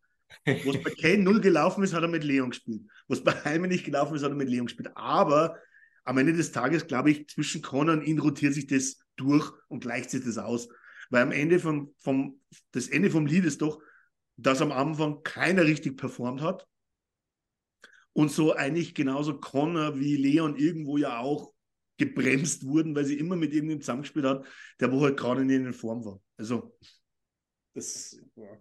[0.64, 2.82] Wo es bei Kane null gelaufen ist, hat er mit Leon gespielt.
[3.06, 4.90] Wo es bei Heime nicht gelaufen ist, hat er mit Leon gespielt.
[4.94, 5.56] Aber
[6.04, 9.80] am Ende des Tages, glaube ich, zwischen Connor und ihn rotiert sich das durch und
[9.80, 10.68] gleicht sich das aus.
[11.10, 12.40] Weil am Ende vom, vom,
[12.72, 13.80] das Ende vom Lied ist doch,
[14.36, 16.66] dass am Anfang keiner richtig performt hat.
[18.12, 21.52] Und so eigentlich genauso Connor wie Leon irgendwo ja auch
[21.96, 24.46] gebremst wurden, weil sie immer mit irgendjemandem zusammengespielt hat,
[24.80, 26.20] der wo halt gerade in Form war.
[26.36, 26.76] Also,
[27.74, 28.58] das, ja.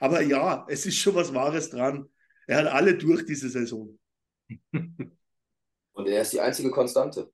[0.00, 2.08] Aber ja, es ist schon was Wahres dran.
[2.46, 3.98] Er hat alle durch diese Saison.
[4.72, 7.32] Und er ist die einzige Konstante.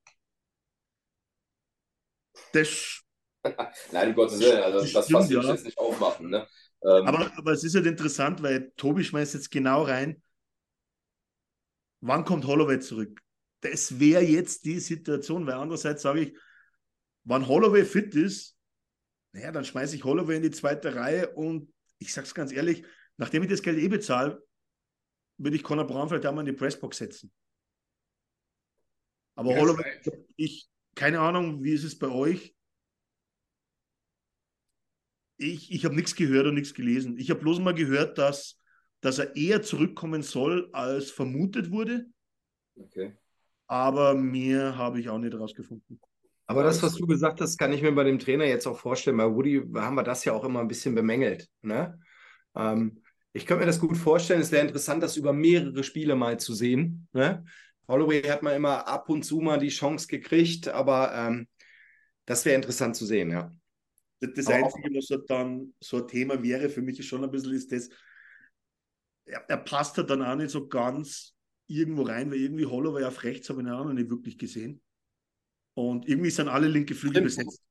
[2.53, 3.03] Das,
[3.93, 5.43] Nein, um Gottes Willen, also das, Das stimmt, ich ja.
[5.43, 6.31] jetzt nicht aufmachen.
[6.31, 6.47] Ne?
[6.83, 10.23] Ähm, aber, aber es ist halt interessant, weil Tobi schmeißt jetzt genau rein.
[12.01, 13.21] Wann kommt Holloway zurück?
[13.61, 16.37] Das wäre jetzt die Situation, weil andererseits sage ich,
[17.25, 18.57] wann Holloway fit ist,
[19.33, 22.85] naja, dann schmeiße ich Holloway in die zweite Reihe und ich sage es ganz ehrlich,
[23.17, 24.43] nachdem ich das Geld eh bezahle,
[25.39, 27.33] würde ich Conor Braun vielleicht einmal in die Pressbox setzen.
[29.37, 30.01] Aber Ja, Holloway,
[30.37, 32.55] ich, keine Ahnung, wie ist es bei euch?
[35.37, 37.17] Ich, ich habe nichts gehört und nichts gelesen.
[37.17, 38.61] Ich habe bloß mal gehört, dass,
[39.01, 42.07] dass er eher zurückkommen soll, als vermutet wurde.
[42.77, 43.17] okay.
[43.67, 46.01] Aber mehr habe ich auch nicht rausgefunden.
[46.51, 49.19] Aber das, was du gesagt hast, kann ich mir bei dem Trainer jetzt auch vorstellen.
[49.19, 51.49] Bei Woody haben wir das ja auch immer ein bisschen bemängelt.
[51.63, 51.97] Ne?
[52.57, 54.41] Ähm, ich könnte mir das gut vorstellen.
[54.41, 57.07] Es wäre interessant, das über mehrere Spiele mal zu sehen.
[57.13, 57.45] Ne?
[57.87, 61.47] Holloway hat man immer ab und zu mal die Chance gekriegt, aber ähm,
[62.25, 63.55] das wäre interessant zu sehen, ja.
[64.19, 67.31] Das, das Einzige, was halt dann so ein Thema wäre, für mich ist schon ein
[67.31, 67.91] bisschen, ist das,
[69.25, 71.33] er, er passt halt dann auch nicht so ganz
[71.69, 74.83] irgendwo rein, weil irgendwie Holloway auf rechts habe ich ihn auch noch nicht wirklich gesehen.
[75.75, 77.63] Und irgendwie sind alle linke Flügel besetzt.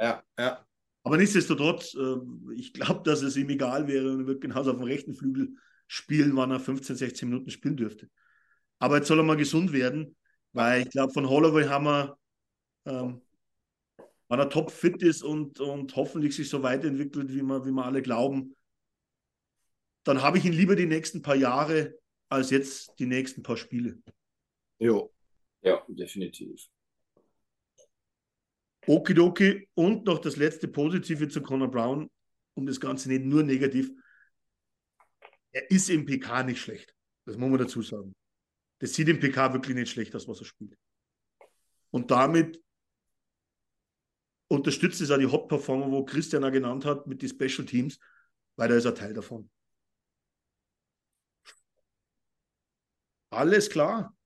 [0.00, 0.64] Ja, ja.
[1.02, 2.16] Aber nichtsdestotrotz, äh,
[2.54, 5.56] ich glaube, dass es ihm egal wäre und er wird genauso auf dem rechten Flügel
[5.86, 8.10] spielen, wann er 15, 16 Minuten spielen dürfte.
[8.78, 10.16] Aber jetzt soll er mal gesund werden,
[10.52, 12.18] weil ich glaube, von Holloway haben wir,
[12.84, 13.22] ähm,
[14.28, 18.02] wenn er topfit ist und, und hoffentlich sich so weiterentwickelt, wie wir, wie wir alle
[18.02, 18.54] glauben,
[20.04, 21.94] dann habe ich ihn lieber die nächsten paar Jahre
[22.28, 23.98] als jetzt die nächsten paar Spiele.
[24.78, 25.12] Jo.
[25.62, 26.68] Ja, definitiv.
[28.88, 32.10] Okidoki und noch das letzte Positive zu Conor Brown,
[32.54, 33.90] um das Ganze nicht nur negativ.
[35.52, 36.94] Er ist im PK nicht schlecht.
[37.24, 38.14] Das muss man dazu sagen.
[38.78, 40.78] Das sieht im PK wirklich nicht schlecht aus, was er spielt.
[41.90, 42.62] Und damit
[44.48, 47.98] unterstützt es auch die Hot-Performer, wo Christian auch genannt hat, mit den Special Teams,
[48.56, 49.50] weil da ist ein Teil davon.
[53.30, 54.16] Alles klar.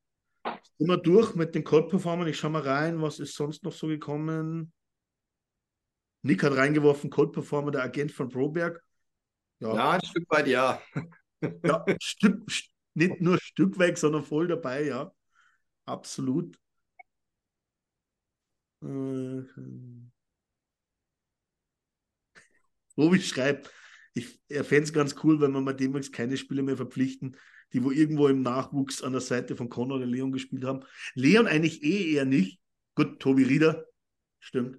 [0.78, 2.28] Sind wir durch mit den Cold-Performern?
[2.28, 4.72] Ich schaue mal rein, was ist sonst noch so gekommen?
[6.22, 8.82] Nick hat reingeworfen, Cold-Performer, der Agent von Broberg.
[9.60, 10.80] Ja, Ja, ein Stück weit ja.
[11.64, 15.12] ja Stück, st- nicht nur Stück weg, sondern voll dabei, ja.
[15.86, 16.58] Absolut.
[18.82, 18.86] Äh,
[22.96, 23.70] Robi schreibt,
[24.14, 27.36] ich, er fände es ganz cool, wenn wir mal demnächst keine Spieler mehr verpflichten,
[27.72, 30.80] die wo irgendwo im Nachwuchs an der Seite von Conor oder Leon gespielt haben.
[31.14, 32.60] Leon eigentlich eh eher nicht.
[32.94, 33.86] Gut, Tobi Rieder,
[34.40, 34.78] stimmt.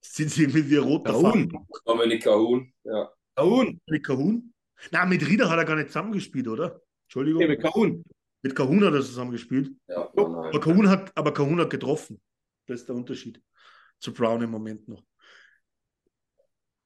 [0.00, 1.66] Sind sie irgendwie wie roter Kahun.
[1.86, 3.10] Dominik Kahun, ja.
[3.34, 3.80] Kahun.
[3.86, 4.52] Mit Kahun?
[4.90, 6.80] Na, mit Rieder hat er gar nicht zusammengespielt, oder?
[7.06, 7.40] Entschuldigung.
[7.40, 8.04] Nee, mit Kahun.
[8.42, 9.72] Mit Kahun hat er zusammengespielt.
[9.88, 10.60] ja Aber nein, nein.
[10.60, 12.20] Kahun hat, aber Kahun hat getroffen.
[12.66, 13.42] Das ist der Unterschied
[13.98, 15.02] zu Brown im Moment noch.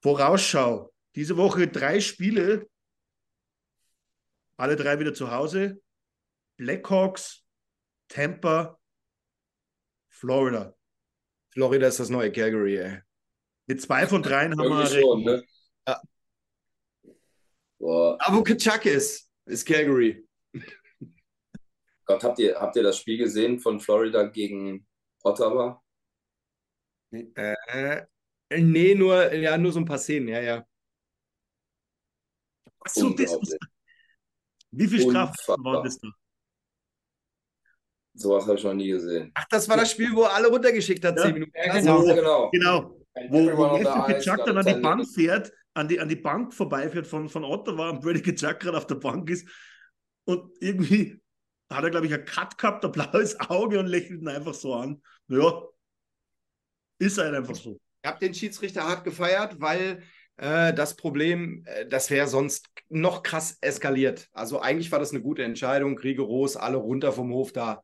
[0.01, 0.93] Vorausschau.
[1.16, 2.69] Diese Woche drei Spiele.
[4.59, 5.80] Alle drei wieder zu Hause.
[6.56, 7.44] Blackhawks,
[8.09, 8.78] Tampa,
[10.10, 10.74] Florida.
[11.51, 13.01] Florida ist das neue Calgary, ey.
[13.66, 15.44] Mit zwei von dreien haben wir Irgendwie schon, recht.
[15.44, 15.44] ne?
[15.86, 16.02] Ja.
[17.78, 20.26] Boah, Aber wo Kitschak ist, ist Calgary.
[22.05, 24.86] Gott, habt ihr, habt ihr das Spiel gesehen von Florida gegen
[25.22, 25.80] Ottawa?
[27.10, 28.06] Äh,
[28.51, 30.66] nee, nur, ja, nur so ein paar Szenen, ja, ja.
[32.80, 33.59] Ach so, das, Unglaublich.
[34.70, 35.35] Wie viel Strafen
[35.65, 36.09] waren das da?
[38.15, 39.31] Sowas habe ich noch nie gesehen.
[39.35, 41.23] Ach, das war das Spiel, wo er alle runtergeschickt hat, Ja.
[41.24, 41.53] zehn Minuten.
[41.55, 42.01] Ja, Ach genau.
[42.03, 42.15] so.
[42.15, 42.51] Genau.
[42.51, 42.95] Genau.
[43.15, 46.53] And Wo, wo got dann an die 10 Bank fährt, an die, an die Bank
[46.55, 49.49] vorbeifährt von, von Ottawa und Brady Kitschak gerade auf der Bank ist
[50.24, 51.20] und irgendwie
[51.70, 54.74] hat er, glaube ich, einen Cut gehabt, ein blaues Auge und lächelt ihn einfach so
[54.74, 55.03] an.
[55.28, 55.62] Ja,
[56.99, 57.78] ist halt einfach so.
[58.03, 60.03] Ich habe den Schiedsrichter hart gefeiert, weil
[60.39, 64.28] äh, das Problem, äh, das wäre sonst noch krass eskaliert.
[64.32, 65.98] Also eigentlich war das eine gute Entscheidung.
[65.98, 67.82] Rigoros, alle runter vom Hof da.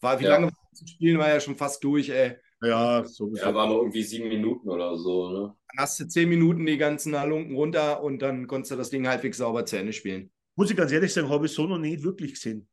[0.00, 0.30] War, wie Ja.
[0.30, 1.18] lange war das Spiel?
[1.18, 2.36] War ja schon fast durch, ey.
[2.62, 3.44] Ja, sowieso.
[3.44, 5.54] Ja, waren noch irgendwie sieben Minuten oder so, ne?
[5.74, 9.06] Dann hast du zehn Minuten die ganzen Halunken runter und dann konntest du das Ding
[9.06, 10.30] halbwegs sauber zu Ende spielen.
[10.54, 12.66] Muss ich ganz ehrlich sagen, habe ich so noch nicht wirklich gesehen.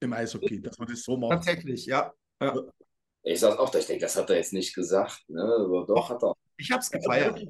[0.00, 1.32] Im Eishockey, dass man das so macht.
[1.32, 2.12] Tatsächlich, ja.
[2.42, 2.54] ja.
[3.22, 5.42] Ich sag auch, ich denke, das hat er jetzt nicht gesagt, ne?
[5.42, 6.34] Aber doch, hat er.
[6.60, 7.42] Ich habe es gefeiert.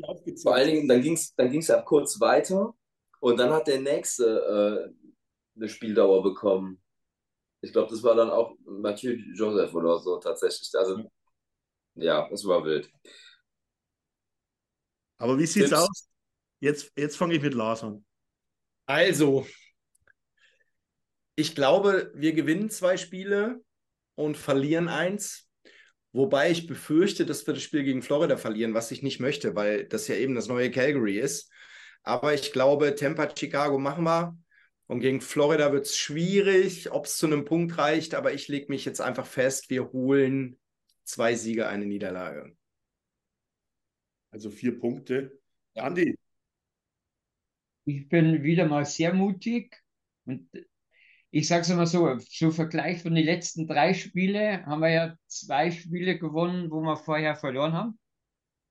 [0.42, 2.72] Vor allen Dingen, dann ging es dann ging's ja kurz weiter
[3.18, 6.80] und dann hat der Nächste äh, eine Spieldauer bekommen.
[7.60, 10.70] Ich glaube, das war dann auch Mathieu Joseph oder so tatsächlich.
[10.74, 11.10] Also,
[11.94, 12.90] ja, es war wild.
[15.18, 15.82] Aber wie sieht's Tipps?
[15.82, 16.08] aus?
[16.60, 18.04] Jetzt, jetzt fange ich mit Lars an.
[18.86, 19.46] Also,
[21.34, 23.62] ich glaube, wir gewinnen zwei Spiele
[24.14, 25.49] und verlieren eins.
[26.12, 29.84] Wobei ich befürchte, dass wir das Spiel gegen Florida verlieren, was ich nicht möchte, weil
[29.84, 31.52] das ja eben das neue Calgary ist.
[32.02, 34.36] Aber ich glaube, Tampa, Chicago machen wir.
[34.86, 38.14] Und gegen Florida wird es schwierig, ob es zu einem Punkt reicht.
[38.14, 40.58] Aber ich lege mich jetzt einfach fest, wir holen
[41.04, 42.56] zwei Siege, eine Niederlage.
[44.32, 45.38] Also vier Punkte.
[45.76, 46.16] Andi,
[47.84, 49.82] Ich bin wieder mal sehr mutig
[50.24, 50.48] und
[51.30, 55.16] ich sage es mal so, zum Vergleich von den letzten drei Spiele haben wir ja
[55.26, 57.98] zwei Spiele gewonnen, wo wir vorher verloren haben.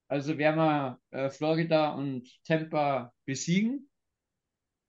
[0.08, 3.90] Also werden wir äh, Florida und Tampa besiegen.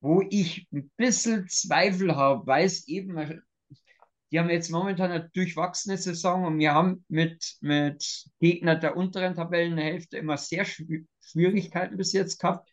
[0.01, 3.43] Wo ich ein bisschen Zweifel habe, weil es eben,
[4.31, 9.35] die haben jetzt momentan eine durchwachsene Saison und wir haben mit, mit Gegnern der unteren
[9.35, 12.67] Tabellenhälfte immer sehr schwi- Schwierigkeiten bis jetzt gehabt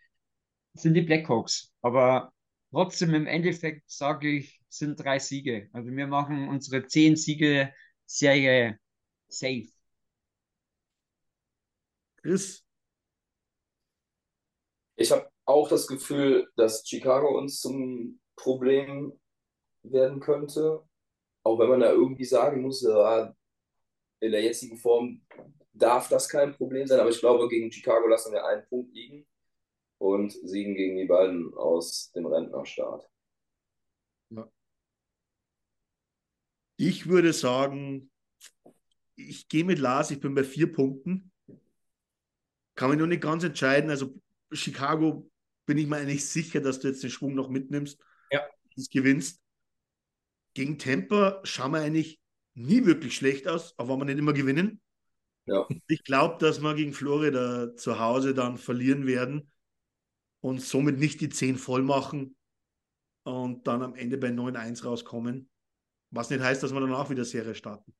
[0.73, 1.73] sind die Blackhawks.
[1.81, 2.31] Aber
[2.71, 5.69] trotzdem im Endeffekt sage ich, sind drei Siege.
[5.73, 7.73] Also wir machen unsere zehn Siege
[8.05, 8.79] Serie
[9.27, 9.67] safe.
[12.21, 12.63] Chris,
[14.95, 19.13] Ich habe auch das Gefühl, dass Chicago uns zum Problem
[19.83, 20.83] werden könnte.
[21.43, 25.21] Auch wenn man da irgendwie sagen muss, in der jetzigen Form
[25.73, 26.99] darf das kein Problem sein.
[26.99, 29.25] Aber ich glaube, gegen Chicago lassen wir einen Punkt liegen
[29.97, 33.07] und siegen gegen die beiden aus dem Rentnerstaat.
[36.77, 38.11] ich würde sagen,
[39.15, 41.31] ich gehe mit Lars, ich bin bei vier Punkten.
[42.75, 43.89] Kann mich noch nicht ganz entscheiden.
[43.89, 44.13] Also
[44.51, 45.29] Chicago
[45.65, 47.99] bin ich mir eigentlich sicher, dass du jetzt den Schwung noch mitnimmst.
[48.31, 48.47] Ja.
[48.75, 49.41] Das gewinnst.
[50.53, 52.21] Gegen Tampa schauen wir eigentlich
[52.53, 54.79] nie wirklich schlecht aus, auch wenn wir nicht immer gewinnen.
[55.45, 55.67] Ja.
[55.87, 59.51] Ich glaube, dass wir gegen Florida zu Hause dann verlieren werden
[60.41, 62.35] und somit nicht die 10 voll machen
[63.23, 65.49] und dann am Ende bei 9-1 rauskommen.
[66.11, 67.93] Was nicht heißt, dass wir danach wieder Serie starten.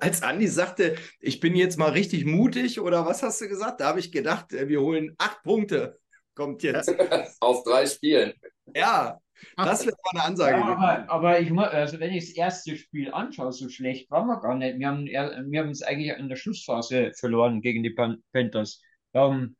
[0.00, 3.80] Als Andi sagte, ich bin jetzt mal richtig mutig, oder was hast du gesagt?
[3.80, 5.98] Da habe ich gedacht, äh, wir holen acht Punkte.
[6.34, 6.88] Kommt jetzt.
[7.40, 8.34] Aus drei Spielen.
[8.74, 9.18] Ja,
[9.56, 10.56] das wäre mal eine Ansage.
[10.58, 14.40] Ja, aber, aber ich also wenn ich das erste Spiel anschaue, so schlecht waren wir
[14.40, 14.78] gar nicht.
[14.78, 18.82] Wir haben, wir haben es eigentlich in der Schlussphase verloren gegen die Pan Panthers.
[19.12, 19.56] Darum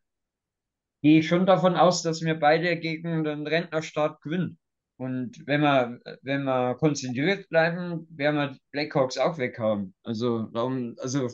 [1.03, 4.59] gehe ich schon davon aus, dass wir beide gegen den Rentnerstaat gewinnen.
[4.99, 9.95] Und wenn wir, wenn wir konzentriert bleiben, werden wir die Blackhawks auch weghaben.
[10.05, 11.29] Also, darum, also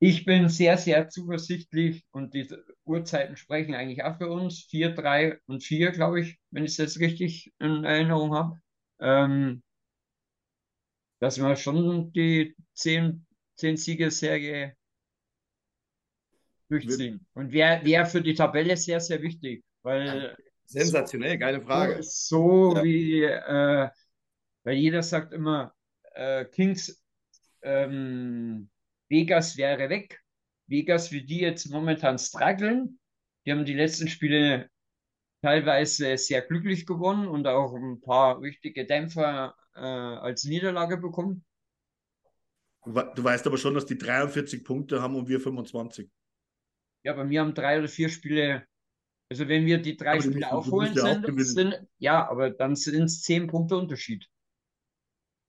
[0.00, 2.48] ich bin sehr, sehr zuversichtlich und die
[2.84, 4.64] Uhrzeiten sprechen eigentlich auch für uns.
[4.64, 8.58] Vier, drei und vier, glaube ich, wenn ich es jetzt richtig in Erinnerung habe.
[8.98, 9.62] Ähm,
[11.20, 14.74] dass wir schon die zehn, zehn Siegerserie
[16.70, 17.26] durchziehen.
[17.34, 22.02] Und wäre wär für die Tabelle sehr, sehr wichtig, weil Sensationell, geile Frage.
[22.02, 22.82] so Ja.
[22.84, 23.88] wie, äh,
[24.62, 25.74] weil jeder sagt immer,
[26.14, 27.02] äh, Kings,
[27.62, 28.70] ähm,
[29.10, 30.20] Vegas wäre weg.
[30.68, 32.98] Vegas, wie die jetzt momentan strugglen,
[33.44, 34.70] die haben die letzten Spiele
[35.42, 41.44] teilweise sehr glücklich gewonnen und auch ein paar richtige Dämpfer äh, als Niederlage bekommen.
[42.84, 46.10] Du we- du weißt aber schon, dass die 43 Punkte haben und wir 25.
[47.02, 48.64] Ja, bei mir haben drei oder vier Spiele,
[49.30, 50.94] also wenn wir die drei Aber Spiele aufholen,
[51.44, 54.26] sind, ja, aber dann sind es zehn Punkte Unterschied.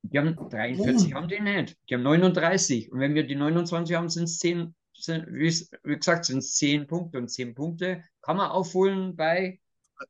[0.04, 1.16] Die haben 43, Oh.
[1.18, 1.78] haben die nicht.
[1.90, 2.92] Die haben 39.
[2.92, 6.56] Und wenn wir die 29 haben, sind es 10, sind, wie, es- gesagt, sind es
[6.56, 7.18] 10 Punkte.
[7.20, 9.60] Und 10 Punkte kann man aufholen bei,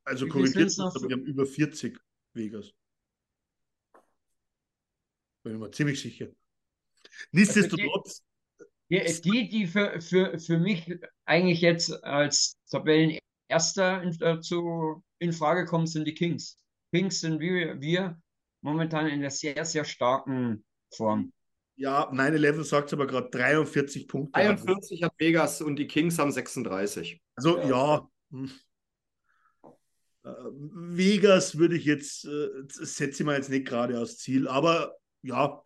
[0.04, 1.98] Also korrigiert uns, aber wir haben über 40
[2.32, 2.72] Vegas.
[5.42, 6.28] Bin ich mir ziemlich sicher.
[7.32, 8.22] Nichtsdestotrotz,
[8.88, 15.32] die, die, die für, für, für mich eigentlich jetzt als Tabellenerster in, äh, zu, in
[15.32, 16.58] Frage kommen, sind die Kings.
[16.92, 18.20] Kings sind wie wir
[18.62, 20.64] momentan in einer sehr, sehr starken
[20.94, 21.32] Form.
[21.76, 24.38] Ja, 9-11 sagt es aber gerade 43 Punkte.
[24.38, 27.20] 41 hat Vegas und die Kings haben 36.
[27.34, 28.08] Also ja.
[28.30, 28.50] hm.
[30.24, 34.48] Äh, Vegas würde ich jetzt, äh, setze ich mir jetzt nicht gerade als Ziel.
[34.48, 35.62] Aber ja,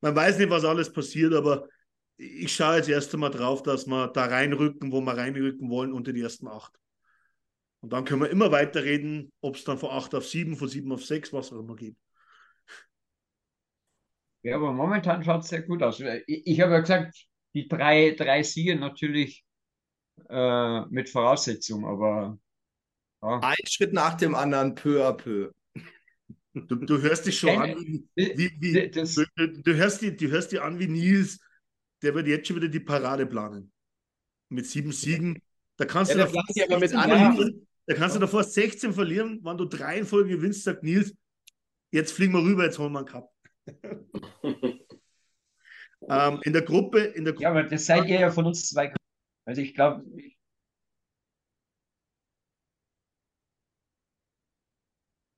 [0.00, 1.68] man weiß nicht, was alles passiert, aber
[2.16, 6.12] ich schaue jetzt erst einmal drauf, dass wir da reinrücken, wo wir reinrücken wollen, unter
[6.12, 6.72] die ersten acht.
[7.80, 10.92] Und dann können wir immer weiterreden, ob es dann von 8 auf 7, von 7
[10.92, 11.96] auf 6, was auch immer geht.
[14.42, 16.00] Ja, aber momentan schaut es sehr gut aus.
[16.00, 17.14] Ich, ich habe ja gesagt,
[17.54, 19.44] die drei, drei Siege natürlich
[20.28, 22.38] äh, mit Voraussetzung, aber
[23.22, 23.38] ja.
[23.40, 25.50] Ein Schritt nach dem anderen, peu à peu.
[26.54, 30.16] Du, du hörst dich schon Keine- an, wie, wie, wie das- du, du, hörst die,
[30.16, 31.38] du hörst die an wie Nils,
[32.02, 33.70] der wird jetzt schon wieder die Parade planen.
[34.48, 35.40] Mit sieben Siegen.
[35.76, 37.66] Da kannst Ja, du davor plant ja aber mit 16 anderen- verlieren.
[37.86, 41.14] Da kannst du davor 16 verlieren, wenn du drei in Folge gewinnst, sagt Nils,
[41.92, 43.29] jetzt fliegen wir rüber, jetzt holen wir einen Cup.
[46.08, 48.68] ähm, in der Gruppe, in der Gruppe, ja, aber das seid ihr ja von uns
[48.68, 48.92] zwei.
[49.46, 50.04] Also ich glaube,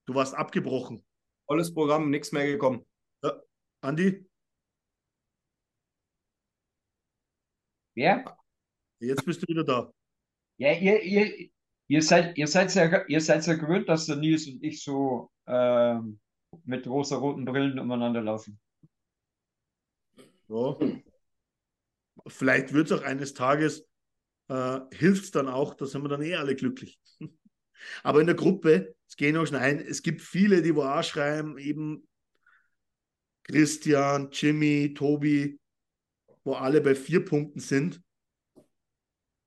[0.07, 1.05] du warst abgebrochen.
[1.47, 2.85] Volles Programm, nichts mehr gekommen.
[3.83, 4.25] Andi,
[7.95, 8.37] wer?
[9.01, 9.93] jetzt bist du wieder da.
[10.59, 11.51] Ja, ihr, ihr,
[11.89, 15.33] ihr seid, ihr seid ja, ihr seid ja gewöhnt, dass der Nils und ich so
[15.47, 16.21] ähm,
[16.65, 18.61] mit rosa-roten Brillen umeinander laufen.
[20.49, 20.77] Ja.
[22.27, 23.87] Vielleicht wird es auch eines Tages,
[24.49, 27.01] äh, hilft es dann auch, da sind wir dann eh alle glücklich.
[28.03, 31.03] Aber in der Gruppe, es gehen auch schon ein, es gibt viele, die wo auch
[31.03, 32.07] schreiben, eben
[33.45, 35.59] Christian, Jimmy, Tobi,
[36.45, 38.01] wo alle bei vier Punkten sind.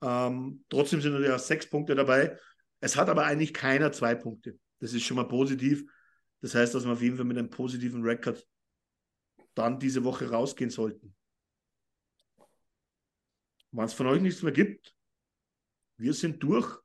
[0.02, 2.38] Ähm, trotzdem sind ja sechs Punkte dabei.
[2.82, 4.60] Es hat aber eigentlich keiner zwei Punkte.
[4.80, 5.86] Das ist schon mal positiv.
[6.46, 8.48] Das heißt, dass wir auf jeden Fall mit einem positiven Rekord
[9.56, 11.16] dann diese Woche rausgehen sollten.
[13.72, 14.96] Wenn es von euch nichts mehr gibt,
[15.98, 16.78] wir sind durch.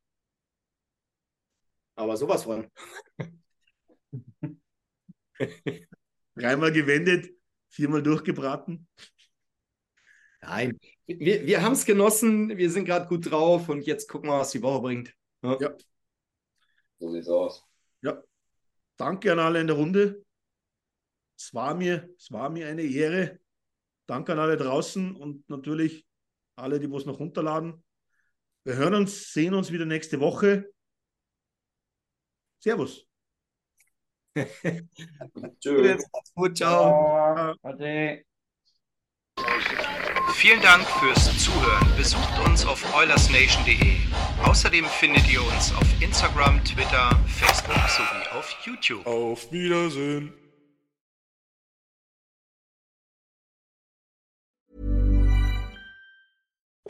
[1.95, 2.71] Aber sowas von.
[6.35, 7.31] Dreimal gewendet,
[7.69, 8.89] viermal durchgebraten.
[10.41, 14.39] Nein, wir, wir haben es genossen, wir sind gerade gut drauf und jetzt gucken wir,
[14.39, 15.15] was die Woche bringt.
[15.43, 15.59] Ja.
[15.61, 15.77] Ja.
[16.99, 17.70] So sieht's aus.
[19.01, 20.27] Danke an alle in der Runde.
[21.35, 23.41] Es war mir, es war mir eine Ehre.
[24.05, 26.07] Danke an alle draußen und natürlich
[26.55, 27.83] alle, die was noch runterladen.
[28.63, 30.71] Wir hören uns, sehen uns wieder nächste Woche.
[32.59, 33.07] Servus.
[35.61, 36.05] Tschüss.
[36.35, 37.55] Gut, ciao.
[37.63, 38.27] Ade.
[40.35, 41.97] Vielen Dank fürs Zuhören.
[41.97, 44.10] Besucht uns auf oilersnation.de.
[44.45, 49.07] Außerdem findet ihr uns auf Instagram, Twitter, Facebook sowie auf YouTube.
[49.07, 50.33] Auf Wiedersehen.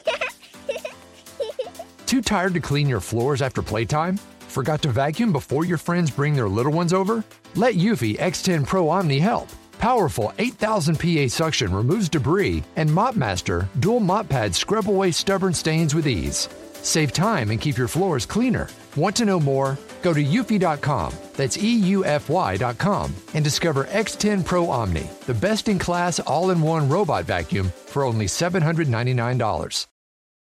[2.07, 4.17] Too tired to clean your floors after playtime?
[4.49, 7.23] Forgot to vacuum before your friends bring their little ones over?
[7.55, 9.49] Let Eufy X10 Pro Omni help.
[9.79, 15.95] Powerful 8000 PA suction removes debris, and MopMaster dual mop pads scrub away stubborn stains
[15.95, 16.49] with ease.
[16.83, 18.69] Save time and keep your floors cleaner.
[18.97, 19.79] Want to know more?
[20.03, 26.51] Go to eufy.com, that's EUFY.com, and discover X10 Pro Omni, the best in class all
[26.51, 29.90] in one robot vacuum for only $799.